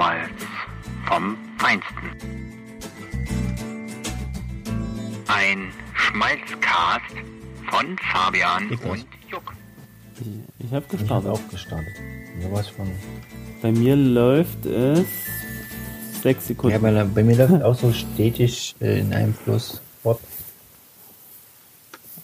[0.00, 0.30] Schmalz
[1.06, 2.10] vom Feinsten.
[5.28, 7.04] Ein Schmalzcast
[7.70, 9.52] von Fabian Ich und Juck.
[10.18, 11.10] Ich, ich habe Ich gestartet.
[11.10, 11.92] habe auch gestartet.
[12.42, 12.90] Sowas von.
[13.60, 15.04] Bei mir läuft es
[16.22, 16.82] sechs Sekunden.
[16.82, 20.20] Ja, bei, bei mir läuft auch so stetig äh, in einem Fluss fort.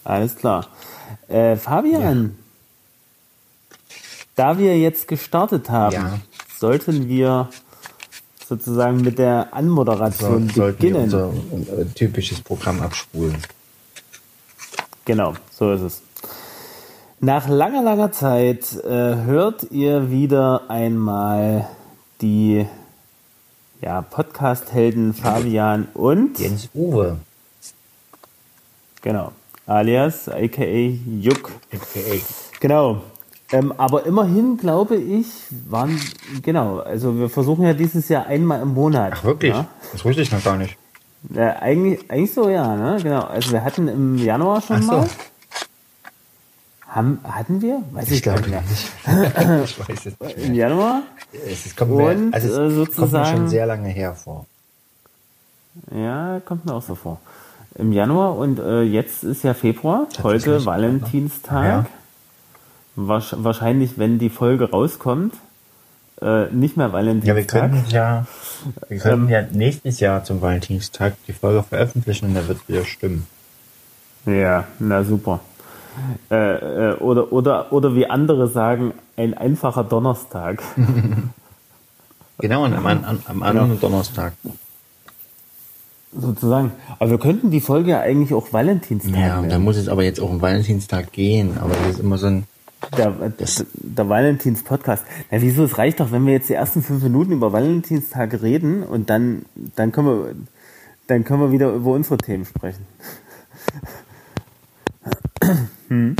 [0.02, 0.66] Alles klar.
[1.28, 2.38] Äh, Fabian,
[4.34, 6.18] da wir jetzt gestartet haben, Ja.
[6.58, 7.50] sollten wir
[8.48, 11.02] sozusagen mit der So, Anmoderation wir beginnen.
[11.50, 13.36] unser äh, typisches Programm abspulen.
[15.04, 16.02] Genau, so ist es.
[17.20, 21.68] Nach langer, langer Zeit äh, hört ihr wieder einmal
[22.20, 22.66] die
[23.80, 27.18] ja, Podcast-Helden Fabian und Jens Uwe.
[29.02, 29.32] genau,
[29.66, 30.64] alias aka
[31.20, 31.52] Juck.
[31.72, 32.20] AKA.
[32.60, 33.02] Genau.
[33.52, 35.26] Ähm, aber immerhin glaube ich,
[35.68, 36.00] waren,
[36.42, 39.12] genau, also wir versuchen ja dieses Jahr einmal im Monat.
[39.16, 39.52] Ach, wirklich?
[39.52, 39.66] Ja?
[39.92, 40.76] Das wusste ich noch gar nicht.
[41.30, 42.98] Ja, eigentlich, eigentlich so, ja, ne?
[43.02, 43.20] Genau.
[43.22, 44.92] Also wir hatten im Januar schon so.
[44.92, 45.08] mal.
[46.88, 47.82] Haben, hatten wir?
[47.92, 48.62] Weiß ich, gar nicht mehr.
[49.64, 50.54] ich weiß es nicht Im.
[50.54, 51.02] Januar?
[51.46, 54.14] Es, es kommt mir, Und, also es äh, kommt mir sozusagen- schon sehr lange her
[54.14, 54.46] vor.
[55.94, 57.20] Ja, kommt mir auch so vor.
[57.74, 61.64] Im Januar und äh, jetzt ist ja Februar, heute Valentinstag.
[61.64, 61.86] Ja.
[62.96, 65.34] Wahrscheinlich, wenn die Folge rauskommt,
[66.22, 67.70] äh, nicht mehr Ja, wir Valentinstag.
[67.70, 68.26] könnten ja,
[68.88, 73.26] wir könnten ja nächstes Jahr zum Valentinstag die Folge veröffentlichen und da wird wieder stimmen.
[74.24, 75.40] Ja, na super.
[76.30, 76.34] Äh,
[76.90, 80.62] äh, oder, oder, oder wie andere sagen, ein einfacher Donnerstag.
[82.38, 84.34] Genau, und am, am, am anderen Donnerstag.
[86.12, 86.72] Sozusagen.
[86.98, 90.20] Aber wir könnten die Folge ja eigentlich auch Valentinstag Ja, da muss es aber jetzt
[90.20, 92.44] auch um Valentinstag gehen, aber das ist immer so ein,
[92.96, 93.32] Der,
[93.72, 95.04] der Valentins-Podcast.
[95.30, 95.64] Na, wieso?
[95.64, 99.46] Es reicht doch, wenn wir jetzt die ersten fünf Minuten über Valentinstag reden und dann,
[99.74, 100.34] dann können wir,
[101.06, 102.86] dann können wir wieder über unsere Themen sprechen.
[105.88, 106.16] hm.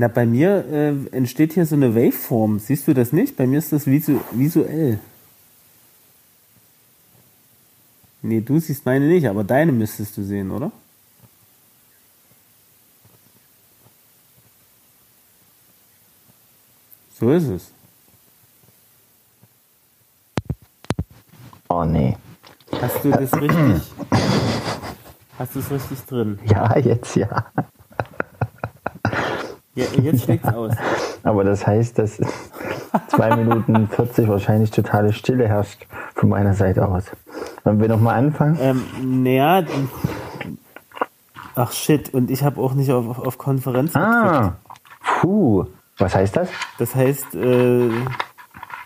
[0.00, 2.58] Na, bei mir äh, entsteht hier so eine Waveform.
[2.58, 3.36] Siehst du das nicht?
[3.36, 4.98] Bei mir ist das visu visuell.
[8.22, 10.70] Nee, du siehst meine nicht, aber deine müsstest du sehen, oder?
[17.18, 17.72] So ist es.
[21.68, 22.16] oh nee.
[22.80, 23.92] Hast du das richtig?
[25.38, 26.38] Hast du es richtig drin?
[26.44, 27.46] Ja, jetzt ja.
[29.74, 30.74] Ja, jetzt schlägt's aus.
[31.22, 32.20] Aber das heißt, dass
[33.08, 37.04] 2 Minuten 40 wahrscheinlich totale Stille herrscht von meiner Seite aus.
[37.64, 38.58] Wollen wir nochmal anfangen?
[38.60, 39.62] Ähm, naja.
[41.54, 43.94] Ach shit, und ich habe auch nicht auf, auf Konferenz.
[43.96, 44.54] Ah,
[45.20, 45.66] puh.
[45.98, 46.48] Was heißt das?
[46.78, 47.90] Das heißt, äh,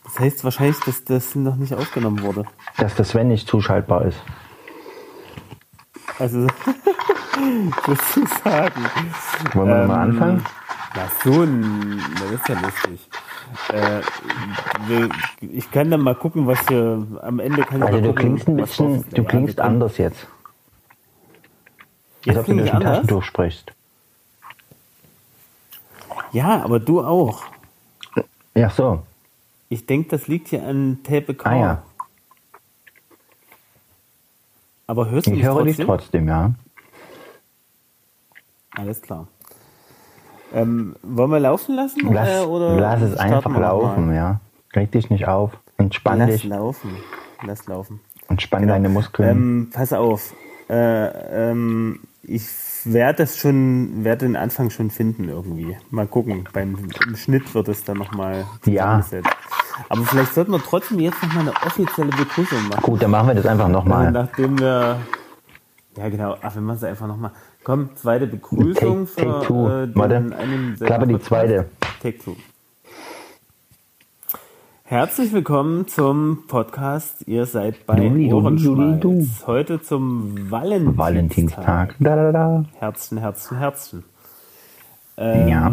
[0.04, 2.44] das heißt wahrscheinlich, dass das noch nicht aufgenommen wurde.
[2.78, 4.20] Dass das Sven nicht zuschaltbar ist.
[6.18, 6.46] Also,
[7.86, 8.84] sozusagen.
[9.52, 10.44] Wollen wir mal Ähm, anfangen?
[10.96, 13.08] Na so, ein- das ist ja lustig.
[13.72, 14.00] Äh,
[15.40, 18.48] ich kann dann mal gucken, was hier am Ende kann ich Also du gucken, klingst
[18.48, 20.26] ein bisschen, du Ja, klingst können- anders jetzt.
[22.26, 22.92] Als Jetzt ob du durch ein anders?
[22.98, 23.72] Taschentuch sprichst.
[26.32, 27.44] Ja, aber du auch.
[28.54, 29.02] Ja, so.
[29.68, 31.82] Ich denke, das liegt hier an Tape Ah ja.
[34.86, 35.86] Aber hörst du Ich mich höre dich trotzdem?
[35.86, 36.54] trotzdem, ja.
[38.76, 39.28] Alles klar.
[40.54, 42.12] Ähm, wollen wir laufen lassen?
[42.12, 44.14] Lass, äh, oder lass es einfach laufen, mal?
[44.14, 44.40] ja.
[44.74, 45.50] Reg dich nicht auf.
[45.76, 46.44] Entspann Lass dich.
[46.44, 46.90] laufen.
[47.44, 48.00] Lass laufen.
[48.28, 49.28] Entspann deine Muskeln.
[49.28, 50.32] Ähm, pass auf.
[50.70, 52.46] Äh, ähm, ich
[52.84, 55.76] werde das schon, werde den Anfang schon finden irgendwie.
[55.90, 56.48] Mal gucken.
[56.52, 56.76] Beim
[57.06, 59.02] im Schnitt wird es dann nochmal Ja.
[59.02, 59.30] zusammengesetzt.
[59.88, 62.82] Aber vielleicht sollten wir trotzdem jetzt nochmal eine offizielle Begrüßung machen.
[62.82, 64.10] Gut, dann machen wir das einfach nochmal.
[64.12, 64.98] nachdem wir.
[65.96, 66.36] Ja, genau.
[66.42, 67.32] Ach, wir machen es einfach nochmal.
[67.64, 71.06] Komm, zweite Begrüßung Take- take für äh, den Warte.
[71.06, 71.66] die zweite.
[72.02, 72.36] Take two.
[74.84, 77.26] Herzlich willkommen zum Podcast.
[77.26, 78.34] Ihr seid bei du.
[78.36, 79.44] Ohrenschmalz.
[79.46, 80.98] Heute zum Valentinstag.
[80.98, 81.94] Valentinstag.
[82.00, 82.64] Da, da, da.
[82.78, 84.04] Herzchen, Herzchen, Herzchen.
[85.16, 85.72] Ähm, Ja.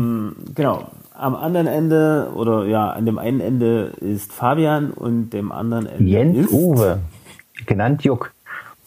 [0.55, 0.91] Genau.
[1.13, 6.03] Am anderen Ende oder ja, an dem einen Ende ist Fabian und dem anderen Ende
[6.09, 6.99] Jens ist Uwe.
[7.67, 8.31] Genannt Juck.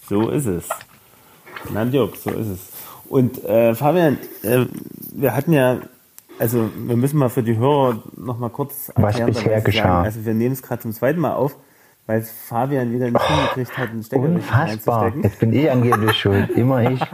[0.08, 0.68] so ist es.
[1.72, 2.73] Nandjuk, so ist es.
[3.14, 4.66] Und äh, Fabian, äh,
[5.12, 5.78] wir hatten ja,
[6.40, 9.64] also wir müssen mal für die Hörer noch mal kurz Was erklären, bisher was sie
[9.66, 9.82] geschah.
[9.82, 10.04] Sagen.
[10.04, 11.54] Also wir nehmen es gerade zum zweiten Mal auf,
[12.08, 15.12] weil Fabian wieder nicht hingekriegt hat, einen Stecker Unfassbar.
[15.22, 16.50] Jetzt bin ich angeblich schuld.
[16.56, 17.00] Immer ich.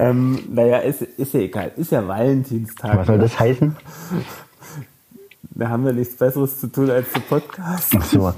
[0.00, 1.70] ähm, naja, ist, ist ja egal.
[1.76, 2.96] Ist ja Valentinstag.
[2.96, 3.76] Was soll das heißen?
[5.50, 7.94] Da haben wir nichts Besseres zu tun als zu Podcast.
[7.96, 8.34] Ach so.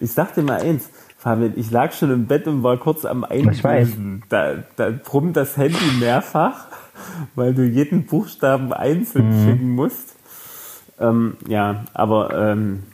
[0.00, 3.24] Ich sag dir mal eins, Fabian, ich lag schon im Bett und war kurz am.
[3.24, 4.22] Einlesen.
[4.28, 6.66] Da, da brummt das Handy mehrfach,
[7.34, 9.44] weil du jeden Buchstaben einzeln Mhm.
[9.44, 10.14] schicken musst.
[11.00, 12.84] Ähm, ja, aber ähm,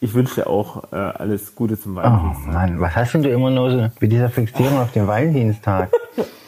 [0.00, 2.52] ich wünsche dir auch äh, alles Gute zum Oh Valentinstag.
[2.52, 5.90] Mann, was hast denn du immer nur so mit dieser Fixierung auf den Valentinstag?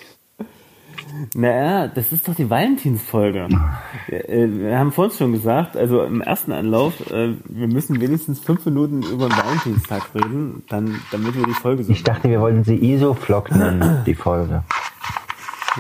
[1.35, 3.49] Naja, das ist doch die Valentinsfolge.
[4.07, 8.41] Wir, äh, wir haben vorhin schon gesagt, also im ersten Anlauf, äh, wir müssen wenigstens
[8.41, 12.41] fünf Minuten über den Valentinstag reden, dann, damit wir die Folge so Ich dachte, wir
[12.41, 14.63] wollten sie Isoflock nennen, die Folge.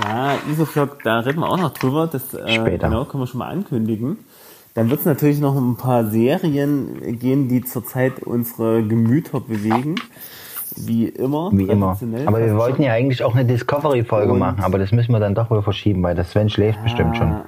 [0.03, 2.07] Ja, Isoflog, da reden wir auch noch drüber.
[2.07, 2.89] Das äh, Später.
[2.89, 4.19] genau können wir schon mal ankündigen.
[4.75, 9.95] Dann wird es natürlich noch ein paar Serien gehen, die zurzeit unsere Gemüter bewegen.
[10.77, 11.51] Wie immer.
[11.53, 11.87] Wie immer.
[11.89, 12.27] traditionell.
[12.29, 15.51] Aber wir wollten ja eigentlich auch eine Discovery-Folge machen, aber das müssen wir dann doch
[15.51, 17.33] wohl verschieben, weil der Sven schläft bestimmt schon.
[17.33, 17.45] Ah,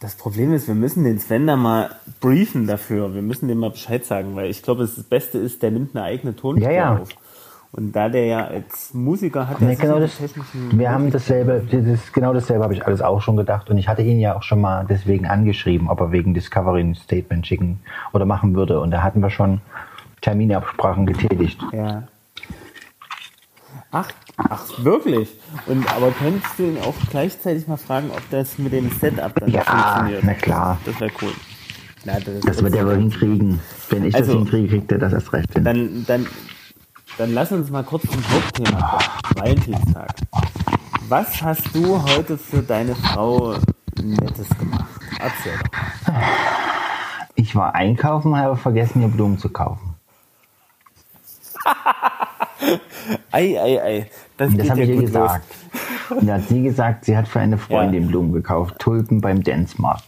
[0.00, 1.90] Das Problem ist, wir müssen den Sven da mal
[2.20, 3.14] briefen dafür.
[3.14, 6.04] Wir müssen dem mal Bescheid sagen, weil ich glaube, das Beste ist, der nimmt eine
[6.04, 6.98] eigene Tonspur Ja, ja.
[6.98, 7.08] auf.
[7.72, 12.12] Und da der ja als Musiker hat, Ja, genau das, technischen wir haben dasselbe, das,
[12.12, 14.60] genau dasselbe habe ich alles auch schon gedacht und ich hatte ihn ja auch schon
[14.60, 17.78] mal deswegen angeschrieben, ob er wegen Discovery ein Statement schicken
[18.12, 19.60] oder machen würde und da hatten wir schon
[20.20, 21.60] Terminabsprachen getätigt.
[21.72, 22.04] Ja.
[23.92, 25.28] Ach, ach, wirklich?
[25.66, 29.50] Und aber könntest du ihn auch gleichzeitig mal fragen, ob das mit dem Setup dann
[29.50, 30.24] Ja, funktioniert?
[30.24, 30.78] na klar.
[30.84, 31.32] Das wäre cool.
[32.04, 33.60] Na, das, Das wird er wohl hinkriegen.
[33.88, 35.64] Wenn ich Also- das hinkriege, kriegt er das erst recht hin.
[35.64, 36.26] Dann, dann,
[37.18, 39.02] dann lass uns mal kurz zum Hauptthema kommen.
[39.36, 40.14] Valentinstag.
[41.08, 43.56] Was hast du heute für deine Frau
[44.00, 44.86] Nettes gemacht?
[45.18, 46.12] Erzähl doch.
[47.34, 49.89] Ich war einkaufen, habe vergessen, ihr Blumen zu kaufen.
[53.32, 54.10] Ei, ei, ei.
[54.36, 55.04] Das, das habe ja ich ihr los.
[55.06, 55.54] gesagt.
[56.10, 58.08] Und da hat sie gesagt, sie hat für eine Freundin Ja.
[58.08, 60.04] Blumen gekauft, Tulpen beim Dance-Markt.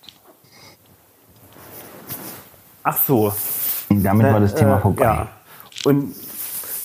[2.83, 3.33] Ach so.
[3.89, 5.05] Und damit war das Thema Äh, vorbei.
[5.05, 5.29] Ja.
[5.85, 6.15] Und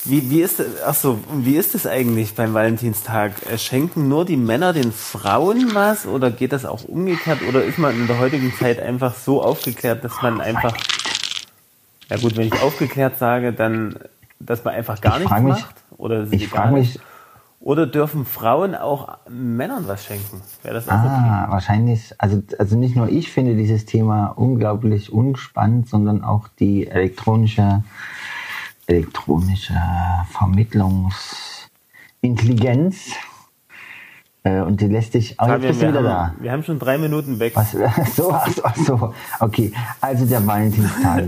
[0.06, 3.34] wie, wie ist ach so, wie ist es eigentlich beim Valentinstag?
[3.52, 7.78] Äh, Schenken nur die Männer den Frauen was oder geht das auch umgekehrt oder ist
[7.78, 10.76] man in der heutigen Zeit einfach so aufgeklärt, dass man einfach
[12.10, 14.00] ja gut, wenn ich aufgeklärt sage, dann
[14.40, 17.00] dass man einfach gar Ich nichts mich- macht oder Ich frage mich,
[17.60, 20.42] oder dürfen Frauen auch Männern was schenken?
[20.64, 21.08] Wäre das auch okay?
[21.08, 26.88] ah, wahrscheinlich, also, also nicht nur ich finde dieses Thema unglaublich unspannend, sondern auch die
[26.88, 27.84] elektronische,
[28.86, 29.74] elektronische
[30.32, 33.12] Vermittlungsintelligenz.
[34.44, 36.28] Äh, und die lässt sich, oh, jetzt bist du wieder da.
[36.28, 37.54] haben, wir haben schon drei Minuten weg.
[37.56, 37.72] Was,
[38.16, 39.74] so, ach so, ach so, okay.
[40.00, 41.26] Also der Valentinstag.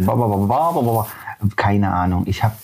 [1.55, 2.23] Keine Ahnung.
[2.25, 2.55] Ich habe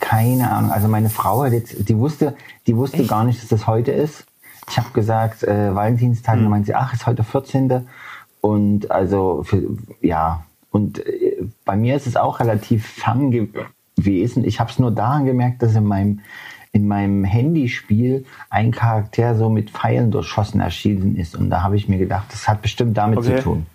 [0.00, 0.72] keine Ahnung.
[0.72, 2.34] Also meine Frau hat jetzt, die wusste,
[2.66, 4.26] die wusste gar nicht, dass das heute ist.
[4.68, 7.86] Ich habe gesagt, äh, Valentinstag, und dann meinte sie, ach, ist heute 14.
[8.40, 9.62] Und also, für,
[10.00, 10.44] ja.
[10.70, 14.44] Und äh, bei mir ist es auch relativ fern gewesen.
[14.44, 16.20] Ich habe es nur daran gemerkt, dass in meinem
[16.72, 21.34] in meinem Handyspiel ein Charakter so mit Pfeilen durchschossen erschienen ist.
[21.34, 23.36] Und da habe ich mir gedacht, das hat bestimmt damit Okay.
[23.36, 23.66] zu tun.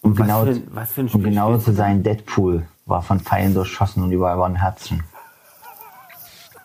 [0.00, 3.54] Und Was genau, für was für und Spiel genau zu sein, Deadpool war von Pfeilen
[3.54, 5.04] durchschossen und überall waren Herzen.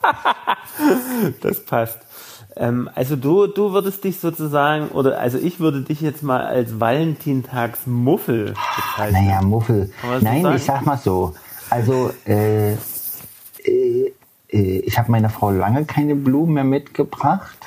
[1.41, 1.97] Das passt.
[2.55, 6.79] Ähm, also du, du würdest dich sozusagen, oder also ich würde dich jetzt mal als
[6.79, 9.25] Valentintagsmuffel bezeichnen.
[9.25, 9.91] Naja, Muffel.
[10.01, 10.55] So Nein, sagen?
[10.55, 11.33] ich sag mal so.
[11.69, 12.77] Also, äh, äh,
[14.49, 17.57] äh, ich habe meiner Frau lange keine Blumen mehr mitgebracht,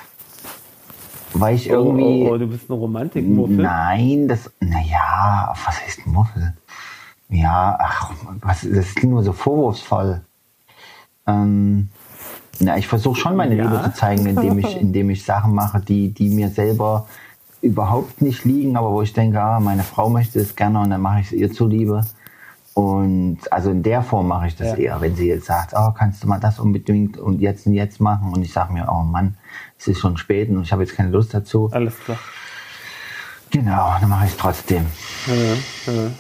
[1.35, 2.25] weil ich irgendwie.
[2.25, 3.57] Oh, oh, oh, du bist eine Romantikmuffel.
[3.57, 6.55] Nein, das, naja, was heißt Muffel?
[7.31, 8.11] Ja, ach,
[8.41, 10.21] was, das klingt nur so vorwurfsvoll.
[11.27, 11.89] Ähm,
[12.59, 13.65] na, ich versuche schon meine Ja.
[13.65, 17.07] Liebe zu zeigen, indem ich, indem ich Sachen mache, die, die mir selber
[17.63, 21.01] überhaupt nicht liegen, aber wo ich denke, ah, meine Frau möchte es gerne und dann
[21.01, 22.05] mache ich es ihr zuliebe.
[22.75, 24.77] Und also in der Form mache ich das Ja.
[24.77, 28.01] eher, wenn sie jetzt sagt, oh, kannst du mal das unbedingt und jetzt und jetzt
[28.01, 29.37] machen und ich sage mir, oh Mann,
[29.79, 31.69] es ist schon spät und ich habe jetzt keine Lust dazu.
[31.73, 32.19] Alles klar.
[33.51, 34.87] Genau, dann mache ich es trotzdem.
[35.27, 36.11] Ja, ja.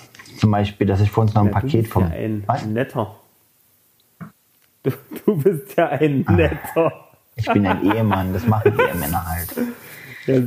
[0.40, 2.02] Zum Beispiel, dass ich vor uns noch ein Ja, Paket vom.
[2.04, 2.64] ja ein Was?
[2.64, 3.14] netter.
[4.82, 4.90] Du,
[5.26, 6.32] du bist ja ein Ah.
[6.32, 6.92] netter.
[7.37, 9.54] Ich bin ein Ehemann, das machen Ehemänner halt.
[10.26, 10.40] Ja,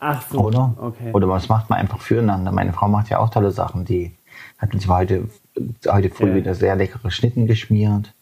[0.00, 0.38] ach so.
[0.46, 0.74] Oder?
[0.80, 1.12] Okay.
[1.12, 2.50] Oder was macht man einfach füreinander?
[2.52, 3.84] Meine Frau macht ja auch tolle Sachen.
[3.84, 4.14] Die
[4.56, 5.28] hat uns heute,
[5.86, 6.34] heute früh Ja.
[6.36, 8.14] wieder sehr leckere Schnitten geschmiert.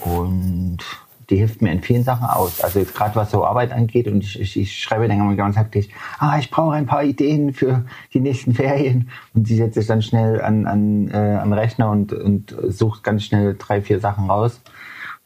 [0.00, 0.78] Und
[1.32, 2.60] die hilft mir in vielen Sachen aus.
[2.60, 5.56] Also jetzt gerade was so Arbeit angeht und ich, ich, ich schreibe dann immer ganz
[5.56, 9.08] hektisch, ah, ich brauche ein paar Ideen für die nächsten Ferien.
[9.34, 13.02] Und sie setzt sich dann schnell an, an, äh, an den Rechner und, und sucht
[13.02, 14.60] ganz schnell drei, vier Sachen raus.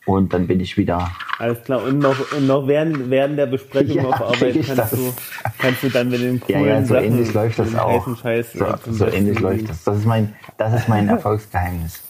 [0.07, 1.11] Und dann bin ich wieder.
[1.41, 1.83] Alles klar.
[1.83, 4.91] Und noch, und noch während, während der Besprechung Ja, auf Arbeit kannst das.
[4.93, 5.13] du,
[5.59, 8.17] kannst du dann mit den Ja, coolen ja, so Sachen, ähnlich läuft das auch.
[8.17, 9.83] Scheiß, So, so ähnlich läuft das.
[9.83, 12.06] Das ist mein, das ist mein Erfolgsgeheimnis.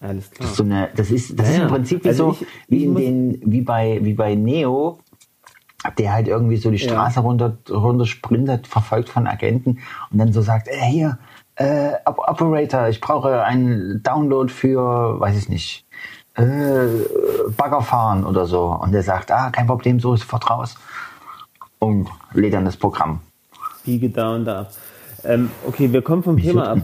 [0.00, 0.48] Alles klar.
[0.48, 1.68] So eine, das ist, das Ja, ist im ja.
[1.68, 4.98] Prinzip wie Also so, ich- wie in den, wie bei, wie bei Neo,
[5.98, 6.90] der halt irgendwie so die Ja.
[6.90, 9.78] Straße runter, runter sprintet, verfolgt von Agenten
[10.10, 11.18] und dann so sagt, ey, hier,
[11.56, 15.84] äh, Op- Operator, ich brauche einen Download für, weiß ich nicht,
[16.34, 16.86] äh,
[17.56, 18.66] Bagger fahren oder so.
[18.66, 20.76] Und der sagt, ah, kein Problem, so ist sofort raus.
[21.78, 23.20] Und lädt dann das Programm.
[23.84, 24.72] Biege da und da ab.
[25.24, 26.78] Ähm, okay, wir kommen vom Thema ab.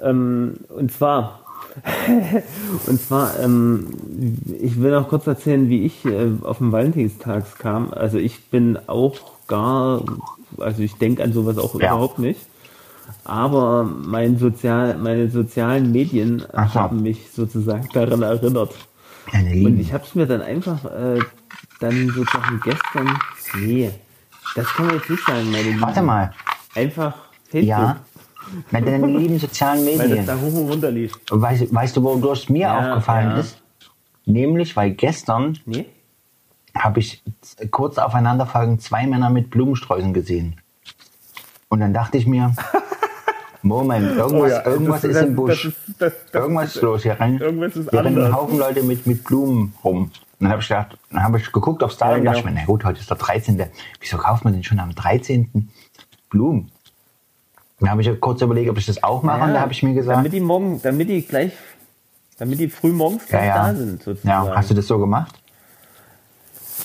[0.00, 1.40] Ähm, und zwar,
[2.86, 3.86] und zwar, ähm,
[4.60, 7.92] ich will noch kurz erzählen, wie ich äh, auf den Valentinstag kam.
[7.92, 9.16] Also ich bin auch
[9.46, 10.02] gar,
[10.58, 11.92] also ich denke an sowas auch Ja.
[11.92, 12.40] überhaupt nicht.
[13.24, 18.74] Aber mein Sozial, meine sozialen Medien Ach haben mich sozusagen daran erinnert.
[19.32, 21.18] Und ich habe es mir dann einfach äh,
[21.80, 23.18] dann sozusagen gestern,
[23.60, 23.90] nee,
[24.54, 25.80] das kann man jetzt nicht sagen, meine Lieben.
[25.80, 26.32] Warte mal.
[26.74, 27.14] Einfach
[27.50, 27.96] Facebook, Ja.
[28.70, 30.26] Mit deinen lieben sozialen weil das Medien.
[30.26, 31.18] da hoch und runter lief.
[31.30, 33.38] Weißt, weißt du, wodurch mir Ja, aufgefallen ja.
[33.38, 33.60] ist?
[34.26, 35.86] Nämlich, weil gestern Nee?
[36.74, 37.22] habe ich
[37.70, 40.60] kurz aufeinanderfolgend zwei Männer mit Blumensträußen gesehen.
[41.68, 42.54] Und dann dachte ich mir,
[43.62, 45.72] Moment, irgendwas, ja, irgendwas das- ist das- im Busch.
[45.98, 47.02] das irgendwas ist los.
[47.02, 48.32] Hier rennen, Irgendwas ist hier rennen ein.
[48.34, 50.02] Haufen Leute mit, mit Blumen rum.
[50.04, 50.12] Und
[50.44, 52.54] dann habe ich gedacht, dann habe ich geguckt aufs Datum Ja, und dachte ich genau.
[52.54, 53.60] mir, na gut, heute ist der 13.
[54.00, 55.68] Wieso kauft man denn schon am 13.
[56.30, 56.70] Blumen?
[57.80, 59.42] Dann habe ich kurz überlegt, ob ich das auch mache.
[59.44, 61.52] und da habe ich mir gesagt, Damit die morgen, damit die gleich,
[62.38, 63.54] damit die früh morgens ja, gleich ja.
[63.68, 64.46] da sind, sozusagen.
[64.46, 65.34] ja, hast du das so gemacht?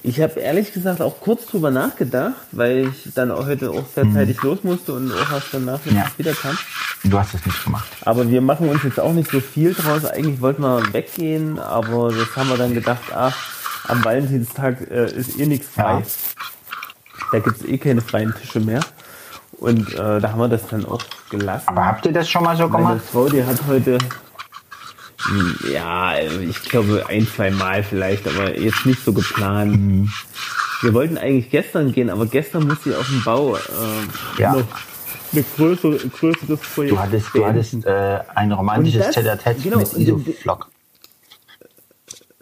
[0.05, 4.11] Ich habe ehrlich gesagt auch kurz drüber nachgedacht, weil ich dann auch heute auch sehr
[4.11, 5.95] zeitig los musste und auch erst Mhm.
[5.95, 6.07] Ja.
[6.17, 6.57] wieder kam.
[7.05, 7.87] Du hast das nicht gemacht.
[8.01, 10.03] Aber wir machen uns jetzt auch nicht so viel draus.
[10.05, 13.35] Eigentlich wollten wir weggehen, aber das haben wir dann gedacht, ach,
[13.87, 15.99] am Valentinstag äh, ist eh nichts frei.
[15.99, 16.03] Ja.
[17.31, 18.81] Da gibt's eh keine freien Tische mehr.
[19.63, 21.69] Und äh, da haben wir das dann auch gelassen.
[21.69, 23.01] Aber habt ihr das schon mal so Meine gemacht?
[23.09, 23.97] Frau, die hat heute,
[25.23, 29.71] hm, ja, ich glaube ein, zwei Mal vielleicht, aber jetzt nicht so geplant.
[29.79, 30.09] Mhm.
[30.81, 33.59] Wir wollten eigentlich gestern gehen, aber gestern musste ich auf dem Bau äh,
[34.37, 34.51] Ja.
[34.51, 34.63] noch
[35.31, 39.93] eine größere, ein größeres Projekt Du hattest, du hattest äh, ein romantisches Tête-à-Tête genau, mit
[39.93, 40.67] Isoflok.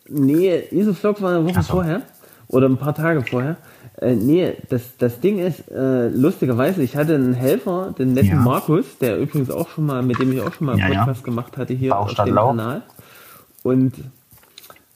[0.10, 1.74] Nee, Isoflok war eine Woche so.
[1.74, 2.02] vorher
[2.48, 3.58] oder ein paar Tage vorher.
[4.02, 8.36] Äh, nee, das, das Ding ist, äh, lustigerweise, ich hatte einen Helfer, den netten Ja.
[8.38, 11.00] Markus, der übrigens auch schon mal, mit dem ich auch schon mal einen Ja, ja.
[11.06, 12.50] Podcast gemacht hatte hier auf dem Lauch.
[12.50, 12.82] Kanal.
[13.62, 13.94] Und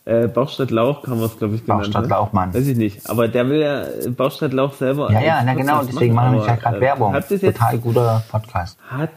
[0.05, 1.83] äh, Bauchstadt Lauch kann man es, glaube ich, genannt.
[1.83, 2.09] Bauchstadt ne?
[2.09, 2.53] Lauchmann.
[2.53, 3.07] Weiß ich nicht.
[3.09, 5.11] Aber der will ja äh, Bauchstadt Lauch selber.
[5.11, 7.13] Ja, ja, na genau, deswegen machen wir ja gerade äh, Werbung.
[7.13, 8.77] Hat bis jetzt, Total guter Podcast.
[8.89, 9.09] hat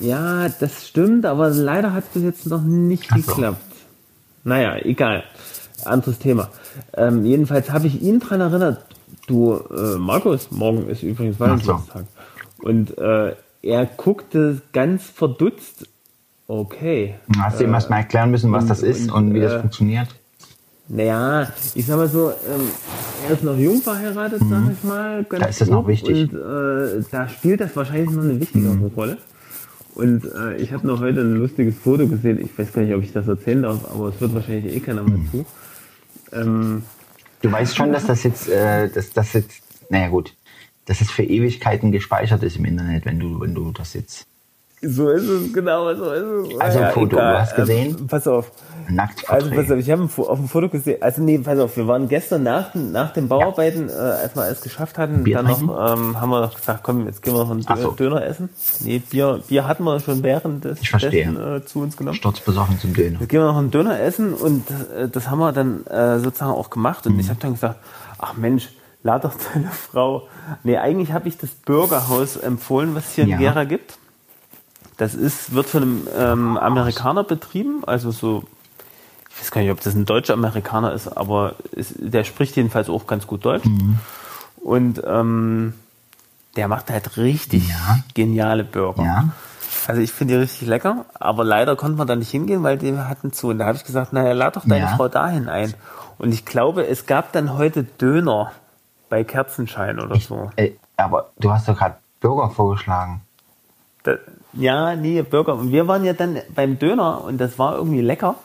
[0.00, 3.32] ja, das stimmt, aber leider hat es bis jetzt noch nicht Ach so.
[3.34, 3.60] geklappt.
[4.42, 5.22] Naja, egal.
[5.84, 6.48] Anderes Thema.
[6.96, 8.84] Ähm, jedenfalls habe ich ihn dran erinnert,
[9.26, 11.44] du, äh, Markus, morgen ist übrigens so.
[11.44, 12.04] Valentinstag.
[12.62, 15.86] Und äh, er guckte ganz verdutzt.
[16.46, 17.14] Okay.
[17.38, 19.52] Hast du ihm erst mal erklären müssen, was und- das ist und, und, wie das
[19.52, 20.08] äh, funktioniert?
[20.88, 22.62] Naja, ich sag mal so, ähm,
[23.28, 25.20] er ist noch jung verheiratet, sag ich mal.
[25.22, 25.26] Mhm.
[25.38, 26.32] Da ist das noch wichtig.
[26.32, 28.86] Und äh, da spielt das wahrscheinlich noch eine wichtigere Mhm.
[28.96, 29.18] Rolle.
[29.94, 32.40] Und äh, ich habe noch heute ein lustiges Foto gesehen.
[32.40, 35.02] Ich weiß gar nicht, ob ich das erzählen darf, aber es wird wahrscheinlich eh keiner
[35.04, 35.30] mehr Mhm.
[35.30, 35.46] zu.
[36.32, 36.82] Ähm,
[37.42, 40.34] Du weißt schon, dass das jetzt, äh, dass das jetzt, naja gut,
[40.84, 44.26] dass es für Ewigkeiten gespeichert ist im Internet, wenn du, wenn du das jetzt
[44.82, 46.58] so ist es, genau, so ist es.
[46.60, 47.96] Also ein Foto, du hast gesehen?
[47.98, 48.50] Ähm, pass auf.
[48.88, 51.86] nackt Also pass auf, ich habe auf dem Foto gesehen, also nee, pass auf, wir
[51.86, 55.60] waren gestern nach, nach den Bauarbeiten, äh, als wir alles geschafft hatten, Bier dann noch,
[55.94, 57.90] ähm, haben wir noch gesagt, komm, jetzt gehen wir noch einen Ach Dö so.
[57.92, 58.48] Döner essen.
[58.80, 61.26] Nee, Bier, Bier hatten wir schon während des Ich verstehe.
[61.26, 62.16] dessen, äh, zu uns genommen.
[62.16, 63.20] sturzbesoffen zum Döner.
[63.20, 64.64] Jetzt gehen wir noch einen Döner essen und
[64.96, 67.30] äh, das haben wir dann äh, sozusagen auch gemacht und ich Mhm.
[67.30, 67.76] habe dann gesagt,
[68.18, 68.70] ach Mensch,
[69.02, 70.26] lad doch deine Frau.
[70.64, 73.36] Nee, eigentlich habe ich das Bürgerhaus empfohlen, was es hier Ja.
[73.36, 73.98] in Gera gibt.
[75.00, 78.44] Das ist, wird von einem ähm, Amerikaner betrieben, also so,
[79.30, 82.90] ich weiß gar nicht, ob das ein deutscher Amerikaner ist, aber ist, der spricht jedenfalls
[82.90, 83.64] auch ganz gut Deutsch.
[83.64, 83.98] Mhm.
[84.62, 85.72] Und ähm,
[86.56, 88.00] der macht halt richtig Ja.
[88.12, 89.02] geniale Burger.
[89.02, 89.28] Ja.
[89.86, 92.94] Also ich finde die richtig lecker, aber leider konnte man da nicht hingehen, weil die
[92.98, 93.48] hatten zu.
[93.48, 94.96] Und da habe ich gesagt, naja, lad doch deine Ja.
[94.96, 95.72] Frau dahin ein.
[96.18, 98.52] Und ich glaube, es gab dann heute Döner
[99.08, 100.50] bei Kerzenschein oder so.
[100.56, 103.22] Äh, aber du hast doch gerade Burger vorgeschlagen.
[104.02, 104.16] Da,
[104.52, 105.54] ja, nee, Burger.
[105.54, 108.36] Und wir waren ja dann beim Döner und das war irgendwie lecker.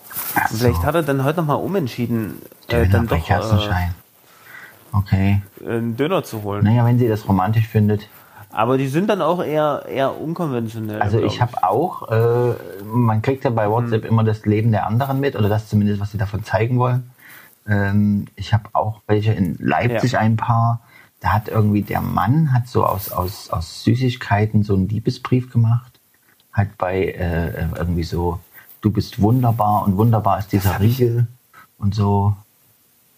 [0.50, 0.84] Und vielleicht so.
[0.84, 3.96] hat er dann heute nochmal umentschieden, äh, Döner dann bei doch Kerzenschein.
[4.92, 5.42] Okay.
[5.66, 6.64] äh, einen Döner zu holen.
[6.64, 8.08] Naja, wenn sie das romantisch findet.
[8.52, 11.02] Aber die sind dann auch eher, eher unkonventionell.
[11.02, 12.54] Also ich habe auch, äh,
[12.86, 14.10] man kriegt ja bei WhatsApp Hm.
[14.10, 17.10] immer das Leben der anderen mit oder das zumindest, was sie davon zeigen wollen.
[17.68, 20.20] Ähm, ich habe auch welche in Leipzig Ja.
[20.20, 20.82] ein paar.
[21.20, 25.95] Da hat irgendwie der Mann hat so aus aus aus Süßigkeiten so einen Liebesbrief gemacht.
[26.56, 28.40] Hat bei äh, irgendwie so,
[28.80, 31.28] du bist wunderbar und wunderbar ist dieser Riegel
[31.78, 32.34] und so.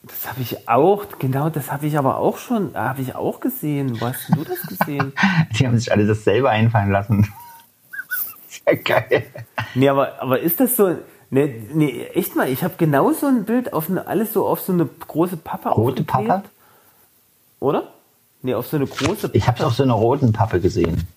[0.02, 4.02] Das habe ich auch, genau, das habe ich aber auch schon, habe ich auch gesehen.
[4.02, 5.14] Wo hast du das gesehen?
[5.60, 7.32] Die haben sich alle dasselbe einfallen lassen.
[8.48, 9.28] Sehr geil.
[9.76, 10.96] nee, aber, aber ist das so,
[11.30, 14.62] nee, nee echt mal, ich habe genau so ein Bild auf eine, alles so auf
[14.62, 16.04] so eine große Pappe Rote.
[16.04, 16.44] Pappe?
[17.60, 17.92] Oder?
[18.42, 21.08] Nee, auf so eine große Ich habe es auf so einer roten Pappe gesehen.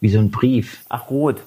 [0.00, 0.84] Wie so ein Brief.
[0.88, 1.42] Ach, rot.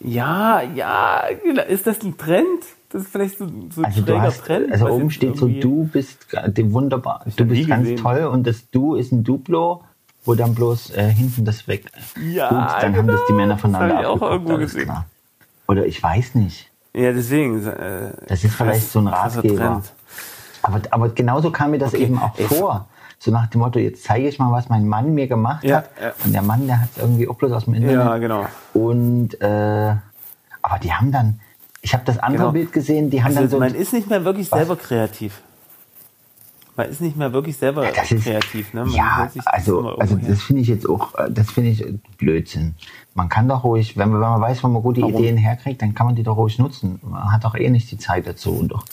[0.00, 1.62] Ja, ja, genau.
[1.62, 2.46] ist das ein Trend?
[2.90, 4.70] Das ist vielleicht so, so ein Also du hast, Trend.
[4.72, 7.96] also oben steht so, du bist wunderbar, du bist ganz gesehen.
[7.98, 9.82] toll und das Du ist ein Duplo,
[10.24, 11.86] wo dann bloß äh, hinten das weg.
[12.32, 13.36] Ja, Gut, dann haben das die genau.
[13.42, 14.84] Männer voneinander Das auch irgendwo gesehen.
[14.84, 15.06] klar.
[15.66, 16.70] Oder ich weiß nicht.
[16.94, 17.66] Ja, deswegen.
[17.66, 19.56] Äh, Das ist vielleicht so ein Ratgeber.
[19.56, 19.92] Trend.
[20.62, 22.88] Aber, aber genauso kam mir das Okay, eben auch ey, vor.
[23.20, 25.90] So nach dem Motto, jetzt zeige ich mal, was mein Mann mir gemacht Ja, hat.
[26.00, 26.12] ja.
[26.24, 27.96] Und der Mann, der hat es irgendwie auch bloß aus dem Internet.
[27.96, 28.46] Ja, genau.
[28.74, 29.94] Und äh,
[30.62, 31.40] aber die haben dann,
[31.82, 32.52] ich habe das andere Genau.
[32.52, 34.58] Bild gesehen, die haben dann Also so man ist nicht mehr wirklich Was?
[34.60, 35.40] selber kreativ.
[36.76, 38.72] Man ist nicht mehr wirklich selber Das ist, kreativ.
[38.72, 38.84] Ne?
[38.84, 42.76] Man ja, also, also das finde ich jetzt auch, äh, das finde ich äh, Blödsinn.
[43.14, 45.14] Man kann doch ruhig, wenn man, wenn man weiß, wo man gute Warum?
[45.16, 47.00] Ideen herkriegt, dann kann man die doch ruhig nutzen.
[47.02, 48.52] Man hat doch eh nicht die Zeit dazu.
[48.52, 48.84] Und doch.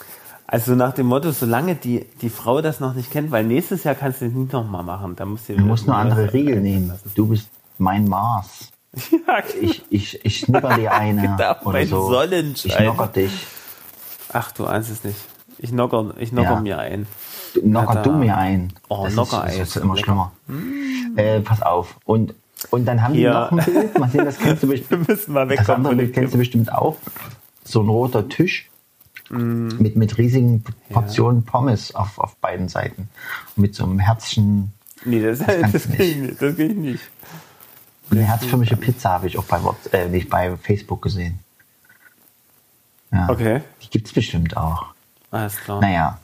[0.56, 3.94] Also nach dem Motto, solange die, die Frau das noch nicht kennt, weil nächstes Jahr
[3.96, 5.16] kannst du es nicht nochmal machen.
[5.18, 6.94] Da musst du, Du musst nur andere Riegel nehmen.
[7.14, 8.72] Du bist mein Mars.
[9.12, 9.44] Ja, genau.
[9.62, 11.22] Ich, ich, ich schnipper dir eine.
[11.24, 12.10] Genau, oder so.
[12.10, 12.72] Sonnenschein.
[12.72, 13.48] Ich knocker dich.
[14.32, 15.18] Ach, du ahnst es nicht.
[15.58, 16.60] Ich knocker, ich knocker Ja.
[16.62, 17.06] mir ein.
[17.54, 18.72] Knocker da- du mir ein.
[18.88, 20.32] Oh, das Knocker ist, das ist immer schlimmer.
[21.18, 21.98] Äh, pass auf.
[22.06, 22.34] Und,
[22.70, 23.50] und dann haben Hier.
[23.52, 24.12] die noch ein Bild.
[24.12, 25.08] Sehen, das kennst du Wir bestimmt.
[25.10, 26.96] müssen mal Das wegkommen andere von dem Bild kennst du bestimmt auch.
[27.66, 28.70] So ein roter Tisch
[29.30, 33.10] mit, mit riesigen Portionen Pommes auf, auf beiden Seiten.
[33.56, 34.72] Und mit so einem Herzchen,
[35.04, 36.42] Nee, das, Das das, du geht nicht.
[36.42, 37.04] Das geht nicht.
[38.12, 39.60] eine herzförmige Pizza habe ich auch bei,
[39.92, 41.40] äh, nicht bei Facebook gesehen.
[43.12, 43.62] Ja, Okay.
[43.84, 44.86] Die gibt's bestimmt auch.
[45.32, 45.82] Alles klar.
[45.82, 46.20] Naja,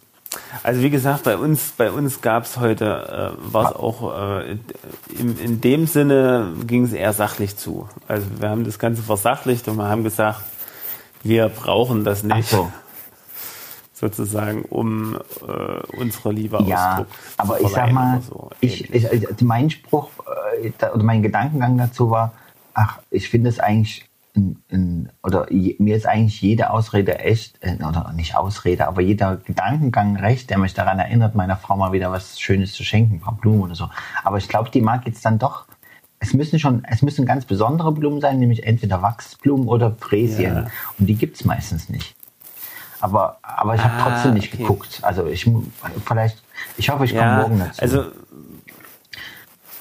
[0.64, 4.58] Also wie gesagt, bei uns, bei uns gab es heute, äh, war es auch äh,
[5.18, 7.88] in, in dem Sinne ging es eher sachlich zu.
[8.08, 10.42] Also wir haben das Ganze versachlicht und wir haben gesagt,
[11.24, 12.72] wir brauchen das ach nicht so.
[14.02, 18.50] Sozusagen, um äh, unsere Liebe Ja, Ausdruck aber zu ich sag mal, so.
[18.60, 20.10] ich, ich, also mein Spruch
[20.62, 22.34] äh, da- oder mein Gedankengang dazu war,
[22.74, 27.58] ach, ich finde es eigentlich, in, in, oder je, mir ist eigentlich jede Ausrede echt,
[27.62, 31.92] äh, oder nicht Ausrede, aber jeder Gedankengang recht, der mich daran erinnert, meiner Frau mal
[31.92, 33.90] wieder was Schönes zu schenken, ein paar Blumen oder so.
[34.24, 35.66] Aber ich glaube, die mag jetzt dann doch,
[36.20, 40.56] es müssen schon, es müssen ganz besondere Blumen sein, nämlich entweder Wachsblumen oder Fräsien.
[40.56, 40.68] Ja.
[40.98, 42.16] Und die gibt's meistens nicht.
[43.02, 44.62] Aber, aber ich habe Ah, trotzdem nicht okay.
[44.64, 45.00] geguckt.
[45.02, 45.50] Also ich
[46.06, 46.42] vielleicht,
[46.78, 47.82] ich hoffe, ich komme ja, morgen dazu.
[47.82, 48.06] also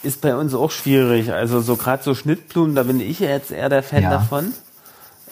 [0.02, 1.32] ist bei uns auch schwierig.
[1.32, 4.10] Also so gerade so Schnittblumen, da bin ich jetzt eher der Fan Ja.
[4.10, 4.52] davon.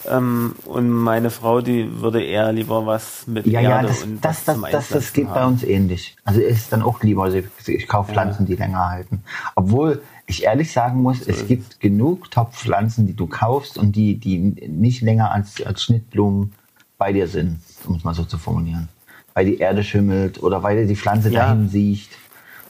[0.09, 4.21] Ähm, und meine Frau, die würde eher lieber was mit ja, ja, Erde das, und
[4.23, 5.53] das, das, das, das geht bei haben.
[5.53, 6.15] uns ähnlich.
[6.23, 9.23] Also ist dann auch lieber, also ich, ich kaufe Pflanzen, die länger halten.
[9.55, 14.37] Obwohl ich ehrlich sagen muss, es gibt genug Top-Pflanzen, die du kaufst und die, die
[14.37, 16.53] nicht länger als, als Schnittblumen
[16.99, 18.87] bei dir sind, um es mal so zu formulieren.
[19.33, 21.47] Weil die Erde schimmelt oder weil dir die Pflanze Ja.
[21.47, 22.11] dahin siecht.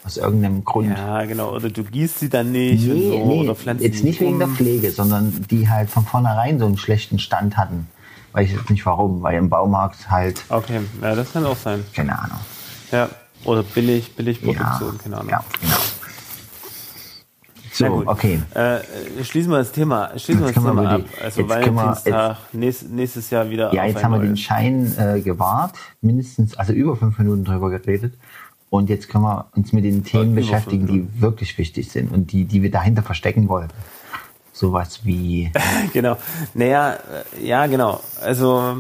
[0.06, 0.98] Aus irgendeinem Grund.
[0.98, 1.54] Ja, genau.
[1.54, 4.34] Oder du gießt sie dann nicht Nee, und so, nee, oder pflanzt jetzt nicht wegen
[4.34, 4.40] um.
[4.40, 7.88] der Pflege, sondern die halt von vornherein so einen schlechten Stand hatten.
[8.32, 11.84] Weiß ich jetzt nicht warum, weil im Baumarkt halt, Okay, ja, das kann auch sein.
[11.94, 12.38] keine Ahnung.
[12.94, 13.10] Ja.
[13.44, 15.30] Oder billig, billig Ja, Produktion, keine Ahnung.
[15.32, 15.76] ja genau.
[17.80, 18.08] Na So, gut.
[18.08, 18.40] okay.
[18.54, 21.10] Äh, schließen wir das Thema, schließen wir Jetzt das können wir Thema über ab.
[21.18, 22.38] die- Also jetzt können wir- Valentinstag,
[22.92, 23.74] nächstes, Jahr wieder.
[23.74, 24.38] Ja, jetzt haben wir den.
[24.38, 28.14] Schein äh, gewahrt, mindestens, also über fünf Minuten drüber geredet.
[28.70, 32.46] Und jetzt können wir uns mit den Themen beschäftigen, die wirklich wichtig sind und die,
[32.46, 33.70] die wir dahinter verstecken wollen.
[34.54, 35.52] Sowas wie,
[35.94, 36.18] Genau.
[36.54, 36.94] Naja,
[37.40, 38.00] äh, ja, genau.
[38.22, 38.76] Also,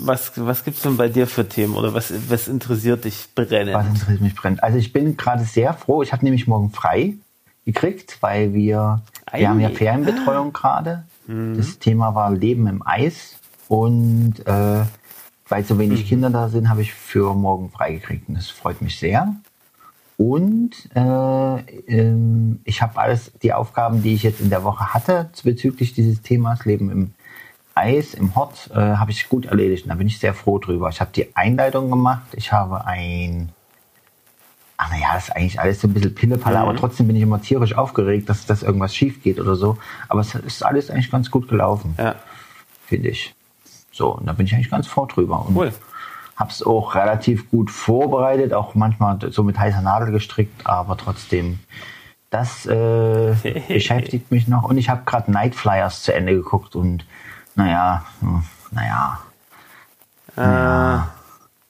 [0.00, 3.74] was, was gibt's denn bei dir für Themen oder was, was interessiert dich brennend?
[3.74, 4.62] was interessiert mich brennt.
[4.62, 7.14] Also ich bin gerade sehr froh, ich habe nämlich morgen frei
[7.68, 9.40] gekriegt, weil wir, Ei.
[9.40, 11.04] wir haben ja Ferienbetreuung gerade.
[11.56, 13.36] Das Thema war Leben im Eis
[13.68, 14.84] und äh,
[15.50, 18.80] weil so wenig Kinder da sind, habe ich für morgen frei gekriegt und das freut
[18.80, 19.34] mich sehr.
[20.16, 25.28] Und äh, ähm, ich habe alles, die Aufgaben, die ich jetzt in der Woche hatte
[25.44, 27.12] bezüglich dieses Themas Leben im
[27.74, 29.84] Eis, im Hot, äh, habe ich gut erledigt.
[29.84, 30.88] Und da bin ich sehr froh drüber.
[30.88, 32.28] Ich habe die Einleitung gemacht.
[32.32, 33.50] Ich habe ein
[34.80, 37.42] ach naja, das ist eigentlich alles so ein bisschen Pillepalle, aber trotzdem bin ich immer
[37.42, 39.76] tierisch aufgeregt, dass, dass irgendwas schief geht oder so.
[40.08, 42.14] Aber es ist alles eigentlich ganz gut gelaufen, Ja.
[42.86, 43.34] finde ich.
[43.92, 45.44] So, und da bin ich eigentlich ganz froh drüber.
[45.46, 45.72] Und Cool.
[46.36, 51.58] hab's auch relativ gut vorbereitet, auch manchmal so mit heißer Nadel gestrickt, aber trotzdem,
[52.30, 53.34] das äh,
[53.68, 54.62] beschäftigt mich noch.
[54.62, 57.04] Und ich habe gerade Night Flyers zu Ende geguckt und
[57.56, 59.18] naja, hm, naja,
[60.36, 61.02] Äh,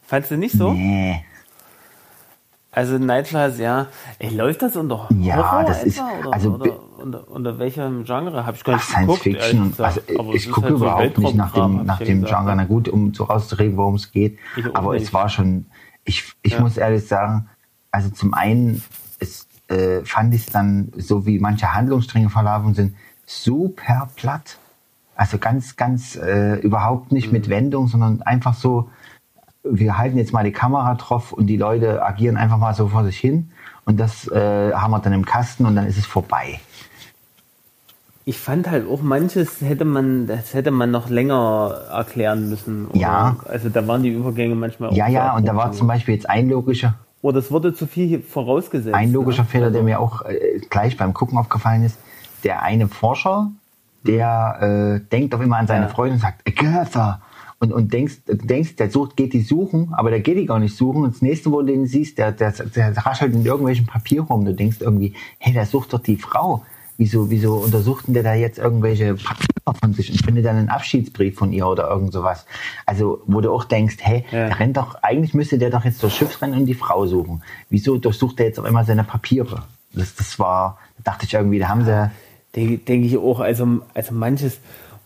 [0.07, 0.73] fandst du nicht so?
[0.73, 1.25] nee.
[2.79, 3.89] Also Nightflyers, ja.
[4.21, 6.01] Ey, läuft das unter Ja, Horror das ist-?
[6.21, 8.47] Oder, also oder, unter, unter welchem Genre?
[8.47, 9.75] Habe ich gar Ach, nicht Science geguckt, Fiction.
[9.79, 12.41] Also Aber ich gucke halt so überhaupt nicht nach dem, nach dem gesagt.
[12.45, 12.55] Genre.
[12.57, 14.39] Na gut, um so rauszureden, worum es geht.
[14.75, 15.03] Aber nicht.
[15.07, 15.67] es war schon,
[16.05, 16.61] ich, ich Ja.
[16.61, 17.49] muss ehrlich sagen,
[17.91, 18.81] also zum einen
[19.19, 22.95] es, äh, fand ich es dann, so wie manche Handlungsstränge verlaufen sind,
[23.27, 24.57] super platt.
[25.17, 27.33] Also ganz, ganz äh, überhaupt nicht Mhm.
[27.33, 28.89] mit Wendung, sondern einfach so,
[29.65, 33.05] wir halten jetzt mal die Kamera drauf und die Leute agieren einfach mal so vor
[33.05, 33.51] sich hin
[33.85, 36.61] und das äh, haben wir dann im Kasten und dann ist es vorbei.
[38.25, 42.87] Ich fand halt auch manches hätte man, das hätte man noch länger erklären müssen.
[42.89, 43.37] Oder, Ja.
[43.47, 46.29] Also da waren die Übergänge manchmal auch Ja, ja, und da war zum Beispiel jetzt
[46.29, 48.95] ein logischer, Oder es wurde zu viel vorausgesetzt.
[48.95, 49.49] ein logischer ne?
[49.49, 51.99] Fehler, der mir auch äh, gleich beim Gucken aufgefallen ist.
[52.45, 53.51] Der eine Forscher,
[54.07, 55.89] der äh, denkt auf immer an seine Ja.
[55.89, 57.23] Freundin und sagt, Agatha.
[57.61, 60.61] Und, und denkst, du denkst, der sucht, geht die suchen, aber der geht die gar
[60.61, 61.03] nicht suchen.
[61.03, 64.45] Und das nächste, wo du den siehst, der, der, der raschelt in irgendwelchen Papier rum.
[64.45, 66.63] Du denkst irgendwie, hey, der sucht doch die Frau.
[66.99, 70.69] Wieso, wieso untersucht denn der da jetzt irgendwelche Papiere von sich und findet dann einen
[70.69, 72.45] Abschiedsbrief von ihr oder irgend sowas?
[72.87, 74.49] Also, wo du auch denkst, hey, Ja.
[74.49, 77.43] der rennt doch, eigentlich müsste der doch jetzt durchs Schiff rennen und die Frau suchen.
[77.71, 79.65] Wieso durchsucht der jetzt auf einmal seine Papiere?
[79.93, 82.11] Das, das war, da dachte ich irgendwie, da haben sie,
[82.57, 84.59] Denke denk ich auch, also, also manches.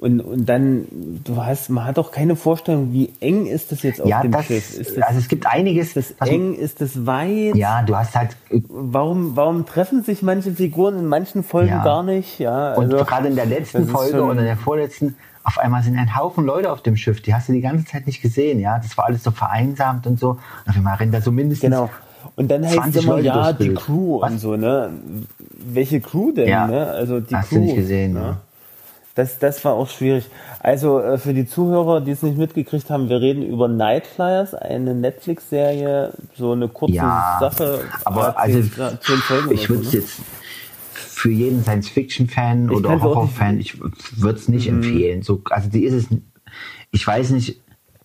[0.02, 0.84] Und, und dann,
[1.22, 4.32] du hast, man hat auch keine Vorstellung, wie eng ist das jetzt auf ja, dem
[4.32, 4.76] das, Schiff?
[4.76, 6.54] Ist das, also es gibt einiges, ist das was- eng?
[6.56, 7.54] Ist das weit?
[7.54, 11.84] ja, du hast halt, äh, Warum, warum treffen sich manche Figuren in manchen Folgen Ja.
[11.84, 12.40] gar nicht?
[12.40, 16.16] Ja, und also, gerade in der letzten Folge oder der vorletzten, auf einmal sind ein
[16.16, 18.98] Haufen Leute auf dem Schiff, die hast du die ganze Zeit nicht gesehen, ja, das
[18.98, 21.90] war alles so vereinsamt und so, und auf einmal rennt da so mindestens Genau.
[22.34, 23.74] Und dann heißt es 20 immer, Leute ja, die.
[23.74, 24.32] Crew Was?
[24.32, 24.90] und so, ne?
[25.64, 26.66] Welche Crew denn, Ja.
[26.66, 26.86] ne?
[26.88, 27.56] Also die Hast Crew.
[27.56, 28.20] du nicht gesehen, ne?
[28.20, 28.36] ja.
[29.14, 30.24] Das, das war auch schwierig.
[30.60, 34.54] Also äh, für die Zuhörer, die es nicht mitgekriegt haben, wir reden über Night Flyers,
[34.54, 37.80] eine Netflix-Serie, so eine kurze Ja, Sache.
[38.04, 40.00] aber also ich würde es ne?
[40.00, 40.20] jetzt
[40.94, 45.22] für jeden Science-Fiction-Fan Ich oder Horror-Fan, ich würde es nicht empfehlen.
[45.22, 46.06] So, also die ist es,
[46.90, 47.60] ich weiß nicht,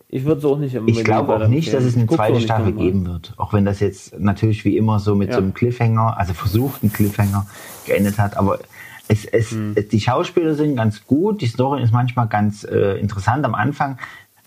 [0.10, 2.04] Ich würde es auch nicht ich unbedingt glaube auch nicht, dass es eine.
[2.06, 3.34] Ich zweite Staffel geben wird.
[3.38, 5.36] Auch wenn das jetzt natürlich wie immer so mit Ja.
[5.36, 7.46] so einem Cliffhanger, also versuchten Cliffhanger
[7.86, 8.60] geendet hat, aber
[9.08, 9.74] es, es, Hm.
[9.76, 13.98] es, die Schauspieler sind ganz gut, die Story ist manchmal ganz äh, interessant am Anfang.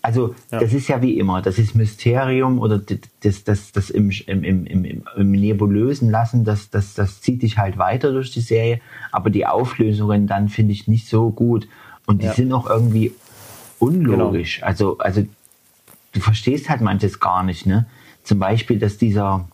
[0.03, 0.59] Also Ja.
[0.59, 2.79] das ist ja wie immer, das ist Mysterium oder
[3.21, 7.59] das, das, das im, im, im, im, im, Nebulösen lassen, das, das, das zieht dich
[7.59, 11.67] halt weiter durch die Serie, aber die Auflösungen dann finde ich nicht so gut
[12.07, 12.33] und die Ja.
[12.33, 13.13] sind auch irgendwie
[13.77, 14.63] unlogisch.
[14.63, 15.23] Also, also
[16.13, 17.85] du verstehst halt manches gar nicht, ne?
[18.23, 19.47] Zum Beispiel, dass dieser,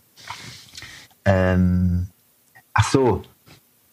[1.24, 2.08] ähm,
[2.72, 3.22] ach so,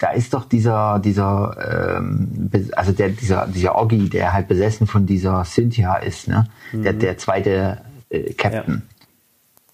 [0.05, 5.07] da ist doch dieser, dieser, ähm, also der, dieser, dieser Oggi, der halt besessen von
[5.07, 6.45] dieser Cynthia ist, ne?
[6.73, 7.79] Der, der zweite
[8.11, 8.75] äh, Captain.
[8.75, 8.81] Mhm.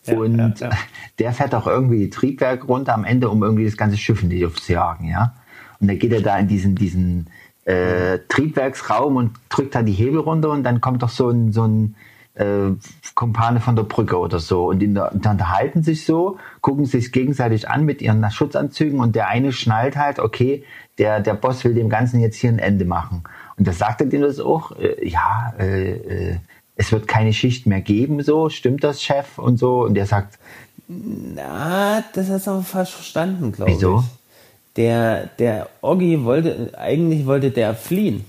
[0.05, 0.77] Ja, Und ja, ja.
[1.19, 4.39] der fährt auch irgendwie Triebwerk runter am Ende, um irgendwie das ganze Schiff in die
[4.39, 5.35] Luft zu jagen, ja.
[5.81, 7.27] Und dann geht er da in diesen, diesen
[7.65, 11.67] äh, Triebwerksraum und drückt da die Hebel runter und dann kommt doch so ein, so
[11.67, 11.95] ein
[12.35, 12.71] äh,
[13.15, 17.11] Kumpane von der Brücke oder so und in der, dann unterhalten sich so, gucken sich
[17.11, 20.63] gegenseitig an mit ihren Schutzanzügen und der eine schnallt halt, okay,
[20.97, 23.23] der, der Boss will dem Ganzen jetzt hier ein Ende machen.
[23.57, 26.37] Und da sagt er dem das auch, äh, ja, äh, äh,
[26.75, 29.37] es wird keine Schicht mehr geben, so, stimmt das, Chef?
[29.37, 29.83] Und so.
[29.83, 30.39] Und der sagt,
[30.87, 33.77] Na, das hast du aber falsch verstanden, glaube ich.
[33.77, 34.03] Wieso?
[34.77, 38.25] Der, der Oggi wollte, eigentlich wollte der fliehen.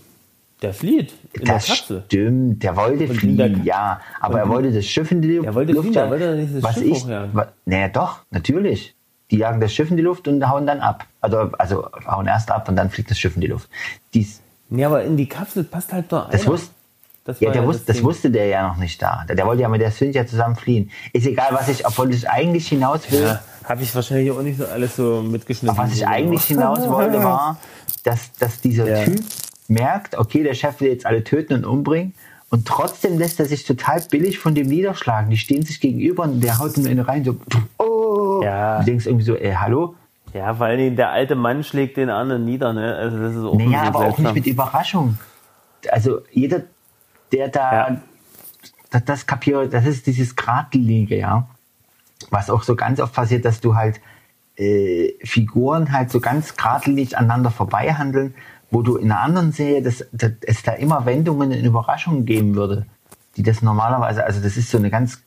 [0.62, 2.02] Der flieht in das der Kapsel.
[2.06, 5.46] stimmt, der wollte Und fliehen, ja, aber er wollte das Schiff in die Luft.
[5.46, 6.06] Er wollte fliehen, jagen.
[6.06, 8.94] er wollte nicht das was Schiff ich, wa- Naja, doch, natürlich.
[9.30, 11.04] Die jagen das Schiff in die Luft und hauen dann ab.
[11.20, 13.68] Also, also hauen erst ab und dann fliegt das Schiff in die Luft.
[14.14, 16.52] Dies, Nee, aber in die Kapsel passt halt nur das einer.
[16.52, 16.70] wusste,
[17.24, 18.04] Das ja, der wusste, das Ding.
[18.06, 19.24] wusste der ja noch nicht da.
[19.28, 20.90] Der, der wollte ja mit der Cynthia zusammen fliehen.
[21.12, 23.22] Ist egal, was ich, obwohl ich eigentlich hinaus will.
[23.22, 25.70] Ja, habe ich wahrscheinlich auch nicht so alles so mitgeschnitten.
[25.78, 27.58] Auf was ich eigentlich hinaus wollte, war,
[28.04, 29.04] dass, dass dieser Ja.
[29.04, 29.20] Typ
[29.68, 32.14] merkt, okay, der Chef will jetzt alle töten und umbringen.
[32.50, 35.30] Und trotzdem lässt er sich total billig von dem niederschlagen.
[35.30, 37.36] Die stehen sich gegenüber und der haut ihm in rein so,
[37.78, 38.40] oh.
[38.42, 38.80] Ja.
[38.80, 39.94] Du denkst irgendwie so, ey, hallo?
[40.34, 42.94] Ja, vor allen Dingen der alte Mann schlägt den anderen nieder, ne?
[42.94, 44.34] Also das ist auch Naja, aber auch nicht seltsam.
[44.34, 45.18] mit Überraschung.
[45.90, 46.62] Also jeder,
[47.32, 48.00] der da Ja.
[48.90, 51.48] das, das kapiert, das ist dieses Gradlinige, ja.
[52.30, 54.00] was auch so ganz oft passiert, dass du halt
[54.56, 58.34] äh, Figuren halt so ganz geradlinig aneinander vorbei handeln,
[58.72, 62.54] wo du in einer anderen Serie, dass, dass es da immer Wendungen und Überraschungen geben
[62.56, 62.86] würde,
[63.36, 65.22] die das normalerweise, also das ist so eine ganz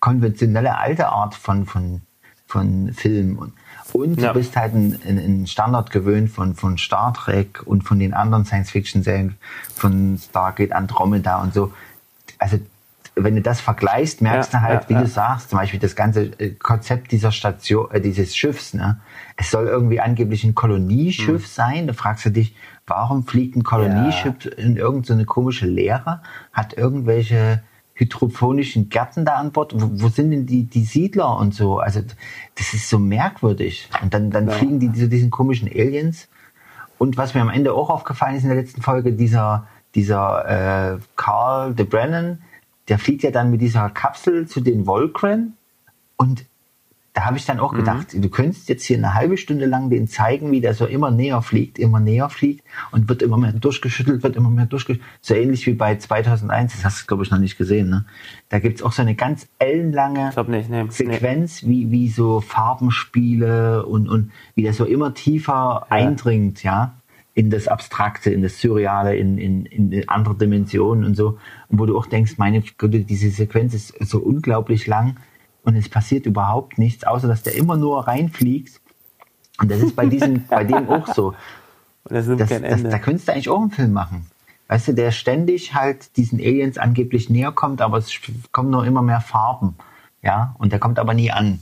[0.00, 2.00] konventionelle alte Art von, von,
[2.46, 3.38] von Film.
[3.38, 3.52] Und,
[3.92, 4.32] und Ja.
[4.32, 8.14] du bist halt ein, ein, ein Standard gewöhnt von, von Star Trek und von den
[8.14, 9.36] anderen Science-Fiction-Serien,
[9.74, 11.72] von Stargate, Andromeda und so.
[12.38, 12.58] Also,
[13.24, 15.00] wenn du das vergleichst, merkst Ja, du halt, ja, wie ja.
[15.00, 19.00] du sagst, zum Beispiel das ganze äh, Konzept dieser Station, äh, dieses Schiffs, ne?
[19.36, 21.86] Es soll irgendwie angeblich ein Kolonieschiff sein.
[21.86, 22.54] Da fragst du dich,
[22.86, 26.20] warum fliegt ein Kolonieschiff in irgendeine so eine komische Leere?
[26.52, 27.62] Hat irgendwelche
[27.94, 29.72] hydroponischen Gärten da an Bord?
[29.74, 31.78] Wo, wo sind denn die, die Siedler und so?
[31.78, 32.00] Also,
[32.56, 33.88] das ist so merkwürdig.
[34.02, 36.28] Und dann, dann fliegen die zu diesen komischen Aliens.
[36.98, 40.98] Und was mir am Ende auch aufgefallen ist in der letzten Folge, dieser, dieser äh,
[41.16, 42.42] Carl de Brennan,
[42.90, 45.54] der fliegt ja dann mit dieser Kapsel zu den Volcran
[46.16, 46.44] und
[47.12, 50.06] da habe ich dann auch gedacht, du könntest jetzt hier eine halbe Stunde lang den
[50.06, 54.22] zeigen, wie der so immer näher fliegt, immer näher fliegt und wird immer mehr durchgeschüttelt,
[54.22, 55.08] wird immer mehr durchgeschüttelt.
[55.20, 57.90] So ähnlich wie bei 2001, das hast du, glaube ich, noch nicht gesehen.
[57.90, 58.04] Ne?
[58.48, 60.84] Da gibt's auch so eine ganz ellenlange nicht, nee.
[60.84, 60.90] nee.
[60.90, 66.94] Sequenz, wie, wie so Farbenspiele und, und wie das so immer tiefer eindringt, ja,
[67.34, 71.38] in das Abstrakte, in das Surreale, in, in, in andere Dimensionen und so.
[71.68, 75.16] Und wo du auch denkst, meine Güte, diese Sequenz ist so unglaublich lang
[75.62, 78.80] und es passiert überhaupt nichts, außer dass der immer nur reinfliegt.
[79.60, 81.34] Und das ist bei diesem, bei dem auch so.
[82.04, 82.90] Das nimmt Das, kein das, Ende.
[82.90, 84.26] da könntest du eigentlich auch einen Film machen.
[84.68, 88.10] Weißt du, der ständig halt diesen Aliens angeblich näher kommt, aber es
[88.52, 89.74] kommen nur immer mehr Farben.
[90.22, 91.60] Ja, und der kommt aber nie an.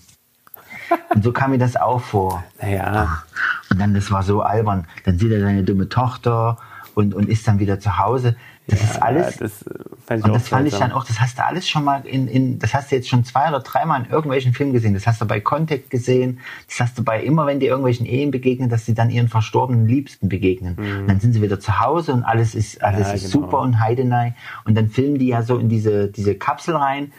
[1.14, 2.44] Und so kam mir das auch vor.
[2.61, 3.22] naja,
[3.70, 4.87] Und dann, das war so albern.
[5.05, 6.59] Dann sieht er seine dumme Tochter
[6.94, 8.37] und, und ist dann wieder zu Hause.
[8.70, 9.37] Das ist alles.
[9.38, 9.70] das äh,
[10.07, 12.29] fand ich und das fand ich dann auch, das hast du alles schon mal in,
[12.29, 14.92] in, das hast du jetzt schon zwei oder dreimal in irgendwelchen Filmen gesehen.
[14.92, 16.40] Das hast du bei Contact gesehen.
[16.68, 19.87] Das hast du bei immer, wenn die irgendwelchen Ehen begegnen, dass sie dann ihren verstorbenen
[19.87, 20.77] Liebsten begegnen.
[20.77, 23.05] Und dann sind sie wieder zu Hause und alles ist, alles Mhm.
[23.07, 23.44] Ja, ist genau.
[23.46, 24.35] super und heidenei.
[24.66, 27.12] Und dann filmen die ja so in diese, diese Kapsel rein.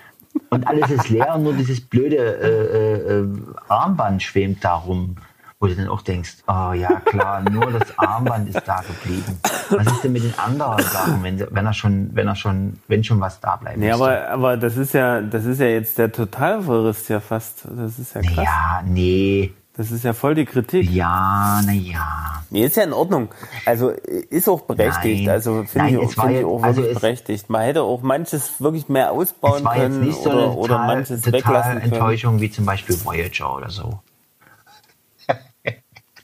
[0.50, 3.28] Und alles ist leer und nur dieses blöde äh, äh, äh,
[3.68, 5.15] Armband schwemmt da rum.
[5.62, 9.42] Wo du dann auch denkst, oh ja klar, nur das Armband ist da geblieben.
[9.70, 13.04] Was ist denn mit den anderen Sachen, wenn, wenn er schon, wenn er schon, wenn
[13.04, 13.78] schon was da bleibt?
[13.78, 17.65] Nee, aber, aber das ist ja, das ist ja jetzt der Totalverriss ja fast.
[17.76, 18.46] Das ist ja krass.
[18.46, 19.54] Ja, nee.
[19.76, 20.89] Das ist ja voll die Kritik.
[20.89, 22.38] Ja, na ja.
[22.51, 23.29] Nee, ist ja in Ordnung.
[23.65, 25.25] Also ist auch berechtigt.
[25.25, 25.29] Nein.
[25.33, 27.49] Also finde ich, auch- finde ich auch also wirklich berechtigt.
[27.49, 31.39] Man hätte auch manches wirklich mehr ausbauen können nicht so oder, oder total, manches total
[31.39, 31.91] weglassen können.
[31.93, 33.99] Enttäuschung wie zum Beispiel Voyager oder so.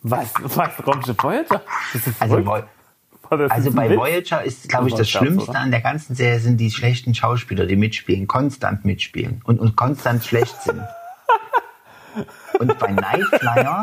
[0.03, 0.33] Was?
[0.39, 0.69] Was?
[0.87, 1.61] Raumschiff Voyager?
[1.93, 2.37] Das ist Also,
[3.49, 3.97] also bei Witz?
[3.97, 5.59] Voyager ist, glaube ich, das Schlimmste oder?
[5.59, 10.23] an der ganzen Serie sind die schlechten Schauspieler, die mitspielen, konstant mitspielen und, und konstant
[10.23, 10.81] schlecht sind.
[12.59, 13.81] Und bei Nightflyer,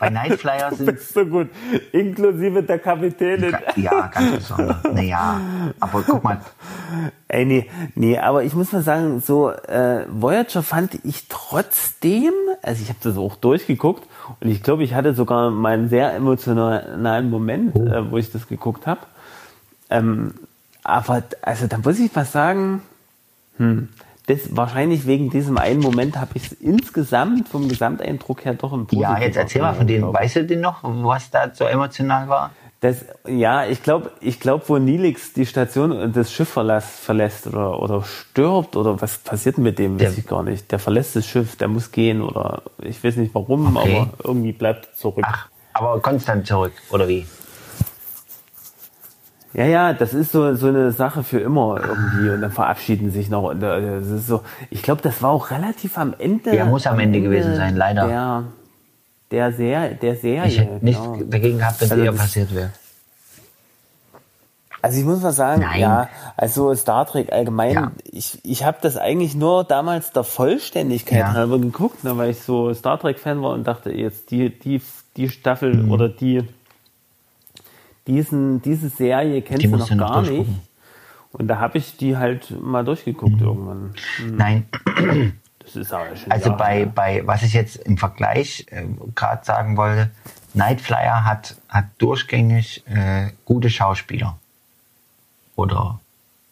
[0.00, 1.48] bei Nightflyer sind Das ist so gut.
[1.92, 3.56] Inklusive der Kapitänin.
[3.76, 4.82] ja ganz besonders.
[4.92, 5.40] Naja,
[5.80, 6.40] aber guck mal,
[7.28, 12.82] Ey, nee, nee, aber ich muss mal sagen, so äh, Voyager fand ich trotzdem, also
[12.82, 14.08] ich habe das auch durchgeguckt
[14.40, 17.84] und ich glaube, ich hatte sogar mal einen sehr emotionalen Moment, Oh.
[17.86, 19.00] äh, wo ich das geguckt habe.
[19.90, 20.34] Ähm,
[20.84, 22.80] aber also da muss ich mal sagen,
[23.58, 23.88] hm,
[24.28, 28.86] das wahrscheinlich wegen diesem einen Moment habe ich es insgesamt vom Gesamteindruck her doch im
[28.92, 32.50] ja, jetzt erzähl mal von denen, weißt du den noch, was da so emotional war?
[32.80, 37.48] Das, ja, ich glaube, ich glaub, wo Nilix die Station und das Schiff verlässt, verlässt
[37.48, 40.70] oder, oder stirbt oder was passiert mit dem, Der- weiß ich gar nicht.
[40.70, 43.96] Der verlässt das Schiff, der muss gehen oder ich weiß nicht warum, Okay.
[43.96, 45.24] aber irgendwie bleibt zurück.
[45.26, 47.26] Ach, aber konstant zurück, oder wie?
[49.54, 53.30] Ja, ja, das ist so, so eine Sache für immer irgendwie und dann verabschieden sich
[53.30, 53.44] noch.
[53.44, 56.54] Und äh, das ist so, ich glaube, das war auch relativ am Ende.
[56.54, 58.06] Ja, muss am Ende gewesen sein, leider.
[58.08, 58.44] Der,
[59.30, 60.48] der, Ser der Serie.
[60.48, 61.18] Ich hätte nichts genau.
[61.24, 62.70] dagegen gehabt, wenn Also eher passiert wäre.
[64.80, 65.80] Also ich muss mal sagen, Nein.
[65.80, 67.92] ja, also Star Trek allgemein, Ja.
[68.04, 71.32] ich, ich habe das eigentlich nur damals der Vollständigkeit Ja.
[71.32, 74.80] halber geguckt, ne, weil ich so Star Trek-Fan war und dachte, jetzt die, die,
[75.16, 75.90] die Staffel Mhm.
[75.90, 76.44] oder die
[78.08, 80.50] diesen, diese Serie kennst Die du noch du noch gar nicht.
[81.30, 83.94] Und da habe ich die halt mal durchgeguckt irgendwann.
[84.26, 84.66] Nein,
[85.68, 89.44] Das ist aber schon also Jahre bei, bei, was ich jetzt im Vergleich äh, gerade
[89.44, 90.10] sagen wollte,
[90.54, 94.38] Nightflyer hat, hat durchgängig äh, gute Schauspieler.
[95.56, 96.00] Oder,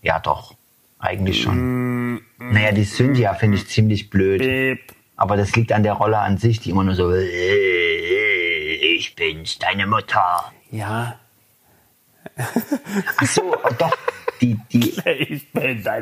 [0.03, 0.55] ja doch,
[0.99, 2.21] eigentlich schon.
[2.39, 4.41] Naja, die Cynthia finde ich ziemlich blöd.
[4.41, 4.93] Beep.
[5.17, 7.25] Aber das liegt an der Rolle an sich, die immer nur so, äh,
[8.97, 10.53] ich bin's, deine Mutter.
[10.71, 11.19] Ja,
[12.37, 13.93] Ach so, oh, doch.
[14.41, 14.81] die, die,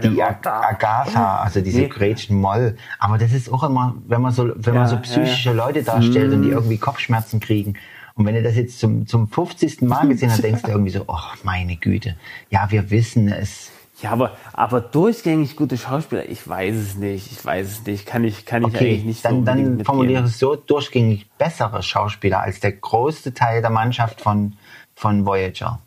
[0.02, 1.88] die Ag- Agatha, also diese Nee.
[1.88, 2.76] Gretchen Moll.
[2.98, 5.82] Aber das ist auch immer, wenn man so, wenn man Ja, so ja, psychische Leute
[5.82, 6.36] darstellt Mhm.
[6.36, 7.74] und die irgendwie Kopfschmerzen kriegen.
[8.16, 9.82] Und wenn du das jetzt zum, zum 50.
[9.82, 12.16] Mal gesehen hast, denkst du irgendwie so, ach, meine Güte.
[12.50, 13.70] Ja, wir wissen es.
[14.02, 17.30] Ja, aber, aber durchgängig gute Schauspieler, ich weiß es nicht.
[17.30, 18.06] Ich weiß es nicht.
[18.06, 20.56] Kann ich, kann ich Okay, eigentlich nicht so dann, unbedingt dann formuliere ich es so,
[20.56, 24.54] durchgängig bessere Schauspieler als der größte Teil der Mannschaft von,
[24.96, 25.78] von Voyager.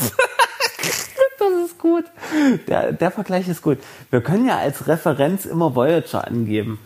[1.38, 2.04] Das ist gut.
[2.68, 3.78] Der, der Vergleich ist gut.
[4.10, 6.78] Wir können ja als Referenz immer Voyager angeben.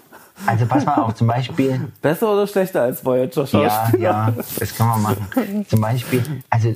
[0.46, 4.03] Also pass mal auf, zum Beispiel, Besser oder schlechter als Voyager ja, Schauspieler?
[4.03, 5.66] ja, das können wir machen.
[5.68, 6.72] Zum Beispiel, also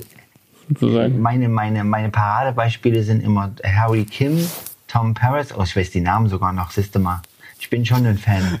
[1.17, 4.45] meine, meine, meine Paradebeispiele sind immer Harry Kim,
[4.87, 7.21] Tom Paris, oh, ich weiß die Namen sogar noch, siehst du mal.
[7.59, 8.59] Ich bin schon ein Fan.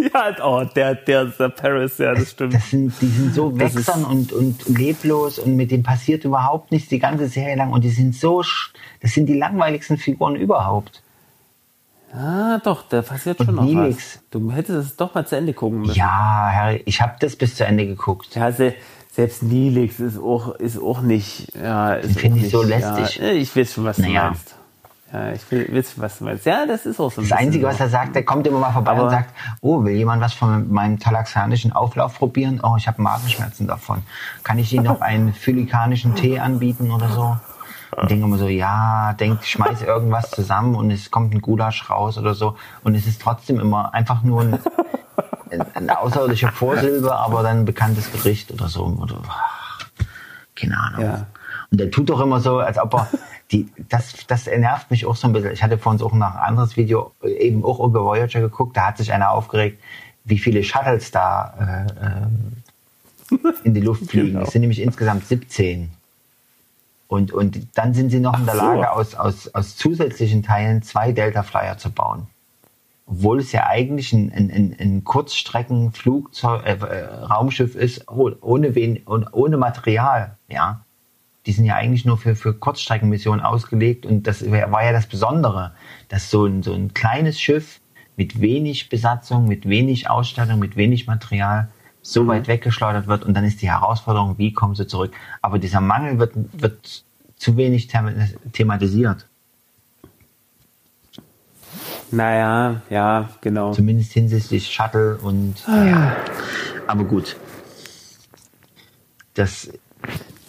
[0.14, 2.54] Ja, oh, der, der, der Paris, ja, das stimmt.
[2.54, 6.88] Das sind, die sind so wächsern und, und leblos und mit denen passiert überhaupt nichts
[6.88, 8.70] die ganze Serie lang und die sind so, sch-
[9.02, 11.02] das sind die langweiligsten Figuren überhaupt.
[12.12, 14.16] Ah, doch, da passiert Und schon noch Neelix.
[14.16, 14.22] was.
[14.30, 15.96] Du hättest es doch mal zu Ende gucken müssen.
[15.96, 18.34] Ja, Harry, ich habe das bis zu Ende geguckt.
[18.34, 18.74] Ja, se,
[19.12, 23.16] selbst Neelix ist auch, ist auch nicht, ja, ist finde ich so nicht, lästig.
[23.22, 24.30] Ja, ich weiß schon, was du Naja.
[24.30, 24.56] meinst.
[25.12, 26.46] Ja, ich will, weiß, was du meinst.
[26.46, 28.72] Ja, das ist auch so ein Das Einzige, was er sagt, der kommt immer mal
[28.72, 32.60] vorbei Aber- und sagt, oh, will jemand was von meinem talaxanischen Auflauf probieren?
[32.62, 34.02] Oh, ich habe Magenschmerzen davon.
[34.44, 37.36] Kann ich Ihnen noch einen phylikanischen Tee anbieten oder so?
[37.96, 42.16] Und denke immer so, ja, denk, schmeiß irgendwas zusammen und es kommt ein Gulasch raus
[42.16, 42.56] oder so.
[42.84, 44.58] Und es ist trotzdem immer einfach nur ein,
[45.50, 48.84] ein, eine außerirdische Vorsilbe, aber dann ein bekanntes Gericht oder so.
[48.84, 49.80] Oder, ach,
[50.54, 51.02] keine Ahnung.
[51.02, 51.26] Ja.
[51.72, 53.08] Und der tut doch immer so, als ob er
[53.52, 55.52] die, das, das nervt mich auch so ein bisschen.
[55.52, 58.76] Ich hatte vor uns auch noch ein anderes Video eben auch über Voyager geguckt.
[58.76, 59.82] Da hat sich einer aufgeregt,
[60.24, 64.32] wie viele Shuttles da äh, ähm, in die Luft fliegen.
[64.32, 64.42] Genau.
[64.42, 65.90] Es sind nämlich insgesamt 17.
[67.08, 68.64] Und, und dann sind sie noch in der Ach so.
[68.66, 72.28] Lage, aus, aus, aus zusätzlichen Teilen zwei Delta Flyer zu bauen.
[73.06, 78.76] Obwohl es ja eigentlich ein, ein, ein, ein Kurzstreckenflugzeug, äh, äh, Raumschiff ist, oh- ohne,
[78.76, 80.84] wen, ohne Material, ja.
[81.50, 85.72] Die sind ja eigentlich nur für, für Kurzstreckenmissionen ausgelegt und das war ja das Besondere,
[86.08, 87.80] dass so ein, so ein kleines Schiff
[88.14, 91.68] mit wenig Besatzung, mit wenig Ausstattung, mit wenig Material
[92.02, 95.12] so weit weggeschleudert wird und dann ist die Herausforderung, wie kommen sie zurück.
[95.42, 97.02] Aber dieser Mangel wird, wird
[97.34, 98.14] zu wenig them-
[98.52, 99.26] thematisiert.
[102.12, 103.72] Naja, ja, genau.
[103.72, 106.14] Zumindest hinsichtlich Shuttle und ja.
[106.86, 107.36] Aber gut.
[109.34, 109.68] Das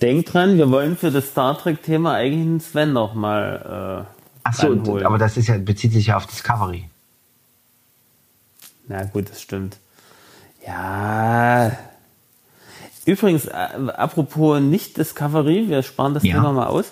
[0.02, 5.00] Denk dran, wir wollen für das Star Trek-Thema eigentlich einen Sven nochmal äh, ach so,
[5.04, 6.90] aber das ist ja bezieht sich ja auf Discovery.
[8.88, 9.78] Na gut, das stimmt.
[10.66, 11.72] Ja.
[13.06, 16.36] Übrigens, äh, apropos nicht Discovery, wir sparen das Ja.
[16.36, 16.86] Thema mal aus.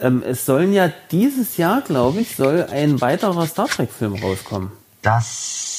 [0.00, 4.70] Ähm, es sollen ja dieses Jahr, glaube ich, soll ein weiterer Star Trek-Film rauskommen.
[5.02, 5.77] Das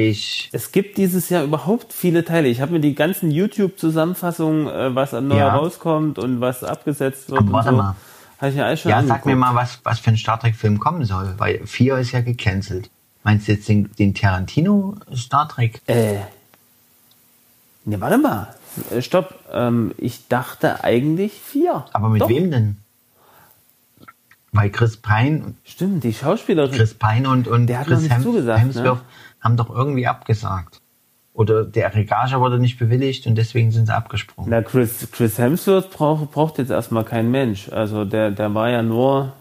[0.00, 0.48] ich.
[0.52, 2.48] Es gibt dieses Jahr überhaupt viele Teile.
[2.48, 5.54] Ich habe mir die ganzen YouTube-Zusammenfassungen, äh, was neu Ja.
[5.56, 7.96] rauskommt und was abgesetzt wird Aber warte so, mal.
[8.38, 9.20] habe ich mir alles schon Ja, angeguckt.
[9.20, 12.20] sag mir mal, was, was für ein Star Trek-Film kommen soll, weil 4 ist ja
[12.20, 12.90] gecancelt.
[13.24, 15.80] Meinst du jetzt den, den Tarantino Star Trek?
[15.86, 16.16] Äh.
[17.84, 18.54] Ne, warte mal.
[18.90, 19.34] Äh, Stopp.
[19.52, 21.84] Ähm, ich dachte eigentlich vier.
[21.92, 22.28] Aber mit Doch.
[22.28, 22.76] wem denn?
[24.54, 26.72] Weil Chris Pine, Stimmt, die Schauspielerin.
[26.76, 29.02] Chris Pine und, und Der hat Chris nicht zugesagt, Hemsworth ne?
[29.42, 30.80] Haben doch irgendwie abgesagt.
[31.34, 34.50] Oder der Regage wurde nicht bewilligt und deswegen sind sie abgesprungen.
[34.50, 37.70] Na, Chris, Chris Hemsworth braucht, braucht jetzt erstmal kein Mensch.
[37.70, 39.32] Also der, der war ja nur,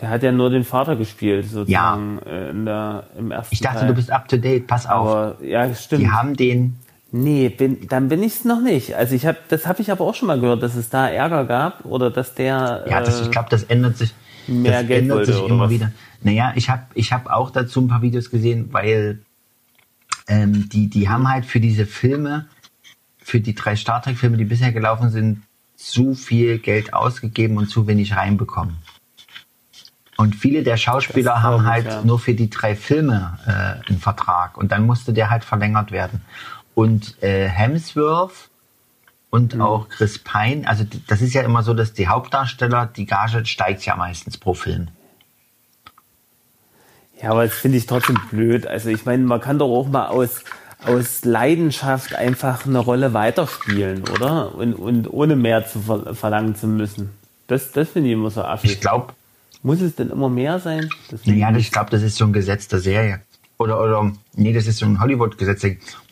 [0.00, 3.80] der hat ja nur den Vater gespielt, sozusagen, äh, in der, im ersten ich dachte,
[3.80, 3.88] Teil.
[3.88, 4.66] du bist up to date.
[4.66, 5.08] Pass auf.
[5.08, 6.02] Aber, ja, stimmt.
[6.02, 6.78] Die haben den,
[7.12, 8.96] nee, bin, dann bin ich es noch nicht.
[8.96, 11.44] Also ich habe, das habe ich aber auch schon mal gehört, dass es da Ärger
[11.44, 14.14] gab oder dass der, ja, das, äh, ich glaube, das ändert sich,
[14.46, 15.70] mehr das Geld ändert wollte, sich oder immer was?
[15.70, 15.92] wieder.
[16.26, 19.22] Naja, ich habe ich hab auch dazu ein paar Videos gesehen, weil
[20.26, 22.46] ähm, die, die haben halt für diese Filme,
[23.18, 25.42] für die drei Star Trek Filme, die bisher gelaufen sind,
[25.76, 28.76] zu viel Geld ausgegeben und zu wenig reinbekommen.
[30.16, 32.02] Und viele der Schauspieler haben ich, halt ja.
[32.02, 36.22] nur für die drei Filme äh, einen Vertrag und dann musste der halt verlängert werden.
[36.74, 38.50] Und äh, Hemsworth
[39.30, 39.60] und Mhm.
[39.60, 43.86] auch Chris Pine, also das ist ja immer so, dass die Hauptdarsteller, die Gage steigt
[43.86, 44.88] ja meistens pro Film.
[47.22, 48.66] Ja, aber das finde ich trotzdem blöd.
[48.66, 50.44] Also ich meine, man kann doch auch mal aus,
[50.84, 54.54] aus Leidenschaft einfach eine Rolle weiterspielen, oder?
[54.54, 57.10] Und, und ohne mehr zu ver verlangen zu müssen.
[57.46, 58.72] Das, das finde ich immer so affig.
[58.72, 59.14] Ich glaube,
[59.62, 60.90] Muss es denn immer mehr sein?
[61.10, 63.20] Das naja, ich ich glaube, das ist so ein Gesetz der Serie.
[63.58, 65.64] Oder, oder, nee, das ist so ein Hollywood-Gesetz.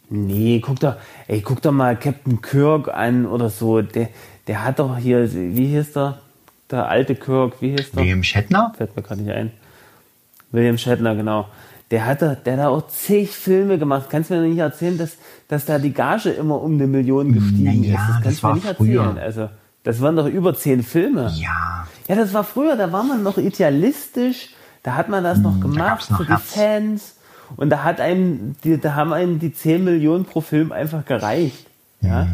[0.09, 0.97] Nee, guck doch,
[1.29, 3.83] ey, guck doch mal Captain Kirk an oder so.
[3.83, 4.09] Der,
[4.47, 6.19] der hat doch hier, wie hieß der?
[6.71, 8.03] Der alte Kirk, wie hieß der?
[8.03, 8.73] William Shatner?
[8.77, 9.51] Fällt mir gerade nicht ein.
[10.55, 11.49] William Shatner, genau.
[11.91, 14.07] Der hat da, der hat da auch zig Filme gemacht.
[14.09, 15.17] Kannst du mir nicht erzählen, dass,
[15.49, 18.09] dass da die Gage immer um eine Million gestiegen Naja, ist?
[18.09, 19.03] Das kannst das du mir war nicht früher.
[19.03, 19.19] erzählen.
[19.25, 19.49] Also,
[19.83, 21.31] das waren doch über zehn Filme.
[21.37, 21.87] Ja.
[22.09, 24.51] Ja, das war früher, da war man noch idealistisch,
[24.83, 26.41] da hat man das noch gemacht Hm, noch für die.
[26.43, 27.17] Fans
[27.57, 31.67] und da hat einem, die, da haben einem die 10 Millionen pro Film einfach gereicht.
[32.01, 32.27] Ja?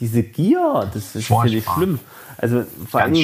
[0.00, 1.72] Diese Gier, das ist finde ich Hm.
[1.74, 1.98] Schlimm.
[2.38, 3.14] Also vor allem.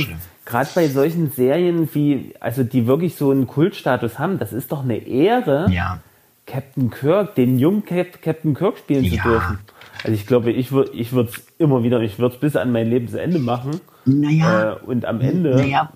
[0.45, 4.82] Gerade bei solchen Serien wie, also die wirklich so einen Kultstatus haben, das ist doch
[4.84, 5.99] eine Ehre, Ja.
[6.47, 9.22] Captain Kirk, den jungen Cap Captain Kirk spielen zu Ja.
[9.22, 9.59] dürfen.
[10.03, 12.72] Also ich glaube, ich würde ich würde es immer wieder, ich würde es bis an
[12.72, 13.80] mein Lebensende machen.
[14.05, 14.72] Naja.
[14.72, 15.93] Äh, und am Ende, Naja,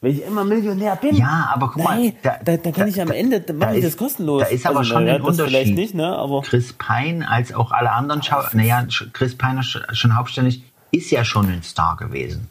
[0.00, 2.86] wenn ich immer Millionär bin, Ja, aber guck mal, nee, da- da, da, kann da-
[2.86, 4.42] ich am Ende, da mache ich ist- das kostenlos.
[4.42, 5.74] da ist aber schon naja, ein Unterschied.
[5.74, 6.06] nicht, ne?
[6.16, 10.62] Aber Chris Pine als auch alle anderen Schau naja, Chris Pine sch- schon hauptständig
[10.92, 12.48] ist ja schon ein Star gewesen.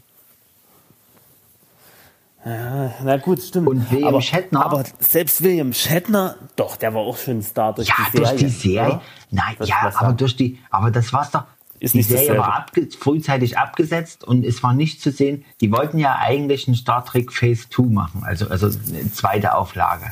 [2.46, 3.68] Ja, na gut, stimmt.
[3.68, 4.66] Und William aber, Shatner?
[4.66, 8.30] Aber selbst William Shatner, doch, der war auch schon ein Star durch Ja, die durch
[8.30, 8.46] Serie.
[8.46, 8.88] die Serie.
[8.88, 9.02] oder?
[9.32, 10.18] Nein, ja, aber sagen?
[10.18, 11.44] durch die, aber das war's doch.
[11.80, 12.42] Ist die Serie dasselbe.
[12.42, 15.46] war abge frühzeitig abgesetzt und es war nicht zu sehen.
[15.62, 20.12] Die wollten ja eigentlich ein Star Trek Phase 2 machen, also, also eine zweite Auflage.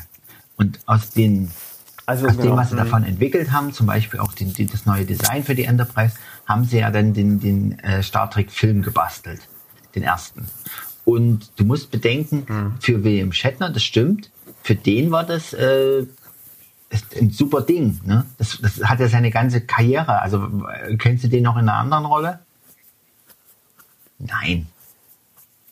[0.56, 1.50] Und aus den,
[2.06, 2.78] Also, aus dem, genau, was sie mhm.
[2.80, 6.14] davon entwickelt haben, zum Beispiel auch den, die, das neue Design für die Enterprise,
[6.44, 9.40] haben sie ja dann den, den äh, Star Trek Film gebastelt.
[9.94, 10.46] Den ersten.
[11.04, 12.74] Und du musst bedenken, Mhm.
[12.80, 14.30] für William Shatner, das stimmt,
[14.62, 16.06] für den war das äh,
[17.18, 18.00] ein super Ding.
[18.04, 18.26] Ne?
[18.38, 20.20] Das, das hat ja seine ganze Karriere.
[20.20, 22.40] Also äh, kennst du den noch in einer anderen Rolle?
[24.18, 24.66] Nein.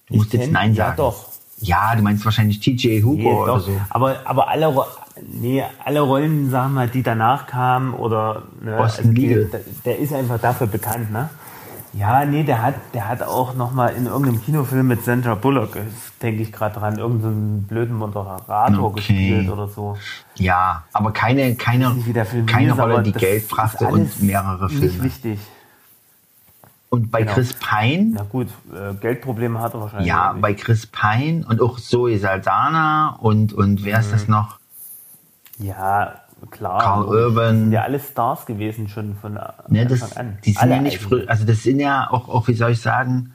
[0.08, 0.96] Du musst Ich jetzt Nein ja, sagen.
[0.96, 1.28] doch.
[1.60, 3.66] Ja, du meinst wahrscheinlich TJ Hooper Nee, oder doch.
[3.66, 3.80] so.
[3.90, 4.72] Aber, aber alle,
[5.26, 9.44] nee, alle Rollen, sagen wir, die danach kamen oder ne, Boston die, Legal.
[9.50, 11.28] der, der ist einfach dafür bekannt, ne?
[11.94, 15.76] Ja, nee, der hat, der hat auch noch mal in irgendeinem Kinofilm mit Sandra Bullock,
[16.22, 18.96] denke ich gerade dran, irgendeinen blöden Moderator Okay.
[18.96, 19.96] gespielt oder so.
[20.36, 22.14] Ja, aber keine, keine, Nicht
[22.46, 25.02] keine hieß, Rolle, die Geld brachte und mehrere Nicht Filme.
[25.02, 25.40] wichtig.
[26.90, 27.32] Und bei Genau.
[27.34, 30.08] Chris Pine, Na gut, äh, Geldprobleme hat er wahrscheinlich.
[30.08, 30.42] ja, nicht.
[30.42, 34.00] bei Chris Pine und auch Zoe Saldana und, und wer Mhm.
[34.04, 34.58] ist das noch?
[35.58, 36.14] ja,
[36.50, 36.80] klar.
[36.80, 37.04] Carl.
[37.04, 37.58] Urban.
[37.64, 39.42] Sind ja alle Stars gewesen schon von Ne,
[39.82, 40.38] Anfang das, an.
[40.44, 42.80] die sind Alle ja nicht früh, also das sind ja auch, auch, wie soll ich
[42.80, 43.34] sagen,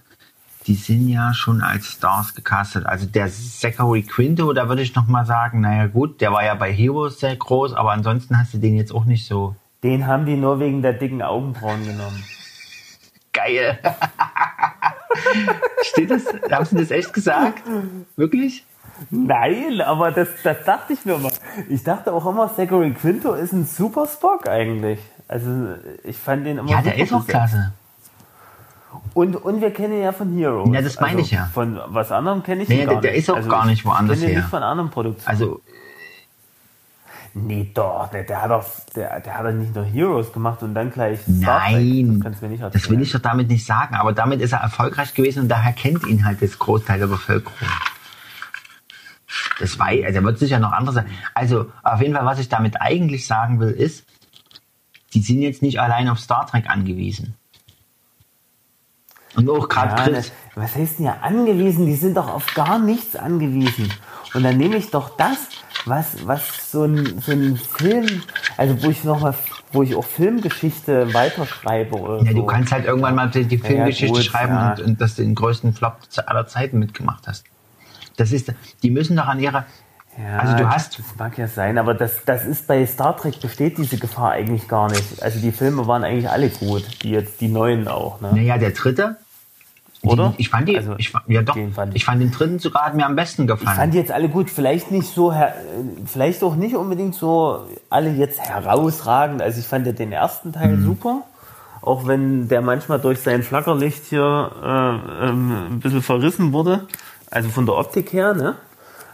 [0.68, 2.86] die sind ja schon als Stars gecastet.
[2.86, 6.56] Also der Zachary Quinto, da würde ich noch mal sagen, naja gut, der war ja
[6.56, 10.26] bei Heroes sehr groß, aber ansonsten hast du den jetzt auch nicht so Den haben
[10.26, 12.24] die nur wegen der dicken Augenbrauen genommen.
[13.34, 13.78] geil.
[15.82, 16.24] Steht das?
[16.52, 17.64] Haben sie das echt gesagt?
[18.16, 18.66] Wirklich?
[19.10, 21.32] Nein, aber das, das dachte ich mir mal.
[21.70, 25.00] Ich dachte auch immer, Zachary Quinto ist ein super Spock eigentlich.
[25.28, 25.50] Also
[26.04, 27.74] ich fand den immer Ja, der ist auch klasse.
[29.14, 30.70] Und, und wir kennen ihn ja von Heroes.
[30.74, 31.50] Ja, das meine ich ja.
[31.54, 33.20] Von was anderem kenne ich Nee, ihn der- gar der nicht.
[33.22, 34.42] ist auch also gar ich- nicht woanders Ich kenne ihn her.
[34.44, 35.28] nicht von anderen Produktionen.
[35.28, 35.62] Also,
[37.34, 40.74] nee, doch, der, der hat doch, der, der hat doch nicht nur Heroes gemacht und
[40.76, 44.42] dann gleich Star nein, Das nicht das will ich doch damit nicht sagen, aber damit
[44.42, 47.54] ist er erfolgreich gewesen und daher kennt ihn halt das Großteil der Bevölkerung.
[49.60, 51.06] Das war, also er wird sicher noch andere sein.
[51.34, 54.06] Also, auf jeden Fall, was ich damit eigentlich sagen will, ist,
[55.14, 57.36] die sind jetzt nicht allein auf Star Trek angewiesen.
[59.36, 60.32] Und auch gerade Ja, Chris.
[60.56, 61.86] was heißt denn ja angewiesen?
[61.88, 63.92] Die sind doch auf gar nichts angewiesen.
[64.34, 65.38] Und dann nehme ich doch das,
[65.86, 68.22] was, was so ein, so ein Film,
[68.58, 69.34] also wo ich noch mal,
[69.72, 72.38] wo ich auch Filmgeschichte weiterschreibe oder Ja, so.
[72.38, 74.72] du kannst halt irgendwann mal die, die Ja, Filmgeschichte gut, schreiben ja.
[74.74, 77.44] und, und dass du den größten Flop aller Zeiten mitgemacht hast.
[78.18, 78.52] Das ist,
[78.84, 79.66] die müssen doch an ihrer,
[80.18, 83.40] Ja, also du hast, Das mag ja sein, aber das, das ist bei Star Trek
[83.42, 85.22] besteht diese Gefahr eigentlich gar nicht.
[85.24, 88.32] Also die Filme waren eigentlich alle gut, die jetzt die neuen auch, ne?
[88.36, 89.18] naja, der dritte,
[90.04, 90.34] Oder?
[90.38, 92.30] Die, ich fand die, Also, ich, fand- ja doch, den fand ich ich- fand den
[92.30, 93.78] dritten sogar hat mir am besten Ich gefallen.
[93.78, 95.34] fand die jetzt alle gut, vielleicht nicht so,
[96.06, 99.42] vielleicht auch nicht unbedingt so alle jetzt herausragend.
[99.42, 100.84] Also ich fand ja den ersten Teil Mhm.
[100.84, 101.22] super,
[101.82, 106.88] auch wenn der manchmal durch sein Flackerlicht hier äh, ähm, ein bisschen verrissen wurde,
[107.34, 108.56] also von der Optik her, ne?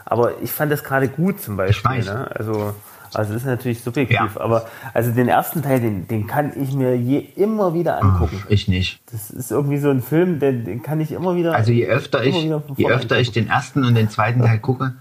[0.04, 2.30] Aber ich fand das gerade gut zum Beispiel, ne?
[2.34, 2.74] Also
[3.12, 4.40] also das ist natürlich subjektiv, Ja.
[4.40, 8.40] aber also den ersten Teil, den, den kann ich mir je immer wieder angucken.
[8.48, 9.00] ich nicht.
[9.10, 11.52] Das ist irgendwie so ein Film, den, den kann ich immer wieder.
[11.54, 12.36] Also je öfter ich,
[12.76, 14.94] je öfter ich den ersten und den zweiten Teil gucke,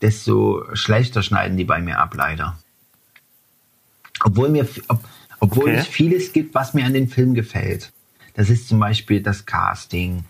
[0.00, 2.56] desto schlechter schneiden die bei mir ab, leider.
[4.24, 5.00] Obwohl mir, ob,
[5.40, 5.76] obwohl Okay.
[5.80, 7.92] es vieles gibt, was mir an den Film gefällt.
[8.34, 10.24] Das ist zum Beispiel das Casting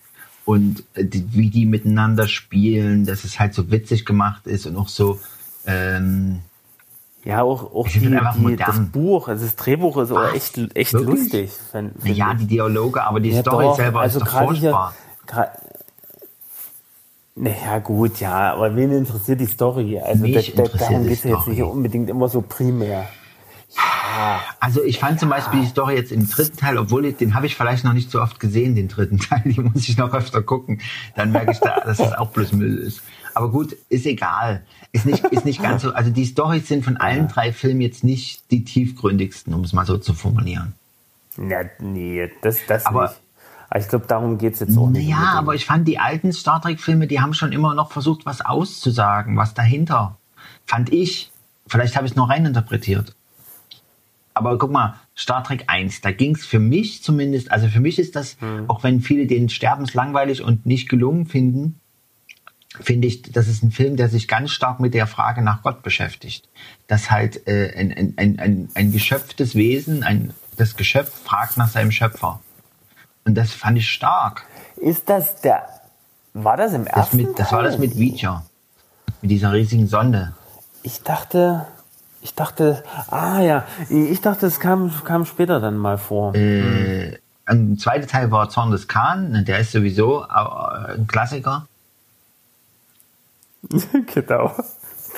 [0.45, 4.77] und äh, die, wie die miteinander spielen, dass es halt so witzig gemacht ist und
[4.77, 5.21] auch so,
[5.67, 6.41] ähm,
[7.25, 8.81] Ja, auch, auch die, die, das.
[8.91, 11.09] Buch, also das Drehbuch ist auch echt, echt Wirklich?
[11.21, 11.51] lustig.
[11.71, 14.55] Find, find Ja, die Dialoge, aber die Ja, Story doch, selber also ist doch gerade
[14.55, 14.95] hier, furchtbar.
[15.27, 15.51] gra-
[17.37, 19.99] naja, gut, ja, aber wen interessiert die Story?
[19.99, 23.09] Also Mich da, da, darum geht es jetzt nicht unbedingt immer so primär.
[24.59, 27.47] Also ich fand zum Beispiel die Story jetzt im dritten Teil, obwohl ich, den habe
[27.47, 30.43] ich vielleicht noch nicht so oft gesehen, den dritten Teil, den muss ich noch öfter
[30.43, 30.81] gucken.
[31.17, 33.03] Dann merke ich da, dass das auch bloß Müll ist.
[33.35, 34.65] Aber gut, ist egal.
[34.93, 35.93] Ist nicht, ist nicht ganz so.
[35.95, 39.87] Also die Storys sind von allen drei Filmen jetzt nicht die tiefgründigsten, um es mal
[39.87, 40.75] so zu formulieren.
[41.37, 43.21] Ja, nee, das, das Aber- nicht.
[43.77, 45.05] Ich glaube, darum geht es jetzt auch nicht.
[45.05, 45.39] Naja, unbedingt.
[45.39, 49.37] aber ich fand die alten Star Trek-Filme, die haben schon immer noch versucht, was auszusagen,
[49.37, 50.17] was dahinter.
[50.67, 51.31] Fand ich.
[51.69, 53.15] Vielleicht habe ich es nur reininterpretiert.
[54.35, 57.99] Aber guck mal, Star Trek 1, da ging es für mich zumindest, also für mich
[57.99, 58.71] ist das, Hm.
[58.71, 61.81] auch wenn viele den sterbenslangweilig und nicht gelungen finden,
[62.81, 65.83] finde ich, das ist ein Film, der sich ganz stark mit der Frage nach Gott
[65.83, 66.49] beschäftigt.
[66.87, 71.69] Dass halt äh, ein, ein, ein, ein, ein geschöpftes Wesen, ein, das Geschöpf fragt nach
[71.69, 72.41] seinem Schöpfer.
[73.25, 74.47] Und das fand ich stark.
[74.77, 75.67] Ist das der.
[76.33, 78.45] War das im Das, ersten mit, das war das mit Vija.
[79.21, 80.35] Mit dieser riesigen Sonde.
[80.85, 81.67] Ich dachte.
[82.23, 82.83] Ich dachte.
[83.11, 86.35] Ah ja, ich dachte, es kam, kam später dann mal vor.
[86.35, 89.31] Äh, ein zweiter Teil war Zorn des Khan.
[89.33, 91.67] ne, Der ist sowieso äh, ein Klassiker.
[94.15, 94.55] genau.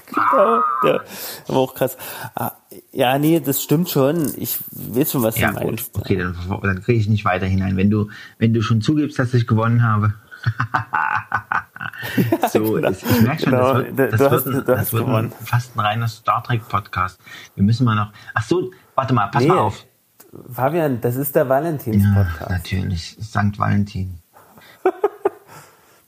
[0.07, 0.61] Genau.
[0.85, 1.05] Der
[1.49, 1.97] war auch krass.
[2.35, 2.53] Ah,
[2.93, 4.33] ja, nee, das stimmt schon.
[4.37, 5.65] Ich weiß schon, was Ja, du gut.
[5.67, 5.97] meinst.
[5.99, 7.77] Okay, dann, dann kriege ich nicht weiter hinein.
[7.77, 10.15] Wenn du, wenn du schon zugibst, dass ich gewonnen habe.
[12.53, 12.89] so, genau.
[12.89, 14.93] es- ich merke schon, Genau, das wird, das du wird, hast- ein, du das hast
[14.93, 17.21] wird ein, fast ein reiner Star Trek Podcast.
[17.55, 18.13] Wir müssen mal noch.
[18.35, 19.85] Ach so, warte mal, pass Nee, mal auf.
[20.51, 22.51] Fabian, das ist der Ja, Valentins-Podcast.
[22.51, 23.17] natürlich.
[23.21, 24.19] Sankt Valentin.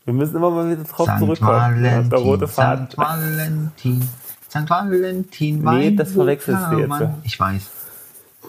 [0.07, 1.85] Wir müssen immer mal wieder drauf Sankt zurückkommen.
[1.85, 2.79] Ja, der rote Valentin, Faden.
[2.89, 4.09] Sankt Valentin,
[4.49, 5.63] Sankt Valentin.
[5.63, 6.89] Nee, das verwechselst du jetzt.
[6.89, 7.15] Mann.
[7.23, 7.71] Ich weiß.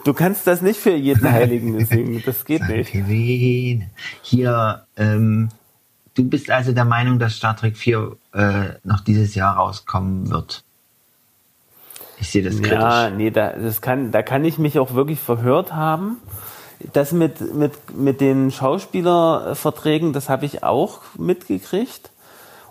[0.04, 2.22] Du kannst das nicht für jeden Heiligen singen.
[2.24, 2.90] Das geht nicht.
[4.22, 5.48] Hier, ähm,
[6.16, 10.64] du bist also der Meinung, dass Star Trek 4 äh, noch dieses Jahr rauskommen wird.
[12.18, 12.72] Ich sehe das kritisch.
[12.72, 16.16] Ja, nee, da, das kann, da kann ich mich auch wirklich verhört haben.
[16.92, 22.10] Das mit, mit, mit den Schauspielerverträgen, das habe ich auch mitgekriegt.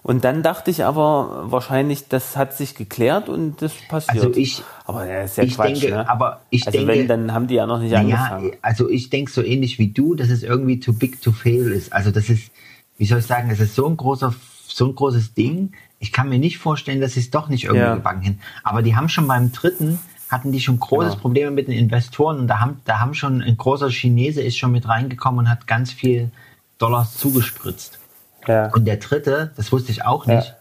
[0.04, 4.24] Und dann dachte ich aber wahrscheinlich, das hat sich geklärt und das passiert.
[4.24, 6.08] Also ich- aber ja, ist ja ich Quatsch, denke- ne?
[6.10, 8.52] aber ich also denke- wenn, dann haben die ja noch nicht Ja, angefangen.
[8.62, 11.92] also ich denke so ähnlich wie du, dass es irgendwie too big to fail ist.
[11.92, 12.52] Also das ist,
[12.98, 14.34] wie soll ich sagen, es ist so ein großer,
[14.68, 15.74] so ein großes Ding.
[16.00, 17.96] Ich kann mir nicht vorstellen, dass sie es doch nicht irgendwie Ja.
[17.96, 18.40] gebacken hin.
[18.64, 21.22] Aber die haben schon beim dritten hatten die schon großes Genau.
[21.22, 24.72] Probleme mit den Investoren und da haben, da haben schon ein großer Chinese ist schon
[24.72, 26.32] mit reingekommen und hat ganz viel
[26.80, 28.00] Dollars zugespritzt.
[28.48, 28.68] Ja.
[28.74, 30.38] Und der dritte, das wusste ich auch Ja.
[30.38, 30.56] nicht,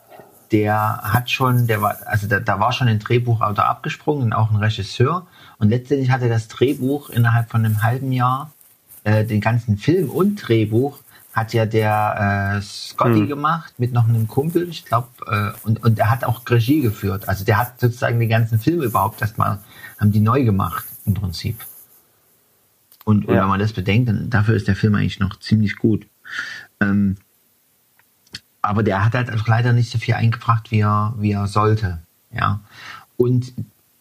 [0.53, 4.51] der hat schon, der war, also da, da war schon ein Drehbuchautor abgesprungen und auch
[4.51, 5.27] ein Regisseur.
[5.59, 8.53] Und letztendlich hat er das Drehbuch innerhalb von einem halben Jahr,
[9.05, 10.99] äh, den ganzen Film und Drehbuch
[11.35, 13.29] hat ja der äh, Scotty Hm.
[13.29, 17.29] gemacht mit noch einem Kumpel, ich glaube, äh, und, und der hat auch Regie geführt.
[17.29, 19.59] Also der hat sozusagen den ganzen Film überhaupt erstmal,
[19.99, 21.65] haben die neu gemacht im Prinzip.
[23.05, 23.43] Und, und Ja.
[23.43, 26.07] wenn man das bedenkt, dann dafür ist der Film eigentlich noch ziemlich gut.
[26.81, 27.17] Ähm,
[28.63, 31.99] aber der hat halt auch leider nicht so viel eingebracht, wie er, wie er sollte.
[32.31, 32.61] Ja.
[33.17, 33.53] Und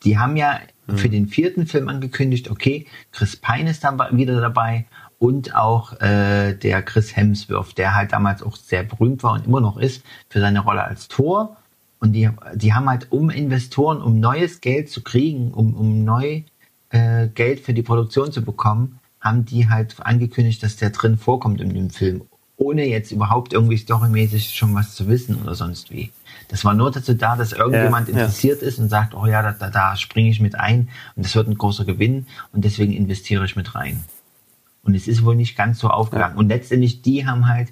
[0.03, 0.59] die haben ja
[0.95, 4.85] für den vierten Film angekündigt, okay, Chris Pine ist dann wieder dabei
[5.23, 9.61] und auch äh, der Chris Hemsworth, der halt damals auch sehr berühmt war und immer
[9.61, 11.55] noch ist für seine Rolle als Thor.
[12.01, 16.43] Und die, die haben halt, um Investoren, um neues Geld zu kriegen, um, um neu
[16.89, 21.61] äh, Geld für die Produktion zu bekommen, haben die halt angekündigt, dass der drin vorkommt
[21.61, 22.23] in dem Film,
[22.57, 26.11] ohne jetzt überhaupt irgendwie storymäßig schon was zu wissen oder sonst wie.
[26.49, 28.19] Das war nur dazu da, dass irgendjemand Ja, ja.
[28.19, 31.33] interessiert ist und sagt, oh ja, da, da, da springe ich mit ein und das
[31.33, 34.03] wird ein großer Gewinn und deswegen investiere ich mit rein.
[34.83, 36.37] Und es ist wohl nicht ganz so aufgegangen.
[36.37, 37.69] Und letztendlich, die haben halt,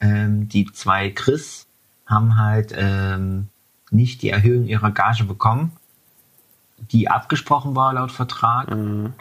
[0.00, 1.66] ähm, die zwei Chris
[2.06, 3.48] haben halt ähm,
[3.90, 5.72] nicht die Erhöhung ihrer Gage bekommen,
[6.90, 8.70] die abgesprochen war laut Vertrag.
[8.70, 9.14] Und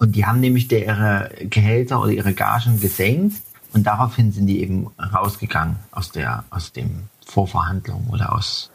[0.00, 3.42] die haben nämlich der ihre Gehälter oder ihre Gagen gesenkt
[3.74, 8.70] und daraufhin sind die eben rausgegangen aus der, aus dem Vorverhandlung oder aus.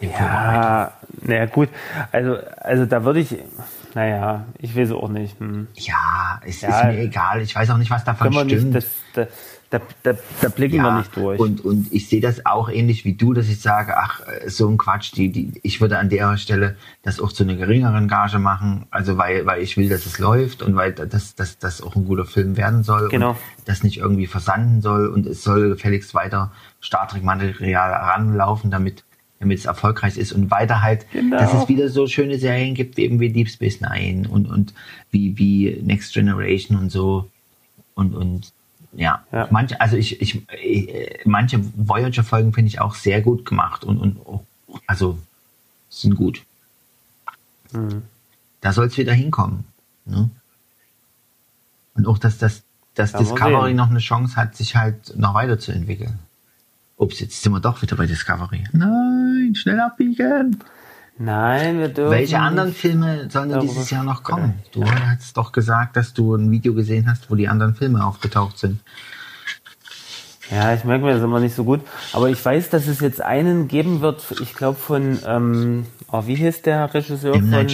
[0.00, 0.92] Ja,
[1.22, 1.70] naja, gut.
[2.10, 3.36] Also, also da würde ich,
[3.94, 5.38] naja, ich weiß auch nicht.
[5.40, 5.68] Hm.
[5.74, 6.68] Ja, es Ja.
[6.80, 7.40] ist mir egal.
[7.42, 8.50] Ich weiß auch nicht, was davon stimmt.
[8.50, 9.26] nicht, das, da,
[9.70, 11.38] da, da, da blicken wir nicht durch.
[11.40, 14.76] Und, und ich sehe das auch ähnlich wie du, dass ich sage, ach, so ein
[14.78, 18.86] Quatsch, die, die, ich würde an der Stelle das auch zu einer geringeren Gage machen,
[18.90, 22.04] also weil, weil ich will, dass es läuft und weil das, das, das auch ein
[22.04, 23.30] guter Film werden soll Genau.
[23.30, 23.36] und
[23.68, 26.50] das nicht irgendwie versanden soll und es soll gefälligst weiter
[26.82, 29.04] Star Trek Material ranlaufen, damit
[29.42, 31.36] damit es erfolgreich ist und weiter halt, Genau.
[31.36, 34.72] dass es wieder so schöne Serien gibt, eben wie Deep Space Nine und, und
[35.10, 37.28] wie, wie Next Generation und so.
[37.94, 38.52] Und, und
[38.92, 39.48] ja, Ja.
[39.50, 44.18] manche, also ich, ich, äh, manche Voyager-Folgen finde ich auch sehr gut gemacht und, und
[44.26, 44.44] auch-
[44.86, 45.18] also
[45.90, 46.42] sind gut.
[47.72, 48.02] Mhm.
[48.60, 49.64] Da soll es wieder hinkommen.
[50.06, 50.30] Ne?
[51.94, 52.62] Und auch, dass, das,
[52.94, 56.20] dass man Discovery noch eine Chance hat, sich halt noch weiterzuentwickeln.
[57.02, 58.62] Ups, jetzt sind wir doch wieder bei Discovery.
[58.70, 60.56] Nein, schnell abbiegen.
[61.18, 62.12] Nein, wir dürfen.
[62.12, 64.62] Welche anderen Filme sollen denn dieses Jahr noch kommen?
[64.70, 68.56] Du hast doch gesagt, dass du ein Video gesehen hast, wo die anderen Filme aufgetaucht
[68.56, 68.78] sind.
[70.48, 71.80] Ja, ich merke mir das immer nicht so gut.
[72.12, 76.36] Aber ich weiß, dass es jetzt einen geben wird, ich glaube von, ähm, oh, wie
[76.36, 77.50] hieß der Regisseur M.
[77.50, 77.68] von,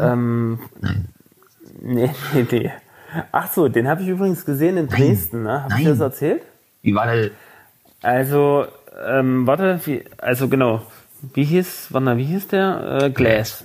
[0.00, 1.08] ähm, Nein.
[1.82, 2.70] nee, nee, nee.
[3.32, 5.64] Ach so, den habe ich übrigens gesehen in Dresden, ne?
[5.64, 5.84] Habe ich Nein.
[5.84, 6.42] dir das erzählt?
[6.82, 7.30] Wie war der?
[8.04, 8.66] Also,
[9.06, 10.82] ähm, warte, wie, also genau,
[11.32, 12.98] wie hieß, warte mal, wie hieß der?
[13.02, 13.64] Äh, Glass.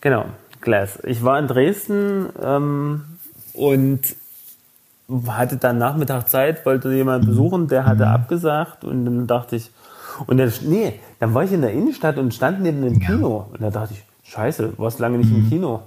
[0.00, 0.26] Genau,
[0.60, 1.00] Glass.
[1.02, 3.04] Ich war in Dresden ähm,
[3.52, 4.02] und
[5.26, 9.72] hatte dann Nachmittag Zeit, wollte jemanden besuchen, der hatte abgesagt und dann dachte ich,
[10.28, 13.00] und dann, nee, dann war ich in der Innenstadt und stand neben dem.
[13.00, 15.82] Kino und da dachte ich, scheiße, warst lange nicht im Kino.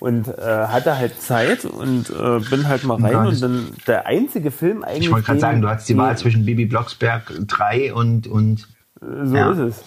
[0.00, 0.32] Und äh,
[0.68, 4.84] hatte halt Zeit und äh, bin halt mal rein Ja, und dann der einzige Film
[4.84, 5.06] eigentlich.
[5.06, 8.68] Ich wollte gerade sagen, du hattest die Wahl zwischen Bibi Blocksberg 3 und, und
[9.00, 9.50] so Ja.
[9.50, 9.84] ist es.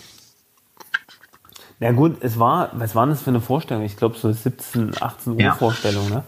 [1.79, 3.83] Na gut, es war, was war das für eine Vorstellung?
[3.83, 5.51] Ich glaube so 17, 18 Uhr Ja.
[5.53, 6.23] Vorstellung, ne?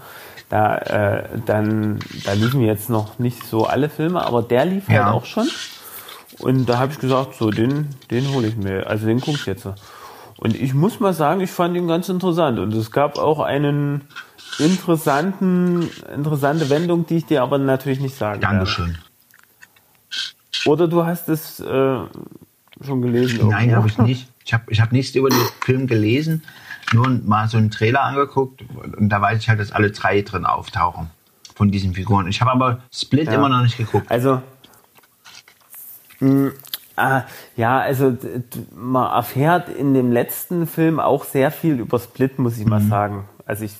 [0.50, 5.06] Da, äh, dann, da liefen jetzt noch nicht so alle Filme, aber der lief Ja.
[5.06, 5.50] halt auch schon.
[6.40, 9.46] Und da habe ich gesagt, so, den, den hole ich mir, also den gucke ich
[9.46, 9.68] jetzt.
[10.44, 12.60] Und ich muss mal sagen, ich fand ihn ganz interessant.
[12.60, 14.02] Und es gab auch einen
[14.60, 18.56] interessanten, interessante Wendung, die ich dir aber natürlich nicht sagen werde.
[18.58, 18.98] Dankeschön.
[20.66, 21.98] Oder du hast es äh,
[22.86, 23.48] schon gelesen?
[23.48, 24.28] Nein, habe ich nicht.
[24.44, 26.44] Ich habe ich hab nichts über den Film gelesen,
[26.92, 28.66] nur mal so einen Trailer angeguckt
[28.98, 31.10] und da weiß ich halt, dass alle drei drin auftauchen
[31.56, 32.28] von diesen Figuren.
[32.28, 33.36] Ich habe aber Split Ja.
[33.36, 34.12] immer noch nicht geguckt.
[34.12, 34.42] Also,
[36.20, 36.52] mh,
[36.96, 37.24] ah,
[37.56, 38.16] ja, also
[38.76, 42.90] man erfährt in dem letzten Film auch sehr viel über Split, muss ich mal Mhm.
[42.90, 43.24] sagen.
[43.46, 43.76] Also ich,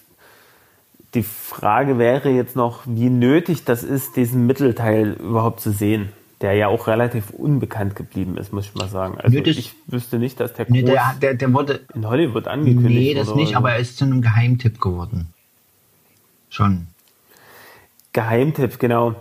[1.14, 6.10] die Frage wäre jetzt noch, wie nötig das ist, diesen Mittelteil überhaupt zu sehen,
[6.42, 9.18] der ja auch relativ unbekannt geblieben ist, muss ich mal sagen.
[9.22, 11.82] Also Nö, das- ich wüsste nicht, dass der, Nee, der, der, der wurde.
[11.94, 13.74] in Hollywood angekündigt Nee, das nicht, oder aber so.
[13.76, 15.28] er ist zu einem Geheimtipp geworden.
[16.50, 16.88] Schon.
[18.12, 19.16] Geheimtipp, genau.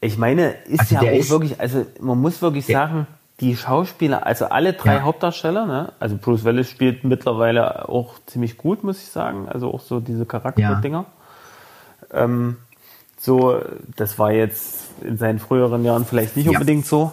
[0.00, 3.06] Ich meine, ist Also ja auch ist- wirklich, also man muss wirklich sagen,
[3.40, 5.02] die Schauspieler, also alle drei Ja.
[5.02, 5.92] Hauptdarsteller, ne?
[5.98, 10.26] also Bruce Willis spielt mittlerweile auch ziemlich gut, muss ich sagen, also auch so diese
[10.26, 11.06] Charakterdinger.
[12.12, 12.56] Ähm,
[13.18, 13.60] so,
[13.96, 16.52] das war jetzt in seinen früheren Jahren vielleicht nicht Ja.
[16.52, 17.12] unbedingt so.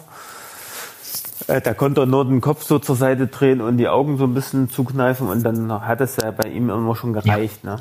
[1.46, 4.24] Äh, Da konnte er nur den Kopf so zur Seite drehen und die Augen so
[4.24, 7.64] ein bisschen zukneifen und dann hat es ja bei ihm immer schon gereicht.
[7.64, 7.76] Ne?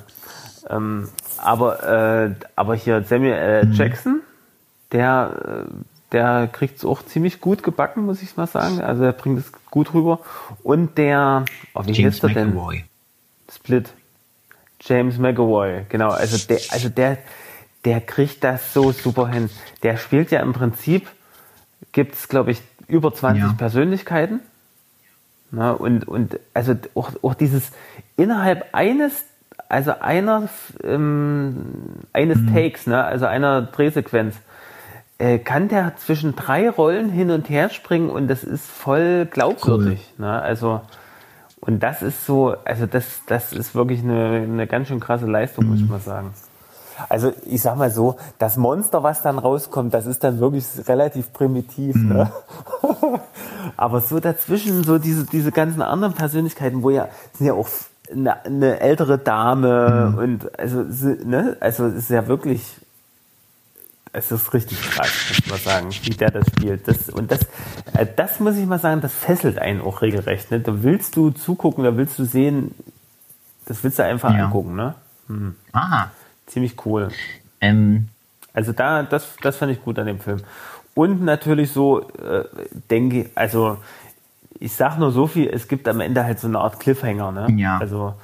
[0.69, 3.65] Ähm, aber, äh, aber hier Samuel L.
[3.65, 3.73] Mhm.
[3.73, 4.21] Jackson,
[4.91, 5.71] der, äh,
[6.11, 8.81] der kriegt es auch ziemlich gut gebacken, muss ich mal sagen.
[8.81, 10.19] Also er bringt es gut rüber.
[10.63, 12.53] Und der, oh, wie James heißt er denn?
[12.53, 12.85] McAvoy.
[13.51, 13.89] Split.
[14.81, 16.09] James McAvoy, genau.
[16.11, 17.17] Also der, also der,
[17.83, 19.49] der kriegt das so super hin.
[19.83, 21.07] Der spielt ja im Prinzip,
[21.91, 23.53] gibt es, glaube ich, über 20 Ja.
[23.57, 24.39] Persönlichkeiten.
[25.51, 27.71] Na, und, und also auch, auch dieses
[28.17, 29.23] innerhalb eines,
[29.69, 30.49] also einer,
[30.83, 31.65] ähm,
[32.13, 32.53] eines Mhm.
[32.53, 34.35] Takes, ne, also einer Drehsequenz,
[35.19, 40.13] äh, kann der zwischen drei Rollen hin und her springen und das ist voll glaubwürdig.
[40.17, 40.41] Ne?
[40.41, 40.81] Also,
[41.59, 45.65] und das ist so, also das, das ist wirklich eine, eine ganz schön krasse Leistung,
[45.65, 46.33] muss ich mal sagen.
[47.09, 51.31] Also ich sag mal so, das Monster, was dann rauskommt, das ist dann wirklich relativ
[51.31, 51.95] primitiv.
[51.95, 52.31] Ne?
[53.77, 57.67] Aber so dazwischen, so diese, diese ganzen anderen Persönlichkeiten, wo ja, sind ja auch
[58.11, 60.83] eine, eine ältere Dame und also,
[61.23, 61.57] ne?
[61.59, 62.77] also es ist ja wirklich,
[64.17, 66.87] es ist richtig krass, muss man sagen, wie der das spielt.
[66.87, 67.41] Das, und das,
[67.93, 70.51] äh, das muss ich mal sagen, das fesselt einen auch regelrecht.
[70.51, 70.59] Ne?
[70.59, 72.73] Da willst du zugucken, da willst du sehen,
[73.65, 74.45] das willst du einfach Ja.
[74.45, 74.75] angucken.
[74.75, 74.95] Ne?
[75.73, 76.07] Ah,
[76.45, 77.09] Ziemlich cool.
[77.61, 78.07] ähm,
[78.53, 80.39] Also da, das, das fand ich gut an dem Film.
[80.95, 82.45] Und natürlich so, äh,
[82.89, 83.77] denke, also
[84.59, 87.47] ich sag nur so viel, es gibt am Ende halt so eine Art Cliffhanger, ne?
[87.61, 87.77] Ja.
[87.77, 88.15] Also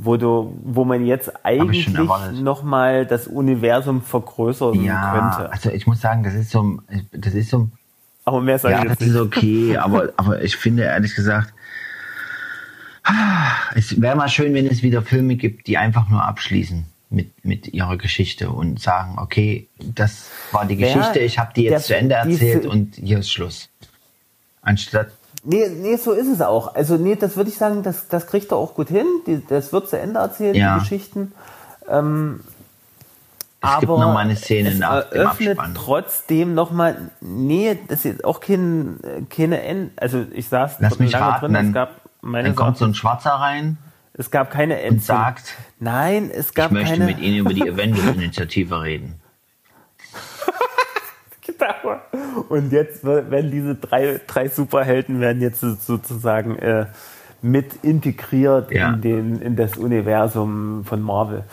[0.00, 5.52] wo du, wo man jetzt eigentlich nochmal das Universum vergrößern ja, könnte.
[5.52, 6.78] also ich muss sagen, das ist so,
[7.12, 7.68] das ist so,
[8.24, 9.22] Aber mehr sage ja, ich das jetzt ist nicht.
[9.22, 11.52] okay, aber, aber ich finde ehrlich gesagt,
[13.74, 17.68] es wäre mal schön, wenn es wieder Filme gibt, die einfach nur abschließen mit, mit
[17.72, 21.96] ihrer Geschichte und sagen, okay, das war die Geschichte, ich habe die jetzt der- zu
[21.96, 23.70] Ende erzählt Fi- und hier ist Schluss.
[24.62, 25.08] Anstatt
[25.44, 26.74] Nee, nee, so ist es auch.
[26.74, 29.06] Also nee, das würde ich sagen, das, das kriegt er auch gut hin.
[29.26, 30.74] Die, das wird zu Ende erzählen, Ja.
[30.74, 31.32] die Geschichten.
[31.88, 32.40] Ähm,
[33.60, 35.74] Es aber gibt noch mal eine Szene es nach dem eröffnet Abspann.
[35.74, 38.98] trotzdem nochmal, nee, das ist auch kein,
[39.30, 42.56] keine End, also ich saß Lass mich lange raten, drin, dann, es gab meine dann
[42.56, 43.78] kommt so ein Schwarzer rein
[44.14, 45.18] es gab keine und Endzone.
[45.20, 47.04] sagt, Nein, es ich gab möchte keine.
[47.06, 49.14] mit Ihnen über die Avengers-Initiative reden.
[51.48, 52.44] Genau.
[52.48, 56.86] Und jetzt wer- werden diese drei, drei Superhelden werden jetzt so- sozusagen äh,
[57.42, 58.90] mit integriert Ja.
[58.90, 61.44] in, den, in das Universum von Marvel.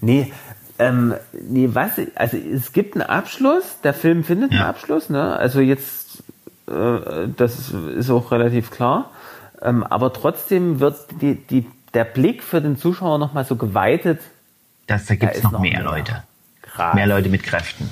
[0.00, 0.32] Nee,
[0.78, 1.14] ähm,
[1.48, 4.60] nee, was, also es gibt einen Abschluss, der Film findet Ja.
[4.60, 5.36] einen Abschluss, ne?
[5.36, 6.22] Also jetzt,
[6.68, 9.10] äh, das ist auch relativ klar.
[9.60, 14.20] Ähm, aber trotzdem wird die, die, der Blick für den Zuschauer nochmal so geweitet.
[14.88, 15.82] Das, da gibt es noch, noch mehr, mehr.
[15.84, 16.22] Leute.
[16.62, 16.94] Krass.
[16.94, 17.88] Mehr Leute mit Kräften.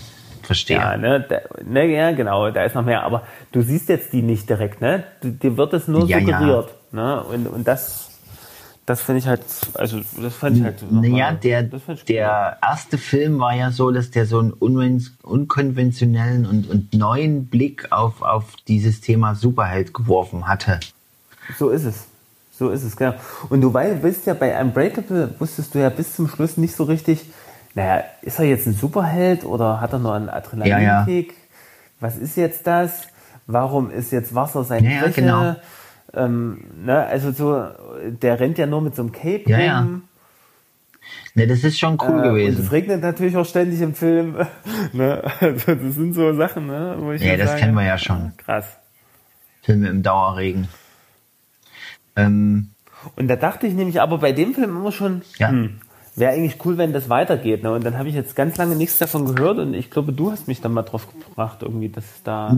[0.50, 0.78] Verstehe.
[0.78, 3.22] Ja, ne, da, ne, ja, genau, da ist noch mehr, aber
[3.52, 5.04] du siehst jetzt die nicht direkt, ne?
[5.22, 6.24] Dir wird es nur Ja, ja.
[6.40, 7.22] suggeriert, ne?
[7.22, 8.10] Und, und das,
[8.84, 9.42] das finde ich halt,
[9.74, 10.90] also das fand ich halt.
[10.90, 14.50] Naja, der, der erste Film war ja so, dass der so einen
[15.22, 20.80] unkonventionellen und, und neuen Blick auf, auf dieses Thema Superheld geworfen hatte.
[21.60, 22.08] So ist es.
[22.58, 23.14] So ist es, genau.
[23.50, 26.82] Und du weißt, bist ja bei Unbreakable, wusstest du ja bis zum Schluss nicht so
[26.82, 27.20] richtig,
[27.74, 31.34] naja, ist er jetzt ein Superheld oder hat er nur einen Adrenalinkick?
[32.00, 33.08] Was ist jetzt das?
[33.46, 35.56] Warum ist jetzt Wasser seine Ja, ja, genau.
[36.12, 37.66] Ähm, ne, also so,
[38.04, 39.78] der rennt ja nur mit so einem Cape Ja, ja.
[39.80, 40.02] rum.
[41.34, 42.64] Ne, das ist schon cool Äh, Und gewesen.
[42.64, 44.36] es regnet natürlich auch ständig im Film.
[44.92, 45.22] ne?
[45.40, 46.96] also das sind so Sachen, ne?
[46.98, 48.32] wo ich Ja, das sage, kennen wir ja schon.
[48.38, 48.66] Krass.
[49.62, 50.68] Filme im Dauerregen.
[52.16, 52.70] Ähm,
[53.16, 55.48] Und da dachte ich nämlich aber bei dem Film immer schon, Ja.
[55.50, 55.80] hm,
[56.20, 57.62] wäre eigentlich cool, wenn das weitergeht.
[57.64, 57.72] Ne?
[57.72, 60.46] Und dann habe ich jetzt ganz lange nichts davon gehört und ich glaube, du hast
[60.46, 62.56] mich dann mal drauf gebracht, irgendwie, dass es da.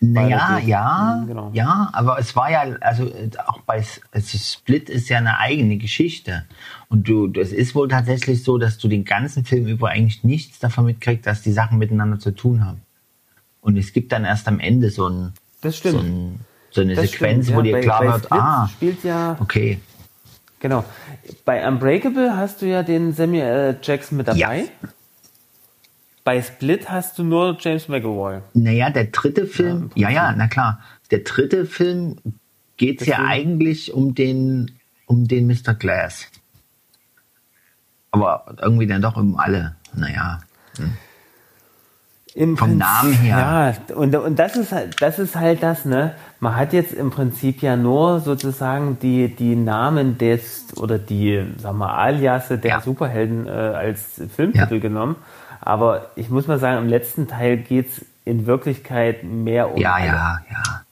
[0.00, 0.68] naja, Weitergeht.
[0.68, 1.50] ja, Mhm, genau.
[1.52, 3.10] ja, aber es war ja, also
[3.46, 6.44] auch bei also Split ist ja eine eigene Geschichte.
[6.88, 10.58] Und du, es ist wohl tatsächlich so, dass du den ganzen Film über eigentlich nichts
[10.58, 12.82] davon mitkriegst, dass die Sachen miteinander zu tun haben.
[13.60, 15.32] Und es gibt dann erst am Ende so, ein,
[15.62, 17.64] so, ein, so eine Das Sequenz, stimmt, wo ja.
[17.64, 19.80] dir Bei- klar bei wird, Split ah, spielt ja, okay,
[20.60, 20.84] genau.
[21.44, 23.78] Bei Unbreakable hast du ja den Samuel L.
[23.82, 24.58] Jackson mit dabei.
[24.60, 24.88] Ja.
[26.24, 28.40] Bei Split hast du nur James McAvoy.
[28.54, 30.80] Naja, der dritte Film, ja, ja, na klar.
[31.12, 32.16] Der dritte Film
[32.76, 34.72] geht es ja eigentlich um den,
[35.06, 35.74] um den Mr.
[35.74, 36.26] Glass.
[38.10, 39.76] Aber irgendwie dann doch um alle.
[39.94, 40.40] Naja.
[42.36, 43.74] Im Vom Prinzip- Namen her.
[43.88, 46.12] Ja, und, und das ist halt, das ist halt das, ne?
[46.38, 51.78] Man hat jetzt im Prinzip ja nur sozusagen die, die Namen des oder die, sagen
[51.78, 52.80] wir, Aliasse der Ja.
[52.82, 54.80] Superhelden äh, als Filmtitel Ja.
[54.80, 55.16] genommen.
[55.62, 60.06] Aber ich muss mal sagen, im letzten Teil geht's in Wirklichkeit mehr um Ja, alle,
[60.06, 60.82] ja, ja.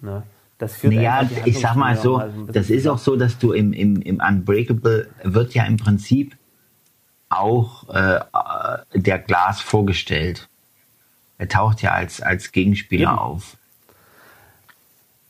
[0.00, 0.22] Ne?
[0.58, 3.72] Das führt Naja, ich sag mal so, mal das ist auch so, dass du im,
[3.72, 6.36] im, im Unbreakable wird ja im Prinzip
[7.30, 8.20] auch äh,
[8.94, 10.48] der Glas vorgestellt.
[11.38, 13.18] Er taucht ja als, als Gegenspieler Eben.
[13.18, 13.56] auf.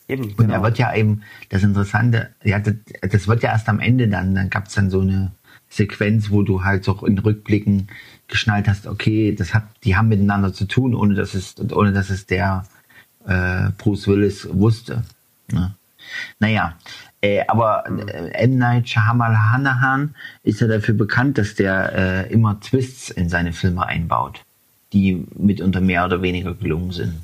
[0.07, 0.55] Eben, Und genau.
[0.55, 4.35] er wird ja eben, das Interessante, ja, das, das wird ja erst am Ende dann,
[4.35, 5.33] dann gab's dann so eine
[5.71, 7.89] Sequenz, wo du halt so in Rückblicken
[8.29, 12.11] geschnallt hast, okay, das hat, die haben miteinander zu tun, ohne dass es, ohne dass
[12.11, 12.65] es der
[13.27, 15.05] äh, Bruce Willis wusste.
[15.51, 15.75] Ne?
[16.39, 16.77] Naja,
[17.21, 18.59] äh, aber äh, M.
[18.59, 24.45] Night Shyamalan ist ja dafür bekannt, dass der äh, immer Twists in seine Filme einbaut,
[24.95, 27.15] die mitunter mehr oder weniger gelungen sind.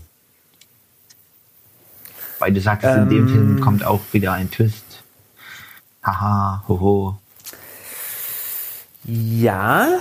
[2.39, 3.29] Weil du sagst, in dem Ähm.
[3.29, 5.03] Film kommt auch wieder ein Twist.
[6.03, 7.19] Haha, hoho.
[9.05, 9.99] Ja,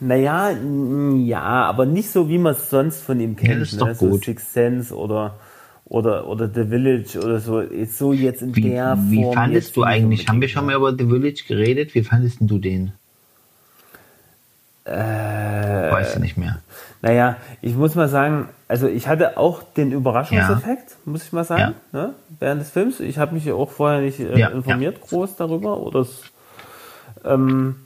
[0.00, 3.54] naja, ja, aber nicht so, wie man es sonst von ihm kennt.
[3.54, 3.94] Ja, ist doch ne?
[3.94, 4.24] So gut.
[4.24, 5.38] Sixth Sense oder,
[5.84, 7.62] oder, oder The Village oder so.
[7.86, 9.10] So jetzt in Wie, der Form.
[9.10, 10.72] wie fandest du eigentlich, haben wir schon ne?
[10.72, 11.94] mal über The Village geredet?
[11.94, 12.92] Wie fandest du den?
[14.84, 14.92] Äh,
[16.02, 16.58] Weißt du nicht mehr.
[17.00, 21.74] Naja, ich muss mal sagen, also ich hatte auch den Überraschungseffekt, muss ich mal sagen,
[21.92, 22.14] ne?
[22.38, 23.00] während des Films.
[23.00, 25.78] Ich habe mich auch vorher nicht äh, Ja, informiert groß darüber.
[25.80, 26.06] Oder
[27.24, 27.76] ähm,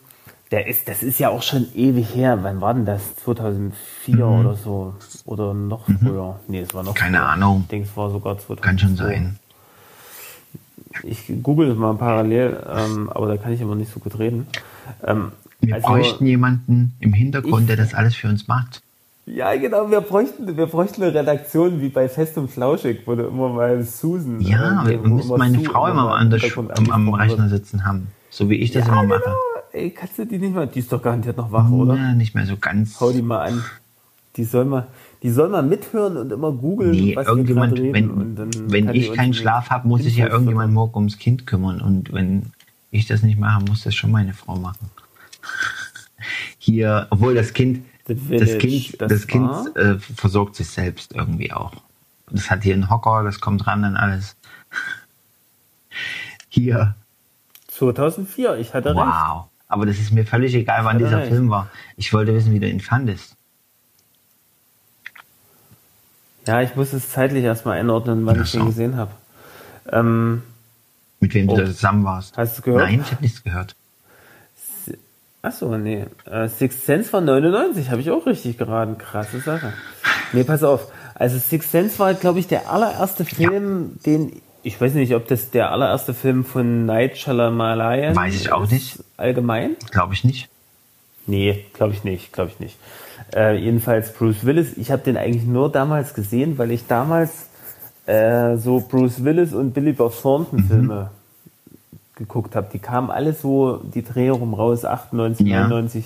[0.51, 2.39] der ist, das ist ja auch schon ewig her.
[2.43, 3.17] Wann war denn das?
[3.17, 4.95] 2004 oder so?
[5.25, 6.39] Oder noch früher?
[6.47, 6.99] Nee, es war noch Mhm.
[6.99, 7.29] Keine früher.
[7.29, 7.61] Ahnung.
[7.63, 8.61] Ich denke, es war sogar 2002.
[8.63, 9.39] Kann schon sein.
[11.03, 14.47] Ich google es mal parallel, ähm, aber da kann ich immer nicht so gut reden.
[15.05, 18.83] Ähm, Wir also- bräuchten jemanden im Hintergrund, Ich- der das alles für uns macht.
[19.29, 23.25] Ja, genau, wir bräuchten, wir bräuchten eine Redaktion wie bei Fest und Flauschig, wo du
[23.25, 24.41] immer mal Susan.
[24.41, 28.07] Ja, äh, wir wo müssen meine Frau immer an der, am, am Rechner sitzen haben.
[28.31, 29.17] So wie ich das Ja, immer genau.
[29.17, 29.35] mache.
[29.73, 31.97] Ey, kannst du die nicht mal, die ist doch garantiert noch wach, oder?
[31.97, 33.01] Ja, nicht mehr so ganz.
[33.01, 33.65] Hau die mal an.
[34.37, 34.87] Die soll mal,
[35.25, 38.37] die soll mal mithören und immer googeln, Nee, was irgendjemand, wir reden.
[38.71, 41.81] wenn, wenn ich keinen Schlaf habe, muss sich ja irgendjemand morgen ums Kind kümmern.
[41.81, 42.53] Und wenn
[42.93, 44.89] ich das nicht mache, muss das schon meine Frau machen.
[46.59, 51.15] Hier, obwohl das Kind, The das Village, Kind, das das, Kind äh, versorgt sich selbst
[51.15, 51.73] irgendwie auch.
[52.31, 54.37] Das hat hier einen Hocker, das kommt ran an alles.
[56.49, 56.95] Hier,
[57.69, 58.97] 2004, ich hatte recht.
[58.99, 59.47] wow.
[59.69, 61.29] Aber das ist mir völlig egal, wann dieser recht.
[61.29, 61.69] Film war.
[61.97, 63.37] Ich wollte wissen, wie du ihn fandest.
[66.47, 69.11] Ja, ich muss es zeitlich erstmal einordnen, wann ich den gesehen habe.
[69.91, 70.43] Ähm,
[71.21, 71.57] Mit wem Oh.
[71.57, 72.37] du da zusammen warst.
[72.37, 72.83] Hast du gehört?
[72.85, 73.75] Nein, ich habe nichts gehört.
[75.47, 76.05] Achso, nee.
[76.25, 78.99] Äh, Sixth Sense war 99, habe ich auch richtig geraten.
[78.99, 79.73] Krasse Sache.
[80.33, 80.89] Nee, pass auf.
[81.15, 84.33] Also Sixth Sense war, glaube ich, der allererste Film, den
[84.65, 88.99] ich weiß nicht, ob das der allererste Film von Night Shyamalan Weiß ich auch nicht.
[89.17, 89.77] Allgemein?
[89.93, 90.49] Glaube ich nicht.
[91.29, 92.77] Nee, glaube ich nicht, glaube ich nicht.
[93.33, 94.77] Äh, jedenfalls Bruce Willis.
[94.77, 97.47] Ich habe den eigentlich nur damals gesehen, weil ich damals
[98.07, 100.67] äh, so Bruce Willis und Billy Bob Thornton Mhm.
[100.67, 101.11] Filme
[102.17, 102.69] geguckt habe.
[102.73, 105.69] Die kamen alle so die Dreh rum raus, 98, Ja.
[105.69, 106.05] 99,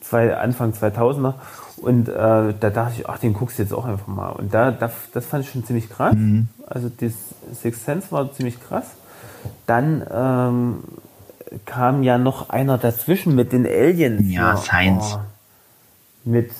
[0.00, 1.34] zwei, Anfang 2000er.
[1.78, 4.30] Und äh, da dachte ich, ach, den guckst du jetzt auch einfach mal.
[4.30, 6.14] Und da, da das fand ich schon ziemlich krass.
[6.14, 6.48] Mhm.
[6.66, 7.12] Also das
[7.54, 8.86] Sixth Sense war ziemlich krass.
[9.66, 10.78] Dann ähm,
[11.64, 14.22] kam ja noch einer dazwischen mit den Aliens.
[14.24, 15.18] Ja, Science.
[15.18, 15.20] Oh,
[16.24, 16.50] mit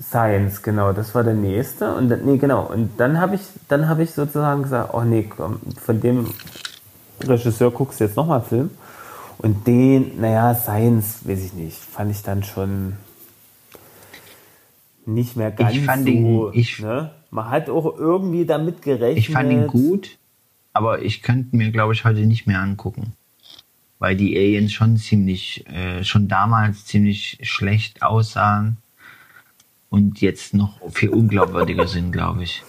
[0.00, 1.94] Science, genau, das war der nächste.
[1.94, 2.62] Und dann, nee, genau.
[2.64, 6.26] Und dann habe ich, dann habe ich sozusagen gesagt, oh nee, komm, von dem
[7.28, 8.70] Regisseur guckst du jetzt nochmal einen Film.
[9.38, 12.96] Und den, naja, Science, weiß ich nicht, fand ich dann schon
[15.04, 16.10] nicht mehr ganz fand so.
[16.10, 17.10] ihn- ich- ne?
[17.30, 19.18] Man hat auch irgendwie damit gerechnet.
[19.18, 20.18] Ich fand ihn gut,
[20.74, 23.14] aber ich könnte mir, glaube ich, heute nicht mehr angucken.
[23.98, 28.76] Weil die Aliens schon ziemlich, äh, schon damals ziemlich schlecht aussahen
[29.90, 32.62] und jetzt noch viel unglaubwürdiger sind, glaube ich.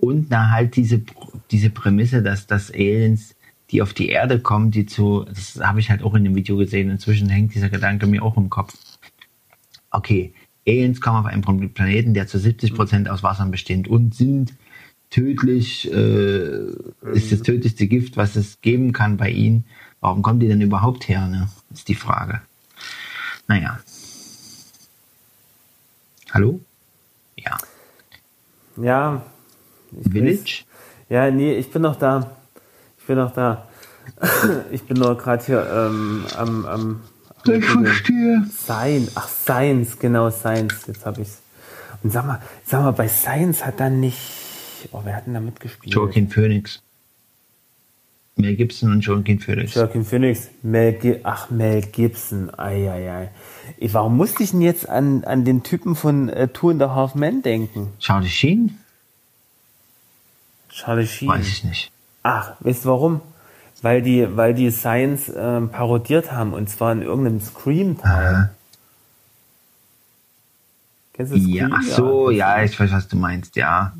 [0.00, 1.02] Und na halt diese,
[1.50, 3.34] diese Prämisse, dass das Aliens,
[3.70, 6.56] die auf die Erde kommen, die zu, das habe ich halt auch in dem Video
[6.56, 8.74] gesehen, inzwischen hängt dieser Gedanke mir auch im Kopf.
[9.90, 10.32] Okay,
[10.66, 14.54] Aliens kommen auf einen Planeten, der zu 70 Prozent aus Wasser besteht und sind
[15.10, 16.66] tödlich, äh,
[17.12, 19.64] ist das tödlichste Gift, was es geben kann bei ihnen.
[20.00, 21.48] Warum kommen die denn überhaupt her, ne?
[21.72, 22.42] Ist die Frage.
[23.48, 23.80] Naja.
[26.30, 26.60] Hallo?
[27.36, 27.58] Ja.
[28.76, 29.22] Ja.
[30.02, 30.40] Village?
[30.40, 30.64] Weiß,
[31.08, 32.36] ja, nee, ich bin noch da.
[33.08, 33.66] Ich bin noch da.
[34.70, 37.00] ich bin nur gerade hier ähm, am, am,
[37.46, 38.44] am Ich verstehe.
[38.52, 39.12] Science.
[39.14, 40.86] Ach, Science, genau, Science.
[40.86, 41.40] Jetzt habe ich's.
[42.02, 44.18] Und sag mal, sag mal, bei Science hat dann nicht.
[44.92, 45.94] Oh, wer hat denn da mitgespielt?
[45.94, 46.82] Joaquin Phoenix.
[48.36, 49.74] Mel Gibson und Joaquin Phoenix.
[49.74, 53.30] Joaquin Phoenix, Mel Gi Ach, Mel Gibson, eieiei.
[53.78, 56.94] Ey, Warum musste ich denn jetzt an, an den Typen von äh, Two and a
[56.94, 57.88] Half Men denken?
[58.00, 58.78] Charlie Sheen?
[60.68, 61.28] Charlie Sheen.
[61.28, 61.90] Weiß ich nicht.
[62.28, 63.20] Ach, weißt du warum?
[63.80, 68.50] Weil die, weil die Science ähm, parodiert haben und zwar in irgendeinem Scream-Teil.
[71.14, 71.54] Kennst du Scream?
[71.54, 73.94] Ja, ach so, ja, ich weiß, was du meinst, ja.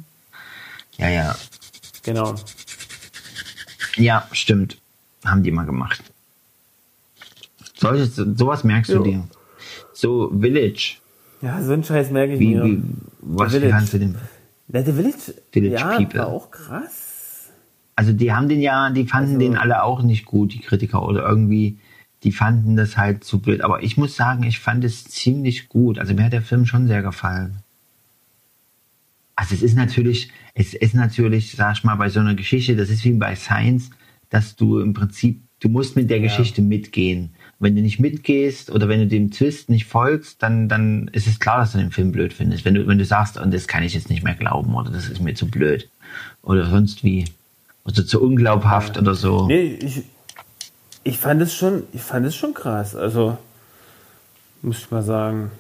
[0.99, 1.37] Ja, ja.
[2.03, 2.35] Genau.
[3.97, 4.77] Ja, stimmt.
[5.25, 6.03] Haben die mal gemacht.
[7.77, 8.99] Solches, sowas merkst Jo.
[8.99, 9.29] du dir.
[9.95, 10.97] So, Village.
[11.41, 12.65] Ja, so einen Scheiß merke ich Wie, mir.
[12.65, 12.83] wie,
[13.21, 14.17] was kannst du denn?
[14.67, 16.21] Na, The Village, Village ja, People.
[16.21, 17.08] war auch krass.
[17.99, 21.03] Also die haben den ja, die fanden Also- den alle auch nicht gut, die Kritiker,
[21.03, 21.79] oder irgendwie,
[22.23, 23.61] die fanden das halt zu blöd.
[23.61, 25.99] Aber ich muss sagen, ich fand es ziemlich gut.
[25.99, 27.57] Also mir hat der Film schon sehr gefallen.
[29.35, 32.89] Also es ist natürlich, es ist natürlich, sag ich mal, bei so einer Geschichte, das
[32.89, 33.91] ist wie bei Science,
[34.31, 37.31] dass du im Prinzip, du musst mit der Geschichte mitgehen.
[37.59, 41.41] Wenn du nicht mitgehst oder wenn du dem Twist nicht folgst, dann, dann ist es
[41.41, 42.65] klar, dass du den Film blöd findest.
[42.65, 45.09] Wenn du, wenn du sagst, und das kann ich jetzt nicht mehr glauben oder das
[45.09, 45.89] ist mir zu blöd
[46.43, 47.25] oder sonst wie.
[47.85, 49.47] Oder zu unglaubhaft oder so.
[49.47, 50.03] Nee, ich,
[51.05, 52.95] ich fand es schon, ich fand es schon krass.
[52.95, 53.39] Also,
[54.63, 55.51] muss ich mal sagen.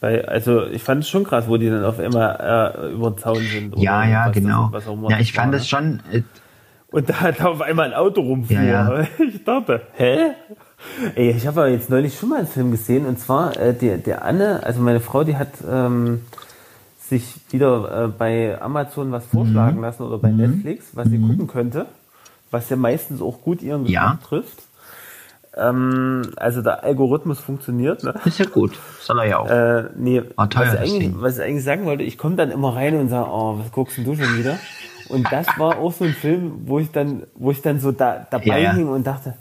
[0.00, 3.18] Bei, also, ich fand es schon krass, wo die dann auf einmal äh, über den
[3.18, 3.76] Zaun sind.
[3.76, 4.68] ja, ja, das- genau.
[4.70, 5.58] was auch immer ja, ich fand ne?
[5.58, 6.22] das schon, äh,
[6.90, 8.56] Und da hat auf einmal ein Auto rumfuhr.
[8.56, 9.06] Ja, ja.
[9.18, 10.30] Ich dachte, hä?
[11.14, 13.98] Ey, ich habe aber jetzt neulich schon mal einen Film gesehen und zwar äh, der,
[13.98, 16.22] der Anne, also meine Frau, die hat ähm,
[17.10, 19.82] sich wieder äh, bei Amazon was vorschlagen Mhm.
[19.82, 21.86] lassen oder bei Netflix, was sie gucken könnte,
[22.50, 24.18] was ja meistens auch gut ihren Geschmack Ja.
[24.26, 24.62] trifft.
[25.56, 28.02] Ähm, also der Algorithmus funktioniert.
[28.04, 28.14] Ne?
[28.24, 28.78] ist ja gut.
[29.00, 29.50] Soll er ja auch.
[29.50, 32.74] Äh, nee, teuer, was, ich eigentlich, was ich eigentlich sagen wollte, ich komme dann immer
[32.76, 34.58] rein und sage, oh, was guckst denn du schon wieder?
[35.08, 38.26] Und das war auch so ein Film, wo ich dann, wo ich dann so da,
[38.30, 38.72] dabei Ja, ja.
[38.74, 39.34] hing und dachte,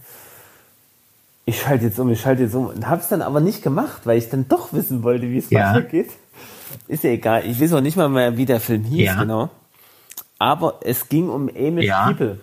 [1.45, 2.65] ich schalte jetzt um, ich schalte jetzt um.
[2.67, 5.51] Und habe es dann aber nicht gemacht, weil ich dann doch wissen wollte, wie es
[5.51, 5.73] Ja.
[5.75, 6.09] weitergeht.
[6.87, 7.43] Ist ja egal.
[7.45, 9.19] Ich weiß auch nicht mal mehr, wie der Film hieß, Ja.
[9.21, 9.49] genau.
[10.37, 12.05] Aber es ging um Amish Ja.
[12.07, 12.39] People.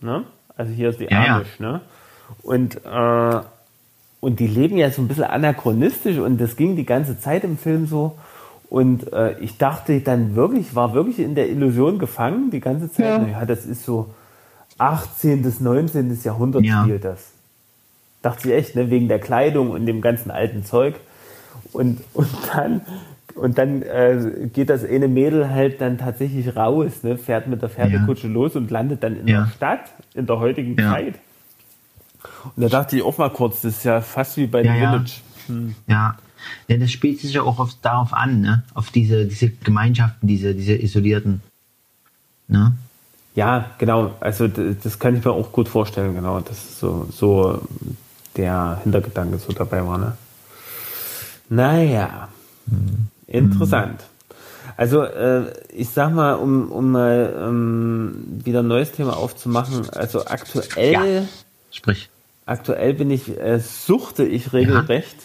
[0.00, 0.24] Ne?
[0.56, 1.36] Also hier ist die Ja, ja.
[1.36, 1.80] Amish, ne?
[2.42, 3.40] Und, äh,
[4.20, 7.58] und die leben ja so ein bisschen anachronistisch und das ging die ganze Zeit im
[7.58, 8.16] Film so.
[8.70, 13.06] Und äh, ich dachte dann wirklich, war wirklich in der Illusion gefangen die ganze Zeit.
[13.06, 13.18] Ja.
[13.18, 14.08] Naja, das ist so
[14.78, 15.42] 18.
[15.42, 16.18] bis 19.
[16.24, 16.82] Jahrhundert Ja.
[16.82, 17.28] spielt das.
[18.22, 18.90] Dachte ich echt, ne?
[18.90, 20.94] wegen der Kleidung und dem ganzen alten Zeug.
[21.72, 22.80] Und, und dann,
[23.34, 27.18] und dann äh, geht das eine Mädel halt dann tatsächlich raus, ne?
[27.18, 29.42] fährt mit der Pferdekutsche los und landet dann in Ja.
[29.42, 29.80] der Stadt,
[30.14, 30.92] in der heutigen Ja.
[30.92, 31.14] Zeit.
[32.56, 34.90] Und da dachte ich auch mal kurz, das ist ja fast wie bei Ja, ja.
[34.92, 35.12] Village.
[35.86, 36.16] Ja.
[36.68, 38.62] ja, das spielt sich ja auch auf, darauf an, ne?
[38.74, 41.42] Auf diese, diese Gemeinschaften, diese, diese isolierten.
[42.48, 42.72] Ne?
[43.34, 44.14] Ja, genau.
[44.20, 46.40] Also das kann ich mir auch gut vorstellen, genau.
[46.40, 47.60] Das ist so, so
[48.36, 50.16] der Hintergedanke so dabei war, ne?
[51.50, 52.28] Naja,
[53.34, 54.02] interessant.
[54.76, 60.24] Also äh, ich sag mal, um, um mal ähm, wieder ein neues Thema aufzumachen, also
[60.24, 61.28] aktuell,
[61.70, 62.08] Sprich.
[62.46, 65.16] aktuell bin ich, äh, suchte ich regelrecht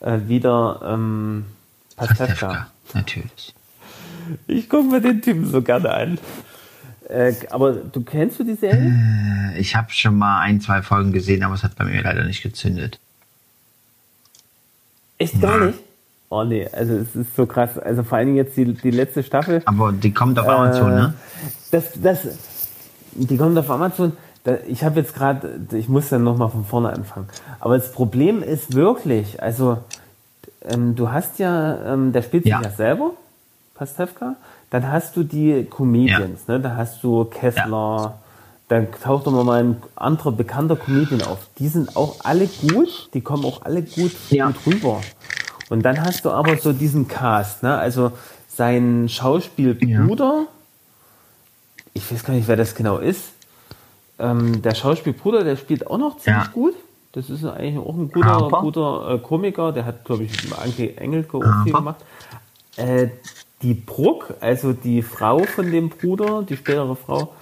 [0.00, 1.44] äh, wieder ähm,
[1.96, 2.68] Pastewka.
[2.94, 3.54] Natürlich.
[4.46, 6.18] Ich gucke mir den Typen so gerne an.
[7.08, 8.92] Äh, aber du kennst du die Serie?
[9.54, 12.24] Äh, Ich habe schon mal ein, zwei Folgen gesehen, aber es hat bei mir leider
[12.24, 12.98] nicht gezündet.
[15.18, 15.78] Echt gar nicht?
[16.30, 17.78] Oh nee, also es ist so krass.
[17.78, 19.62] Also vor allen Dingen jetzt die, die letzte Staffel.
[19.64, 21.14] Aber die kommt auf Amazon, Äh, ne?
[21.70, 22.18] Das, das,
[23.12, 24.12] die kommt auf Amazon.
[24.66, 27.28] Ich habe jetzt gerade, ich muss dann nochmal von vorne anfangen.
[27.60, 29.78] Aber das Problem ist wirklich, also
[30.64, 32.60] ähm, du hast ja, ähm, der spielt sich Ja.
[32.62, 33.10] ja selber,
[33.74, 34.36] Pastewka.
[34.70, 36.60] Dann hast du die Comedians, ne?
[36.60, 38.18] Da hast du Kessler.
[38.68, 41.38] Dann taucht immer mal ein anderer bekannter Comedian auf.
[41.58, 44.48] Die sind auch alle gut, die kommen auch alle gut, Ja.
[44.48, 45.00] gut rüber.
[45.70, 47.76] Und dann hast du aber so diesen Cast, ne?
[47.76, 48.12] Also
[48.48, 50.46] sein Schauspielbruder,
[51.94, 53.24] ich weiß gar nicht, wer das genau ist.
[54.18, 56.50] Ähm, der Schauspielbruder, der spielt auch noch ziemlich Ja.
[56.52, 56.74] gut.
[57.12, 59.72] Das ist eigentlich auch ein guter, guter äh, Komiker.
[59.72, 62.04] Der hat, glaube ich, mit Anke Engelke auch viel gemacht.
[62.76, 63.08] Äh,
[63.62, 67.32] die Bruck, also die Frau von dem Bruder, die spätere Frau,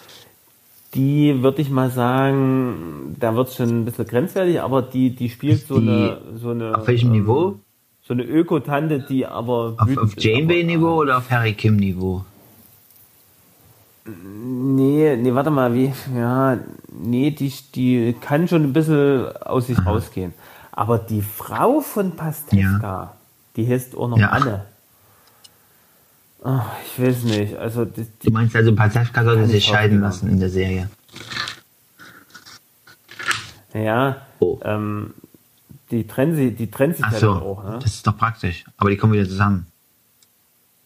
[0.94, 5.28] die würde ich mal sagen, da wird es schon ein bisschen grenzwertig, aber die, die
[5.28, 6.78] spielt so Die- eine, so eine.
[6.78, 7.58] Auf welchem ähm, Niveau?
[8.06, 9.74] So eine Ökotante, die aber.
[9.78, 12.24] Auf, auf Janeway-Niveau oder auf Harry Kim-Niveau?
[14.04, 16.58] Nee, nee, warte mal, wie, ja,
[16.92, 20.32] nee, die, die kann schon ein bisschen aus sich rausgehen.
[20.70, 23.14] Aber die Frau von Pastewka,
[23.56, 24.28] die heißt auch noch Ja.
[24.28, 24.64] Anne.
[26.44, 30.28] Ach, ich weiß nicht, also die, Du meinst also, Pastewka sollte sich ich scheiden lassen
[30.30, 30.88] in der Serie?
[33.74, 34.60] ja, Oh.
[34.62, 35.14] ähm,
[35.90, 37.78] die trennen sie, die trennt sich Ach ja so, dann auch, ne?
[37.82, 38.64] das ist doch praktisch.
[38.76, 39.66] Aber die kommen wieder zusammen.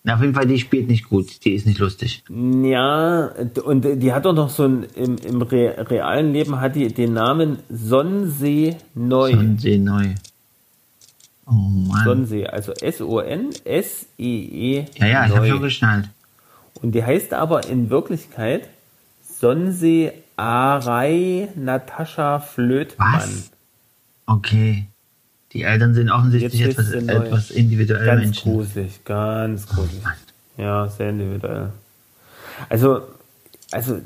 [0.02, 1.44] Na, auf jeden Fall, die spielt nicht gut.
[1.44, 2.24] Die ist nicht lustig.
[2.28, 3.30] Ja,
[3.64, 7.12] und die hat doch noch so ein, im, im Re realen Leben hat die den
[7.12, 9.32] Namen Sonsee Neu.
[9.32, 10.14] Sonsee neu.
[11.46, 12.04] Oh Mann.
[12.04, 13.26] Sonsee, also S-O-N-S-E-E.
[14.96, 16.08] ja, ja, ich habe schon geschnallt.
[16.80, 18.70] Und die heißt aber in Wirklichkeit
[19.22, 23.20] Sonsee Arai Natascha Flötmann.
[23.20, 23.50] Was?
[24.24, 24.86] Okay.
[25.52, 28.52] Die Eltern sind offensichtlich Jetzt etwas, etwas individuelle Ganz Menschen.
[28.52, 30.02] gruselig, ganz gruselig.
[30.04, 30.12] Mann.
[30.56, 31.70] Ja, sehr individuell.
[32.68, 33.02] Also,
[33.72, 33.98] also,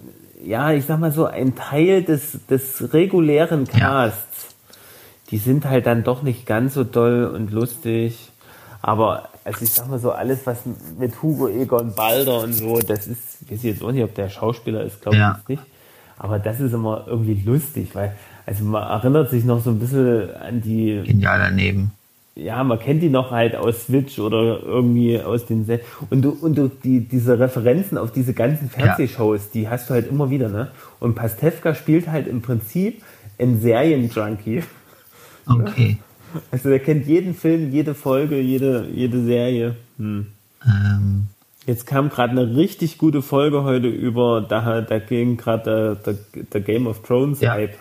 [0.45, 3.79] ja, ich sag mal so, ein Teil des, des regulären Ja.
[4.09, 4.55] Casts,
[5.31, 8.31] die sind halt dann doch nicht ganz so doll und lustig.
[8.81, 10.59] Aber, also ich sag mal so, alles, was
[10.99, 14.29] mit Hugo Egon Balder und so, das ist, ich weiß jetzt auch nicht, ob der
[14.31, 15.33] Schauspieler ist, glaube Ja.
[15.33, 15.63] ich jetzt nicht.
[16.19, 18.15] Aber das ist immer irgendwie lustig, weil,
[18.47, 21.93] also man erinnert sich noch so ein bisschen an die Genial daneben.
[22.37, 25.81] ja, man kennt die noch halt aus Switch oder irgendwie aus den Se
[26.11, 30.09] und du und du die diese Referenzen auf diese ganzen Fernsehshows, die hast du halt
[30.11, 30.69] immer wieder, ne?
[31.01, 33.03] Und Pastewka spielt halt im Prinzip
[33.39, 34.63] ein Serienjunkie.
[35.47, 35.99] Okay.
[36.51, 39.77] Also der kennt jeden Film, jede Folge, jede jede Serie.
[39.99, 40.27] Hm.
[40.67, 41.29] Ähm,
[41.65, 46.45] Jetzt kam gerade eine richtig gute Folge heute über, da, da ging gerade der, der,
[46.53, 47.53] der Game of Thrones Ja.
[47.53, 47.77] Hype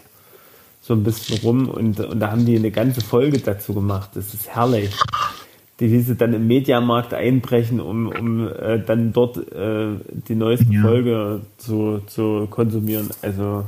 [0.86, 4.10] so ein bisschen rum und, und da haben die eine ganze Folge dazu gemacht.
[4.16, 4.92] Das ist herrlich.
[5.80, 9.96] Die wie sie dann im Mediamarkt einbrechen, um, um äh, dann dort äh,
[10.28, 10.82] die neueste Ja.
[10.82, 13.10] Folge zu, zu konsumieren.
[13.22, 13.66] Also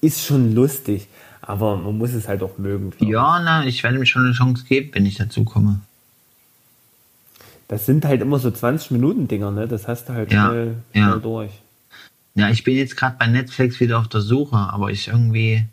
[0.00, 1.06] ist schon lustig,
[1.42, 2.92] aber man muss es halt auch mögen.
[2.98, 5.80] ja, na, ich werde mir schon eine Chance geben, wenn ich dazu komme.
[7.68, 9.68] Das sind halt immer so 20 Minuten Dinger, ne?
[9.68, 11.08] Das hast du halt Ja, schnell, ja.
[11.08, 11.50] schnell durch.
[12.34, 15.64] Ja, ich bin jetzt gerade bei Netflix wieder auf der Suche, aber ich irgendwie.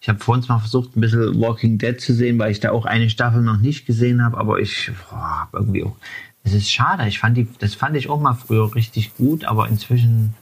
[0.00, 2.86] Ich habe vorhin mal versucht, ein bisschen Walking Dead zu sehen, weil ich da auch
[2.86, 5.96] eine Staffel noch nicht gesehen habe, aber ich boah, irgendwie auch.
[6.42, 7.06] Es ist schade.
[7.06, 10.34] Ich fand die, das fand ich auch mal früher richtig gut, aber inzwischen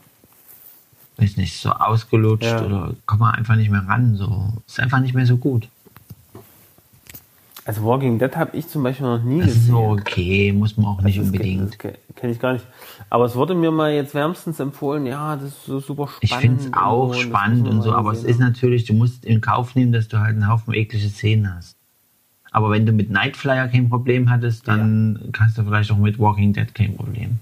[1.17, 2.65] weiß nicht, so ausgelutscht Ja.
[2.65, 4.15] oder kommt man einfach nicht mehr ran.
[4.15, 5.67] So ist einfach nicht mehr so gut.
[7.69, 9.73] Also Walking Dead habe ich zum Beispiel noch nie Das ist gesehen.
[9.75, 11.77] so okay, muss man auch nicht Das unbedingt.
[11.77, 12.65] ke- Das kenne ich gar nicht.
[13.11, 16.23] Aber es wurde mir mal jetzt wärmstens empfohlen, ja, das ist so super spannend.
[16.23, 19.23] Ich finde es auch und spannend und so, aber es gesehen ist natürlich, du musst
[19.23, 21.75] in Kauf nehmen, dass du halt einen Haufen eklige Szenen hast.
[22.49, 26.53] Aber wenn du mit Nightflyer kein Problem hattest, dann hast du vielleicht auch mit Walking
[26.53, 27.37] Dead kein Problem.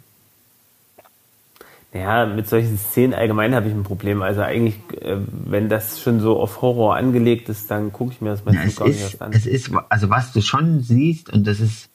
[2.00, 4.22] Ja, mit solchen Szenen allgemein habe ich ein Problem.
[4.22, 8.30] Also eigentlich, äh, wenn das schon so auf Horror angelegt ist, dann gucke ich mir
[8.30, 9.32] das Ja, meistens es gar nicht ist, erst an.
[9.34, 11.90] es ist, also was du schon siehst, und das ist,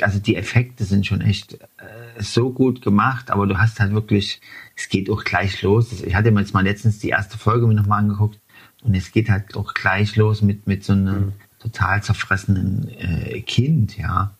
[0.00, 4.40] also die Effekte sind schon echt äh, so gut gemacht, aber du hast halt wirklich,
[4.76, 6.02] es geht auch gleich los.
[6.02, 8.38] Ich hatte mir jetzt mal letztens die erste Folge mir nochmal angeguckt
[8.82, 11.32] und es geht halt auch gleich los mit, mit so einem Mhm.
[11.60, 14.32] total zerfressenen äh, Kind, ja.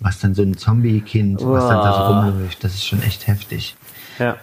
[0.00, 3.74] Was dann so ein Zombie-Kind, was dann da so rumläuft, das ist schon echt heftig.
[4.18, 4.36] Ja.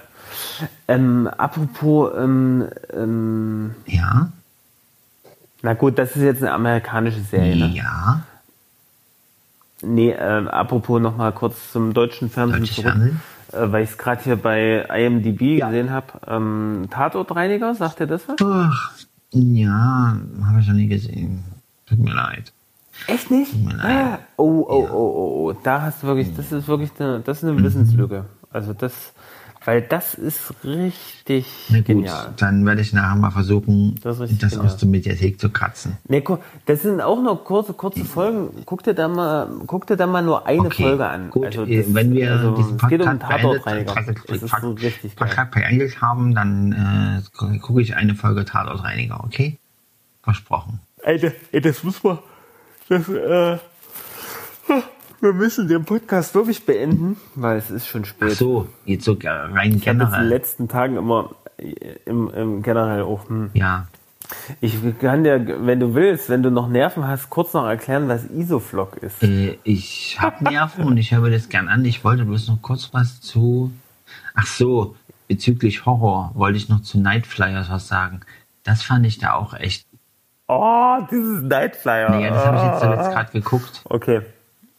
[0.88, 4.30] Ähm, apropos, ähm, ähm, Ja,
[5.62, 7.68] na gut, das ist jetzt eine amerikanische Serie, ne?
[7.76, 8.22] ja,
[9.82, 13.22] Nee, ähm, apropos nochmal kurz zum deutschen Fernsehen Deutsches zurück, Fernsehen?
[13.54, 15.68] äh, weil ich es gerade hier bei IMDb Ja.
[15.68, 16.08] gesehen habe.
[16.28, 18.36] Ähm, Tatortreiniger, sagt ihr das was?
[18.42, 18.94] Ach,
[19.32, 21.44] ja, habe ich noch nie gesehen.
[21.88, 22.52] Tut mir leid.
[23.08, 23.52] Echt nicht?
[23.52, 24.20] Tut mir leid.
[24.38, 27.50] Oh, oh, oh, oh, oh, da hast du wirklich, das ist wirklich eine, das ist
[27.50, 28.26] eine Wissenslücke.
[28.52, 28.94] Also das,
[29.66, 32.34] weil das ist richtig Na gut, genial.
[32.38, 35.98] dann werde ich nachher mal versuchen, Das das, aus der Mediathek zu kratzen.
[36.08, 38.64] Nee, gu- das sind auch nur kurze, kurze Folgen.
[38.66, 41.30] Guck dir da mal, guck dir da mal nur eine Okay, Folge an.
[41.32, 45.10] gut, Also äh, das- wenn wir also, diesen es geht um Podcast beendet, so.
[45.16, 49.58] Podcast haben, dann äh, gu- gucke ich eine Folge Tatortreiniger, okay?
[50.24, 50.80] Versprochen.
[51.04, 52.18] Ey, das, ey, das muss man,
[52.90, 53.58] das, äh,
[55.22, 58.32] wir müssen den Podcast wirklich beenden, weil es ist schon Ach spät.
[58.32, 60.28] so, jetzt so rein ich jetzt in den generell.
[60.28, 61.74] letzten Tagen immer äh,
[62.06, 63.50] im, im generell auch, hm.
[63.54, 63.88] Ja,
[64.62, 68.26] Ich kann dir, wenn du willst, wenn du noch Nerven hast, kurz noch erklären, was
[68.26, 69.22] Isoflock ist.
[69.24, 71.86] äh, ich habe Nerven und ich höre das gern an.
[71.86, 73.72] Ich wollte bloß noch kurz was zu.
[74.34, 74.96] Ach so,
[75.28, 78.22] bezüglich Horror wollte ich noch zu Nightflyers was sagen.
[78.64, 79.86] Das fand ich da auch echt.
[80.48, 82.10] Oh, dieses Nightflyer.
[82.10, 83.82] Naja, das habe ich jetzt zuletzt gerade geguckt.
[83.86, 84.22] Okay.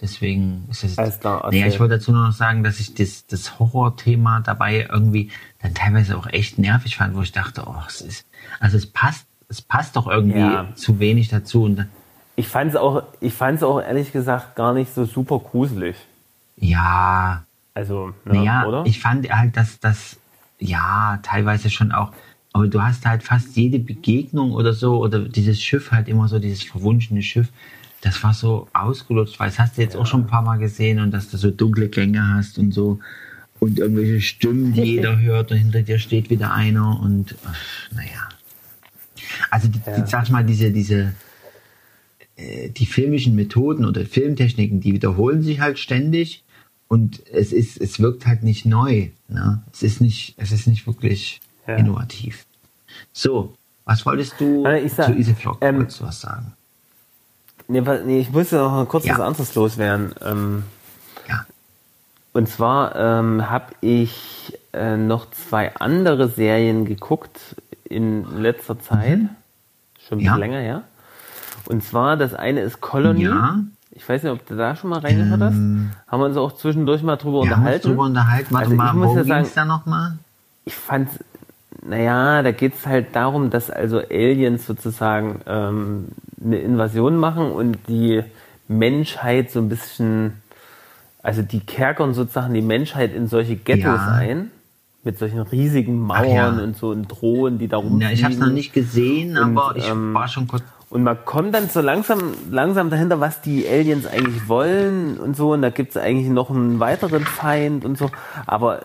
[0.00, 0.98] Deswegen ist es.
[0.98, 1.72] Alles klar, naja, erzähl.
[1.74, 5.30] ich wollte dazu nur noch sagen, dass ich das, das Horrorthema dabei irgendwie
[5.62, 8.26] dann teilweise auch echt nervig fand, wo ich dachte, oh, es ist.
[8.60, 10.68] Also es passt, es passt doch irgendwie Ja.
[10.74, 11.62] zu wenig dazu.
[11.64, 11.86] Und
[12.36, 15.96] Ich fand es auch, ich fand's auch ehrlich gesagt gar nicht so super gruselig.
[16.56, 17.44] ja,
[17.74, 18.84] Also, ne, Naja, oder?
[18.86, 20.16] ich fand halt, dass das,
[20.58, 22.12] ja, teilweise schon auch,
[22.52, 26.38] aber du hast halt fast jede Begegnung oder so, oder dieses Schiff halt immer so,
[26.38, 27.48] dieses verwunschene Schiff,
[28.06, 31.00] das war so ausgelutscht, weil das hast du jetzt auch schon ein paar Mal gesehen
[31.00, 33.00] und dass du so dunkle Gänge hast und so
[33.58, 37.34] und irgendwelche Stimmen, die jeder hört und hinter dir steht wieder einer und,
[37.92, 38.28] naja.
[39.50, 39.98] Also, die, Ja.
[39.98, 41.14] die, sag mal, diese, diese,
[42.36, 46.44] äh, die filmischen Methoden oder Filmtechniken, die wiederholen sich halt ständig
[46.86, 49.08] und es ist, es wirkt halt nicht neu.
[49.28, 49.62] Ne?
[49.72, 51.76] Es ist nicht, es ist nicht wirklich Ja.
[51.76, 52.46] innovativ.
[53.12, 55.58] So, was wolltest du ich sag, zu Iseflock?
[55.60, 56.52] ähm, was sagen?
[57.68, 59.14] Nee, nee, ich muss ja noch kurz Ja.
[59.14, 60.12] was anderes loswerden.
[60.24, 60.62] Ähm,
[61.28, 61.44] Ja.
[62.32, 67.38] und zwar ähm, habe ich äh, noch zwei andere Serien geguckt
[67.84, 69.20] in letzter Zeit.
[70.06, 70.34] Schon ein Ja.
[70.34, 70.82] bisschen länger her.
[71.66, 73.24] Und zwar, das eine ist Colony.
[73.24, 73.58] Ja.
[73.90, 75.54] Ich weiß nicht, ob du da schon mal reingehört hast.
[75.54, 77.88] Haben wir uns auch zwischendurch mal drüber uns unterhalten.
[77.88, 78.52] drüber unterhalten.
[78.54, 80.18] Warte Also ich mal, muss worum ja sagen- da nochmal?
[80.66, 81.08] ich fand,
[81.88, 86.08] naja, da geht es halt darum, dass also Aliens sozusagen ähm,
[86.44, 88.22] eine Invasion machen und die
[88.68, 90.42] Menschheit so ein bisschen,
[91.22, 94.14] also die kerkern sozusagen die Menschheit in solche Ghettos Ja.
[94.14, 94.50] ein,
[95.04, 96.64] mit solchen riesigen Mauern ja.
[96.64, 98.00] und so und Drohnen, die da rumfliegen.
[98.00, 100.64] Ja, ich habe es noch nicht gesehen, Und, aber ich ähm, war schon kurz.
[100.88, 105.52] Und man kommt dann so langsam, langsam dahinter, was die Aliens eigentlich wollen und so.
[105.52, 108.10] Und da gibt es eigentlich noch einen weiteren Feind und so.
[108.46, 108.80] Aber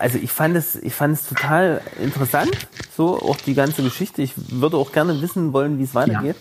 [0.00, 2.50] also ich fand es, ich fand es total interessant,
[2.96, 4.22] so auch die ganze Geschichte.
[4.22, 6.36] Ich würde auch gerne wissen wollen, wie es weitergeht.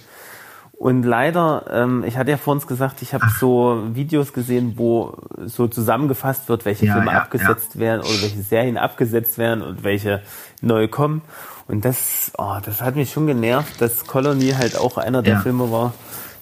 [0.74, 5.18] Und leider, ähm, ich hatte ja vor uns gesagt, ich habe so Videos gesehen, wo
[5.46, 9.84] so zusammengefasst wird, welche Ja, Filme ja, abgesetzt werden oder welche Serien abgesetzt werden und
[9.84, 10.22] welche
[10.62, 11.22] neu kommen.
[11.68, 15.40] Und das, oh, das hat mich schon genervt, dass Colony halt auch einer der Ja.
[15.42, 15.94] Filme war,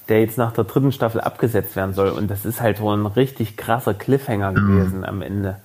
[0.08, 2.10] der jetzt nach der dritten Staffel abgesetzt werden soll.
[2.10, 4.56] Und das ist halt wohl ein richtig krasser Cliffhanger Mhm.
[4.56, 5.58] gewesen am Ende.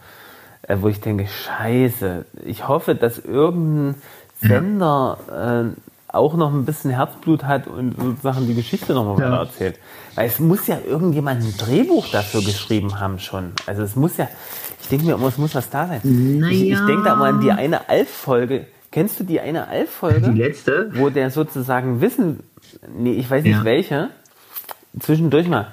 [0.63, 4.01] Äh, wo ich denke, scheiße, ich hoffe, dass irgendein
[4.41, 5.19] Sender
[5.75, 5.81] äh,
[6.15, 9.41] auch noch ein bisschen Herzblut hat und sozusagen die Geschichte nochmal Ja.
[9.43, 9.79] erzählt.
[10.15, 13.53] Weil es muss ja irgendjemand ein Drehbuch dafür geschrieben haben schon.
[13.67, 14.29] Also es muss ja,
[14.81, 16.01] ich denke mir immer, es muss was da sein.
[16.51, 16.87] Ich, ich Naja.
[16.87, 18.67] denke da mal an die eine Alf-Folge.
[18.91, 20.33] Kennst du die eine Alf-Folge?
[20.33, 20.91] Die letzte?
[20.95, 22.41] wo der sozusagen Wissen,
[22.95, 23.65] nee, ich weiß nicht Ja.
[23.65, 24.11] welche,
[25.01, 25.69] zwischendurch mal,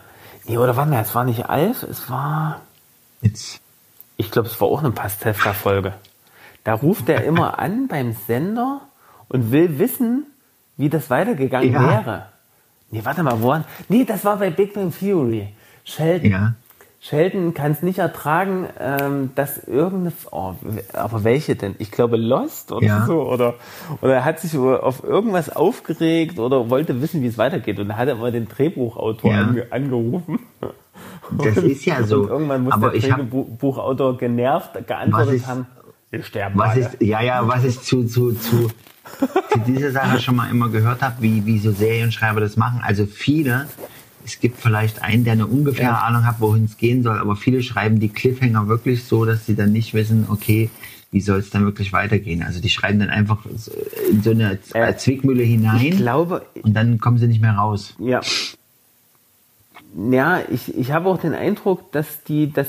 [0.48, 2.61] nee, oder mal, es war nicht Alf, es war,
[3.22, 3.60] Jetzt.
[4.20, 5.94] Ich glaube, es war auch eine Pastewka-Folge.
[6.66, 8.82] Da ruft er immer an beim Sender
[9.30, 10.26] und will wissen,
[10.78, 11.90] wie das weitergegangen Ja.
[11.90, 12.26] wäre.
[12.91, 13.56] Nee, warte mal, wo?
[13.88, 15.50] Nee, das war bei Big Bang Theory.
[15.86, 16.30] Sheldon.
[16.32, 16.54] Ja.
[17.02, 20.54] Sheldon kann es nicht ertragen, ähm, dass irgendeine, oh,
[20.91, 21.76] aber welche denn?
[21.80, 23.06] Ich glaube Lost oder Ja.
[23.06, 23.54] so oder
[24.02, 27.96] oder er hat sich auf irgendwas aufgeregt oder wollte wissen, wie es weitergeht und da
[27.96, 29.40] hat er mal den Drehbuchautor Ja.
[29.41, 30.40] ange, angerufen.
[31.43, 32.21] Das ist ja so.
[32.23, 35.65] Und irgendwann muss Aber der ich Drehbuchautor genervt geantwortet Was ist- haben,
[36.11, 36.89] wir sterben Was alle.
[36.99, 41.01] ich, ja, ja, was ich zu, zu, zu, zu dieser Sache schon mal immer gehört
[41.01, 42.81] habe, wie, wie so Serienschreiber das machen.
[42.84, 43.67] Also viele,
[44.26, 45.99] es gibt vielleicht einen, der eine ungefähre Ja.
[45.99, 49.55] Ahnung hat, wohin es gehen soll, aber viele schreiben die Cliffhanger wirklich so, dass sie
[49.55, 50.69] dann nicht wissen, okay,
[51.11, 52.43] wie soll es dann wirklich weitergehen.
[52.43, 53.39] Also die schreiben dann einfach
[54.11, 57.95] in so eine Äh, Zwickmühle ich hinein glaube, und dann kommen sie nicht mehr raus.
[57.99, 58.21] Ja.
[59.95, 62.68] Ja, ich, ich habe auch den Eindruck, dass die, dass,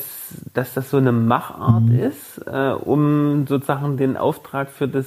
[0.55, 1.99] dass das so eine Machart Mhm.
[2.01, 5.07] ist, äh, um sozusagen den Auftrag für das,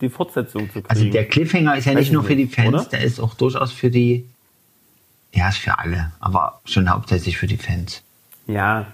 [0.00, 0.86] die Fortsetzung zu kriegen.
[0.88, 2.84] Also der Cliffhanger ist ja nicht ich nur für die Fans, oder?
[2.84, 4.26] der ist auch durchaus für die,
[5.32, 8.02] ja, ist für alle, aber schon hauptsächlich für die Fans.
[8.46, 8.86] Ja,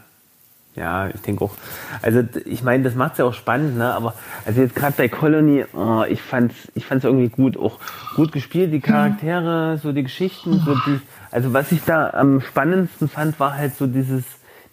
[0.77, 1.55] ja, ich denke auch.
[2.01, 3.93] Also ich meine, das macht es ja auch spannend, ne?
[3.93, 4.15] Aber
[4.47, 7.79] also jetzt gerade bei Colony, oh, ich fand's, ich fand's irgendwie gut, auch
[8.15, 11.01] gut gespielt, die Charaktere, so die Geschichten, so die.
[11.31, 14.25] Also was ich da am spannendsten fand, war halt so dieses,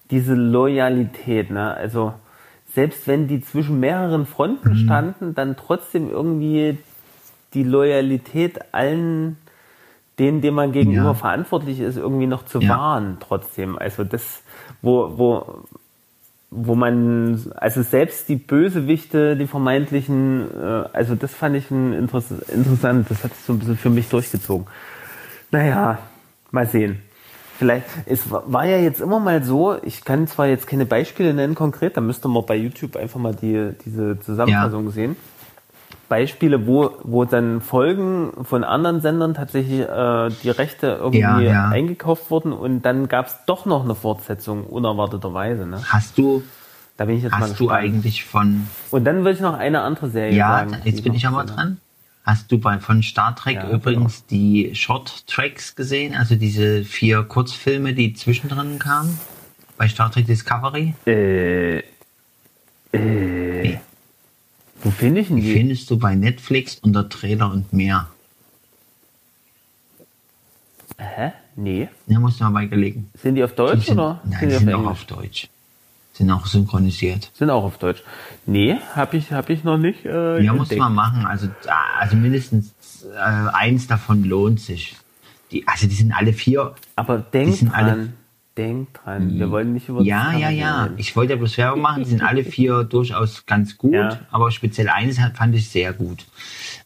[0.10, 1.74] diese Loyalität, ne?
[1.74, 2.14] Also
[2.74, 6.78] selbst wenn die zwischen mehreren Fronten standen, dann trotzdem irgendwie
[7.54, 9.38] die Loyalität allen
[10.20, 11.14] denen, dem man gegenüber Ja.
[11.14, 12.70] verantwortlich ist, irgendwie noch zu Ja.
[12.70, 13.78] wahren trotzdem.
[13.78, 14.42] Also das,
[14.82, 15.64] wo, wo,
[16.50, 22.32] wo man, also selbst die Bösewichte, die vermeintlichen, äh, also das fand ich ein Interess
[22.48, 24.66] interessant, das hat sich so ein bisschen für mich durchgezogen.
[25.52, 26.00] Naja,
[26.52, 27.02] mal sehen.
[27.58, 31.34] Vielleicht, es wa- war ja jetzt immer mal so, ich kann zwar jetzt keine Beispiele
[31.34, 35.16] nennen konkret, da müsste man bei YouTube einfach mal die, diese Zusammenfassung sehen.
[36.10, 41.70] Beispiele, wo, wo dann Folgen von anderen Sendern tatsächlich äh, die Rechte irgendwie Ja, ja.
[41.70, 45.66] eingekauft wurden und dann gab es doch noch eine Fortsetzung, unerwarteterweise.
[45.66, 45.82] Ne?
[45.90, 46.44] Hast du,
[46.96, 47.84] Da bin ich jetzt mal hast du gespannt.
[47.84, 50.78] eigentlich von, Und dann will ich noch eine andere Serie ja, sagen.
[50.86, 51.80] jetzt die bin ich aber dran.
[52.28, 56.14] Hast du bei, von Star Trek Ja, übrigens die Short Tracks gesehen?
[56.14, 59.18] Also diese vier Kurzfilme, die zwischendrin kamen?
[59.78, 60.94] Bei Star Trek Discovery?
[61.06, 61.78] Äh,
[62.92, 63.78] äh,
[64.84, 65.54] wo finde ich denn Die die?
[65.54, 68.10] findest du bei Netflix unter Trailer und mehr.
[70.98, 71.32] Hä?
[71.56, 71.88] Nee.
[72.08, 73.10] Da musst du mal beigelegen.
[73.14, 75.06] Sind die auf Die Deutsch sind, oder nein, sind die die sind auf auch auf
[75.06, 75.48] Deutsch.
[76.18, 77.30] Sind auch synchronisiert.
[77.36, 78.02] Sind auch auf Deutsch.
[78.48, 80.04] Nee, hab ich, hab ich noch nicht.
[80.06, 81.26] Äh, Ja, muss man machen.
[81.28, 81.48] Also,
[82.00, 82.74] also mindestens
[83.16, 83.20] äh,
[83.54, 84.96] eins davon lohnt sich.
[85.52, 86.74] Die, also die sind alle vier.
[86.96, 88.14] Aber denk sind alle- dran.
[88.58, 89.38] Denk dran.
[89.38, 90.86] Wir wollen nicht über Ja, ja, ja.
[90.86, 90.96] reden.
[90.98, 92.04] Ich wollte ja bloß Werbung machen.
[92.04, 93.94] Die sind alle vier durchaus ganz gut.
[93.94, 94.18] Ja.
[94.32, 96.26] Aber speziell eines hat- fand ich sehr gut.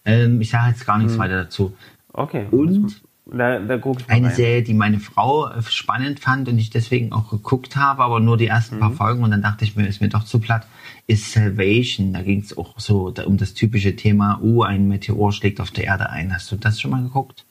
[0.04, 1.04] Ähm, ich sage jetzt gar Hm.
[1.04, 1.74] nichts weiter dazu.
[2.12, 2.48] Okay.
[2.52, 4.36] Und Da, da guck ich mal eine rein.
[4.36, 8.36] Serie, die meine Frau äh, spannend fand und ich deswegen auch geguckt habe, aber nur
[8.38, 8.80] die ersten Mhm.
[8.80, 10.66] paar Folgen und dann dachte ich mir, ist mir doch zu platt,
[11.08, 12.14] ist Salvation.
[12.14, 15.72] Da ging es auch so da, um das typische Thema, uh, ein Meteor schlägt auf
[15.72, 16.34] der Erde ein.
[16.34, 17.46] Hast du das schon mal geguckt?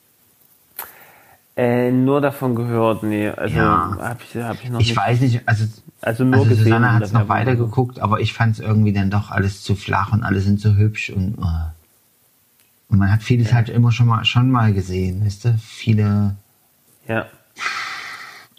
[1.56, 3.28] Äh, nur davon gehört, nee.
[3.28, 3.97] Also Ja.
[4.01, 4.97] hab ich, hab ich noch Ich nicht.
[4.97, 5.64] weiß nicht, also,
[6.01, 7.36] Also nur also gesehen Susanne hat es noch Werbung.
[7.36, 10.60] weiter geguckt, aber ich fand es irgendwie dann doch alles zu flach und alle sind
[10.60, 11.44] so hübsch und, uh.
[12.90, 15.54] Und man hat vieles halt immer schon mal schon mal gesehen, weißt du?
[15.58, 16.36] Viele,
[17.08, 17.26] Ja.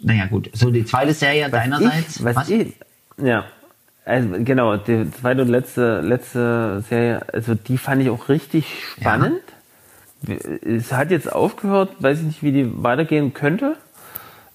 [0.00, 0.50] naja gut.
[0.54, 2.16] So die zweite Serie deinerseits.
[2.16, 2.74] Ich, was, ich,
[3.18, 3.44] ja.
[4.04, 8.66] Also, genau, die zweite und letzte, letzte Serie, also die fand ich auch richtig
[8.98, 9.40] spannend.
[10.64, 13.76] Es hat jetzt aufgehört, weiß ich nicht, wie die weitergehen könnte.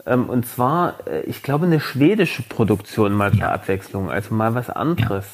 [0.06, 3.52] Ähm, Und zwar, äh, ich glaube, eine schwedische Produktion mal zur Ja.
[3.52, 5.26] Abwechslung, also mal was anderes.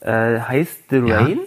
[0.00, 1.18] Äh, heißt The Ja.
[1.20, 1.38] Rain?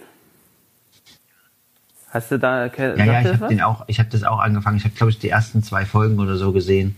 [2.10, 4.76] Hast du da, ke- Ja, ja, ich habe den auch, ich habe das auch angefangen.
[4.76, 6.96] Ich habe, glaube ich, die ersten zwei Folgen oder so gesehen.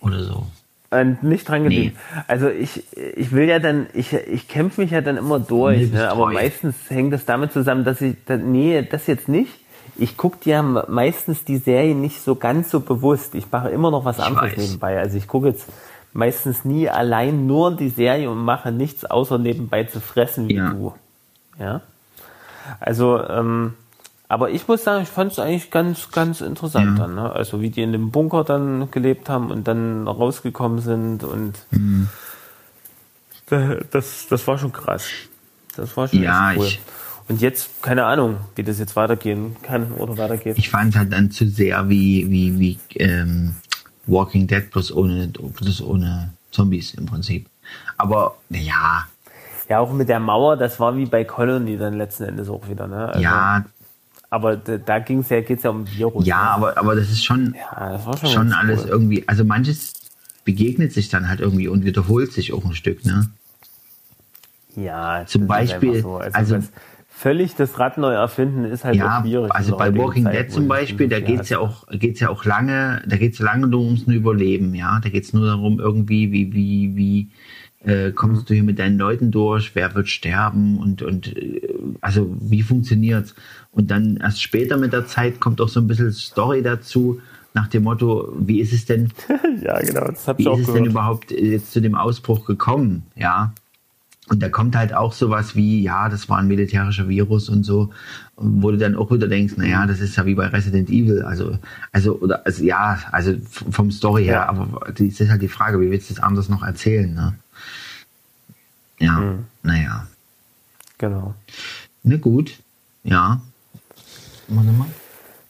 [0.00, 0.46] Oder so.
[0.90, 1.96] Und nicht dran geblieben.
[2.26, 5.98] Also ich, ich will ja dann, ich, ich kämpfe mich ja dann immer durch, Nee,
[5.98, 6.10] ne?
[6.10, 6.32] aber treu.
[6.32, 9.52] meistens hängt das damit zusammen, dass ich, da, nee, das jetzt nicht.
[9.96, 13.34] Ich gucke ja meistens die Serie nicht so ganz so bewusst.
[13.36, 14.58] Ich mache immer noch was anderes weiß.
[14.58, 14.98] nebenbei.
[14.98, 15.66] Also ich gucke jetzt
[16.12, 20.70] meistens nie allein nur die Serie und mache nichts außer nebenbei zu fressen wie Ja.
[20.70, 20.94] du.
[21.60, 21.82] Ja.
[22.78, 23.74] Also, ähm,
[24.32, 27.04] Aber ich muss sagen, ich fand es eigentlich ganz, ganz interessant Ja.
[27.06, 27.16] dann.
[27.16, 27.32] Ne?
[27.32, 32.08] Also wie die in dem Bunker dann gelebt haben und dann rausgekommen sind und Mhm.
[33.46, 35.04] da- das, das war schon krass.
[35.76, 36.66] Das war schon Ja, echt cool.
[36.66, 36.80] ich-
[37.28, 40.58] und jetzt, keine Ahnung, wie das jetzt weitergehen kann oder weitergeht.
[40.58, 43.54] Ich fand es halt dann zu sehr wie, wie, wie ähm,
[44.06, 47.46] Walking Dead, bloß ohne, bloß ohne Zombies im Prinzip.
[47.96, 49.06] Aber ja,
[49.70, 52.86] ja, auch mit der Mauer, das war wie bei Colony dann letzten Endes auch wieder.
[52.88, 53.06] Ne?
[53.08, 53.64] Also, ja,
[54.28, 56.26] Aber da, da ging's ja, geht's ja um Virus.
[56.26, 56.50] ja, ne?
[56.50, 58.88] aber, aber das ist schon, ja, das war schon, schon alles cool.
[58.90, 59.92] irgendwie, also manches
[60.44, 63.30] begegnet sich dann halt irgendwie und wiederholt sich auch ein Stück, ne?
[64.76, 66.16] Ja, Zum Beispiel, So.
[66.16, 66.68] Also, also-
[67.08, 69.52] völlig das Rad neu erfinden ist halt Ja, schwierig.
[69.54, 71.48] also bei Walking Zeit, Dead zum Beispiel, da geht's hast.
[71.50, 75.00] ja auch, geht's ja auch lange, da geht's ja lange nur ums Überleben, ja.
[75.02, 77.28] Da geht's nur darum, irgendwie, wie, wie, wie
[77.84, 81.60] äh, kommst du hier mit deinen Leuten durch, wer wird sterben und, und äh,
[82.00, 83.34] also wie funktioniert's?
[83.72, 87.20] Und dann erst später mit der Zeit kommt auch so ein bisschen Story dazu,
[87.54, 89.12] nach dem Motto, wie ist es denn,
[89.62, 91.94] Ja, genau, das hab wie ich auch ist es denn überhaupt äh, jetzt zu dem
[91.94, 93.52] Ausbruch gekommen, ja?
[94.28, 97.90] Und da kommt halt auch sowas wie, ja, das war ein militärischer Virus und so,
[98.36, 101.58] wo du dann auch wieder denkst, naja, das ist ja wie bei Resident Evil, also,
[101.90, 104.48] also, oder, also, ja, also vom Story her, Ja.
[104.48, 107.34] aber das ist halt die Frage, wie willst du das anders noch erzählen, ne?
[109.00, 109.46] Ja, Mhm.
[109.62, 110.06] naja.
[110.98, 111.34] Genau.
[112.02, 112.52] Na gut,
[113.04, 113.40] ja.
[114.48, 114.64] Mal.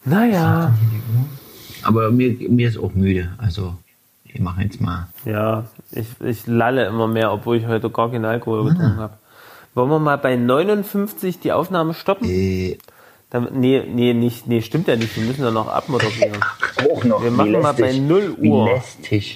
[0.05, 0.73] Naja,
[1.83, 3.75] Aber mir, mir ist auch müde, also,
[4.23, 5.07] ich mache jetzt mal.
[5.25, 9.13] ja, ich, ich lalle immer mehr, obwohl ich heute gar keinen Alkohol getrunken habe.
[9.73, 12.27] Wollen wir mal bei 59 die Aufnahme stoppen?
[12.29, 12.77] Äh,
[13.31, 15.15] Damit, nee, nee, nicht, nee, stimmt ja nicht.
[15.15, 16.37] Wir müssen ja noch abmoderieren.
[16.91, 17.23] auch noch.
[17.23, 18.01] Wir machen mal bei lästig.
[18.01, 18.81] 0 Wie Uhr.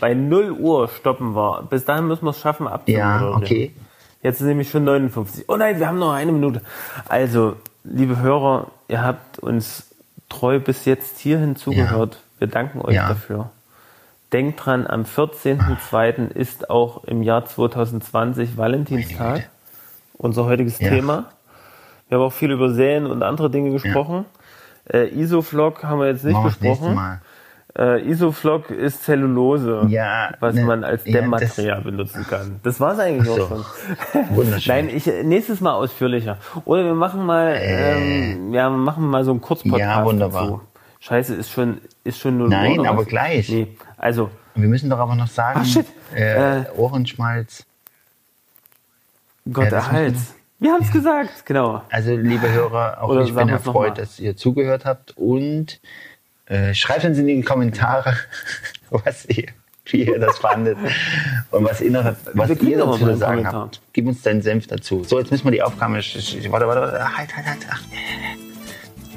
[0.02, 1.64] Bei 0 Uhr stoppen wir.
[1.70, 3.22] Bis dahin müssen wir es schaffen abzumoderieren.
[3.32, 3.72] Ja, okay.
[4.26, 5.46] Jetzt ist nämlich schon 59.
[5.50, 6.62] Oh nein, wir haben noch eine Minute.
[7.08, 9.86] Also, liebe Hörer, ihr habt uns
[10.30, 12.24] treu bis jetzt hierhin zugehört.
[12.40, 13.08] Wir danken euch Ja.
[13.08, 13.52] dafür.
[14.34, 16.32] Denkt dran, am 14.02.
[16.32, 19.48] ist auch im Jahr 2020 Valentinstag.
[20.18, 20.90] Unser heutiges Ja.
[20.90, 21.26] Thema.
[22.10, 24.26] Wir haben auch viel über Säen und andere Dinge gesprochen.
[24.92, 27.20] Äh, Isoflok haben wir jetzt nicht nächste besprochen.
[27.78, 32.60] Äh, Isoflok ist Zellulose, Ja, was ne, man als ja, Dämmmaterial benutzen kann.
[32.64, 33.66] Das war's eigentlich Ach auch so.
[34.14, 34.36] schon.
[34.38, 34.76] Wunderschön.
[34.86, 36.38] Nein, ich, nächstes Mal ausführlicher.
[36.64, 40.42] Oder wir machen mal, ähm, ja, wir machen mal so einen Kurzpodcast Ja, wunderbar.
[40.44, 40.62] dazu.
[41.02, 43.08] Scheiße, ist schon, ist schon null Nein, Uhr, aber was?
[43.08, 43.50] gleich.
[43.50, 45.86] Nee, also, Wir müssen doch aber noch sagen, Ach, shit.
[46.16, 47.66] Äh, Äh, Ohrenschmalz.
[49.52, 50.16] Gott Ja, erhalt.
[50.60, 51.82] Wir haben es gesagt, genau.
[51.92, 55.80] Also, liebe Hörer, auch Oder ich bin erfreut, dass ihr zugehört habt und
[56.48, 58.16] äh, schreibt uns in die Kommentare,
[58.90, 59.46] was ihr,
[59.86, 60.78] wie ihr das fandet
[61.52, 63.62] und was ihr, noch, was Wir ihr dazu zu sagen Kommentar.
[63.62, 63.82] habt.
[63.94, 65.04] Gib uns deinen Senf dazu.
[65.04, 65.94] So, jetzt müssen wir die Aufgabe.
[65.96, 67.18] Warte, warte, warte.
[67.18, 67.68] Halt, halt, halt.
[67.70, 67.82] Ach,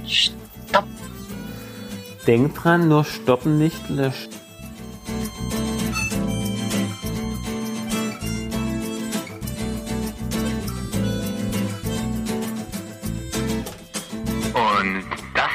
[0.06, 0.84] Stopp.
[2.26, 4.30] Denkt dran, nur stoppen nicht löscht.
[14.54, 15.04] Und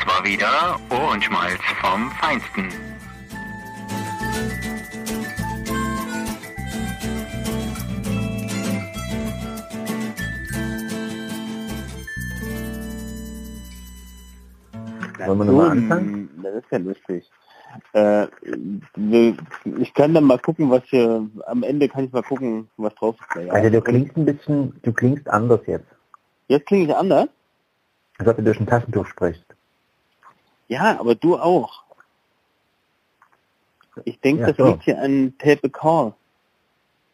[0.04, 2.70] das war wieder Ohrenschmalz vom Feinsten.
[15.26, 16.30] Wollen wir nochmal anfangen?
[16.42, 17.30] Das ist ja lustig.
[17.94, 18.28] Äh,
[18.96, 19.36] wir-
[19.80, 23.16] ich kann dann mal gucken, was hier, am Ende kann ich mal gucken, was drauf
[23.20, 23.46] ist.
[23.48, 25.88] Ja, Also du klingst ein bisschen, du klingst anders jetzt.
[26.48, 27.28] Jetzt klinge ich anders?
[28.20, 29.46] Als ob du durch ein Taschentuch sprichst.
[30.74, 31.84] Ja, aber du auch.
[34.06, 34.66] Ich denke, Ja, das so.
[34.66, 36.14] liegt hier an Tape Call.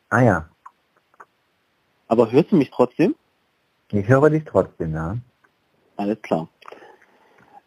[0.10, 0.45] Ah ja,
[2.07, 3.15] Aber hörst du mich trotzdem?
[3.91, 5.18] ich höre dich trotzdem, ja.
[5.98, 6.48] Alles klar.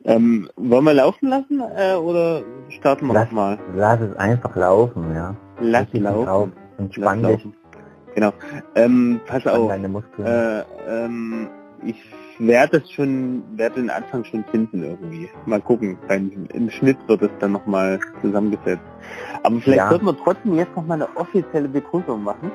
[0.04, 3.58] Ähm, wollen wir laufen lassen äh, oder starten wir Lass, nochmal?
[3.74, 5.36] lass es einfach laufen, ja.
[5.60, 6.28] Lass nicht laufen.
[6.28, 6.48] auf.
[6.48, 7.56] Lass Entspann dich, laufen.
[8.14, 8.32] Genau.
[8.74, 9.68] Ähm, pass auf.
[9.68, 10.26] deine Muskeln.
[10.26, 11.50] Äh, ähm,
[11.84, 12.02] ich
[12.46, 15.28] werde es schon, werde den Anfang schon finden irgendwie.
[15.46, 15.96] Mal gucken.
[16.08, 18.82] Beim, Im Schnitt wird es dann nochmal zusammengesetzt.
[19.42, 19.88] Aber vielleicht Ja.
[19.90, 22.50] sollten wir trotzdem jetzt noch mal eine offizielle Begrüßung machen.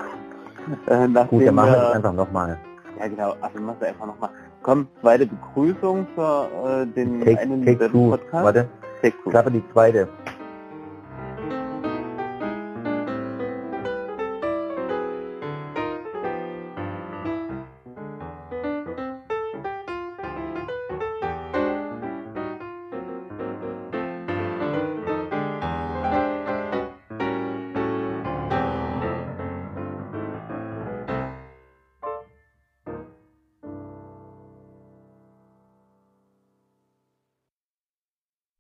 [0.87, 2.57] Äh, Gut, dann machen wir das einfach nochmal.
[2.99, 4.29] Ja genau, also machen wir einfach nochmal.
[4.63, 6.49] Komm, zweite Begrüßung für
[6.81, 7.89] äh, den Take, einen take.
[7.89, 8.43] Podcast.
[8.45, 8.67] Warte,
[9.01, 9.29] Take two.
[9.29, 10.09] klappe die zweite.